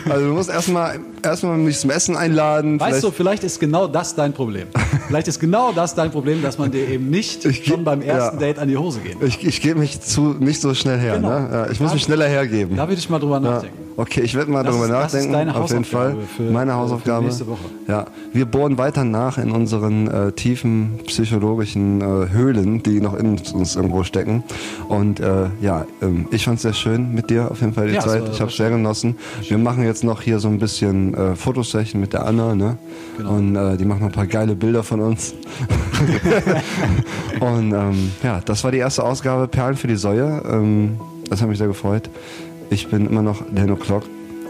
[0.08, 2.80] Also du musst erstmal erstmal mich zum Essen einladen.
[2.80, 4.68] Weißt du, vielleicht- vielleicht ist genau das dein Problem.
[5.08, 8.36] vielleicht ist genau das dein Problem, dass man dir eben nicht Ich schon beim ersten
[8.40, 8.46] ja.
[8.46, 9.18] Date an die Hose gehen.
[9.20, 11.16] ich, ich gebe mich zu nicht so schnell her.
[11.16, 11.28] Genau.
[11.28, 11.48] Ne?
[11.52, 12.76] Ja, ich muss mich schneller hergeben.
[12.76, 13.76] Da würde ich mal drüber nachdenken.
[14.00, 15.32] Okay, ich werde mal Das darüber ist- das ist nachdenken.
[15.32, 16.16] deine auf jeden Fall.
[16.50, 17.24] Meine Hausaufgabe.
[17.26, 17.58] nächste Woche.
[17.86, 23.38] Ja, wir bohren weiter nach in unseren äh, tiefen psychologischen äh, Höhlen, die noch in
[23.52, 24.42] uns irgendwo stecken.
[24.88, 27.94] Und äh, ja, ähm, ich fand es sehr schön mit dir auf jeden Fall die
[27.94, 28.22] Ja, Zeit.
[28.32, 29.16] ich habe es sehr genossen.
[29.46, 32.78] Wir machen jetzt noch hier so ein bisschen äh, Fotosession mit der Anna, ne?
[33.18, 33.32] Genau.
[33.34, 35.34] Und äh, die macht noch ein paar geile Bilder von uns.
[37.40, 40.42] Und ähm, ja, das war die erste Ausgabe Perlen für die Säue.
[40.50, 40.98] Ähm,
[41.28, 42.08] das hat mich sehr gefreut.
[42.70, 44.02] Ich bin immer noch Dan O'Clock.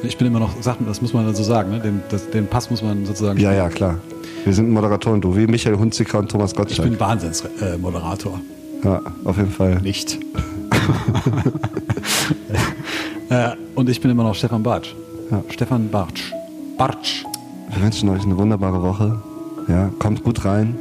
[0.02, 1.80] Ich bin immer noch, sag, das muss man dann so sagen, ne?
[1.80, 3.38] den, das, den Pass muss man sozusagen.
[3.38, 3.96] Ja, ja, klar.
[4.44, 6.88] Wir sind Moderatoren, du, wie Michael Hunziker und Thomas Ich Gottschalk.
[6.88, 8.40] bin Wahnsinnsmoderator.
[8.84, 9.80] ja, auf jeden Fall.
[9.82, 10.18] Nicht.
[13.30, 14.94] äh, und ich bin immer noch Stefan Bartsch.
[15.30, 15.42] Ja.
[15.50, 16.32] Stefan Bartsch.
[16.78, 17.24] Bartsch.
[17.74, 19.20] Wir wünschen euch eine wunderbare Woche.
[19.68, 20.76] Ja, kommt gut rein.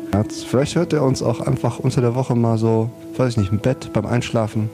[0.47, 3.59] Vielleicht hört ihr uns auch einfach unter der Woche mal so, weiß ich nicht, im
[3.59, 4.69] Bett, beim Einschlafen.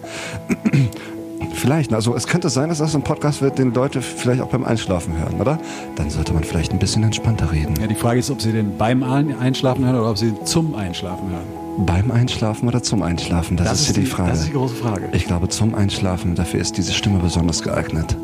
[1.53, 4.63] Vielleicht, also es könnte sein, dass das ein Podcast wird, den Leute vielleicht auch beim
[4.65, 5.59] Einschlafen hören, oder?
[5.95, 7.73] Dann sollte man vielleicht ein bisschen entspannter reden.
[7.79, 10.45] Ja, die Frage ist, ob Sie den beim Ein- Einschlafen hören oder ob Sie den
[10.45, 11.85] zum Einschlafen hören.
[11.85, 13.57] Beim Einschlafen oder zum Einschlafen?
[13.57, 14.29] Das, ist hier die, Frage.
[14.29, 15.09] Das ist die große Frage.
[15.11, 18.15] Ich glaube, zum Einschlafen, dafür ist diese Stimme besonders geeignet.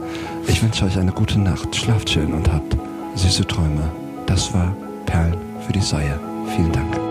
[0.47, 2.77] Ich wünsche euch eine gute Nacht, schlaft schön und habt
[3.15, 3.91] süße Träume.
[4.25, 4.73] Das war
[5.05, 5.35] Perlen
[5.67, 6.17] für die Säue.
[6.55, 7.10] Vielen Dank.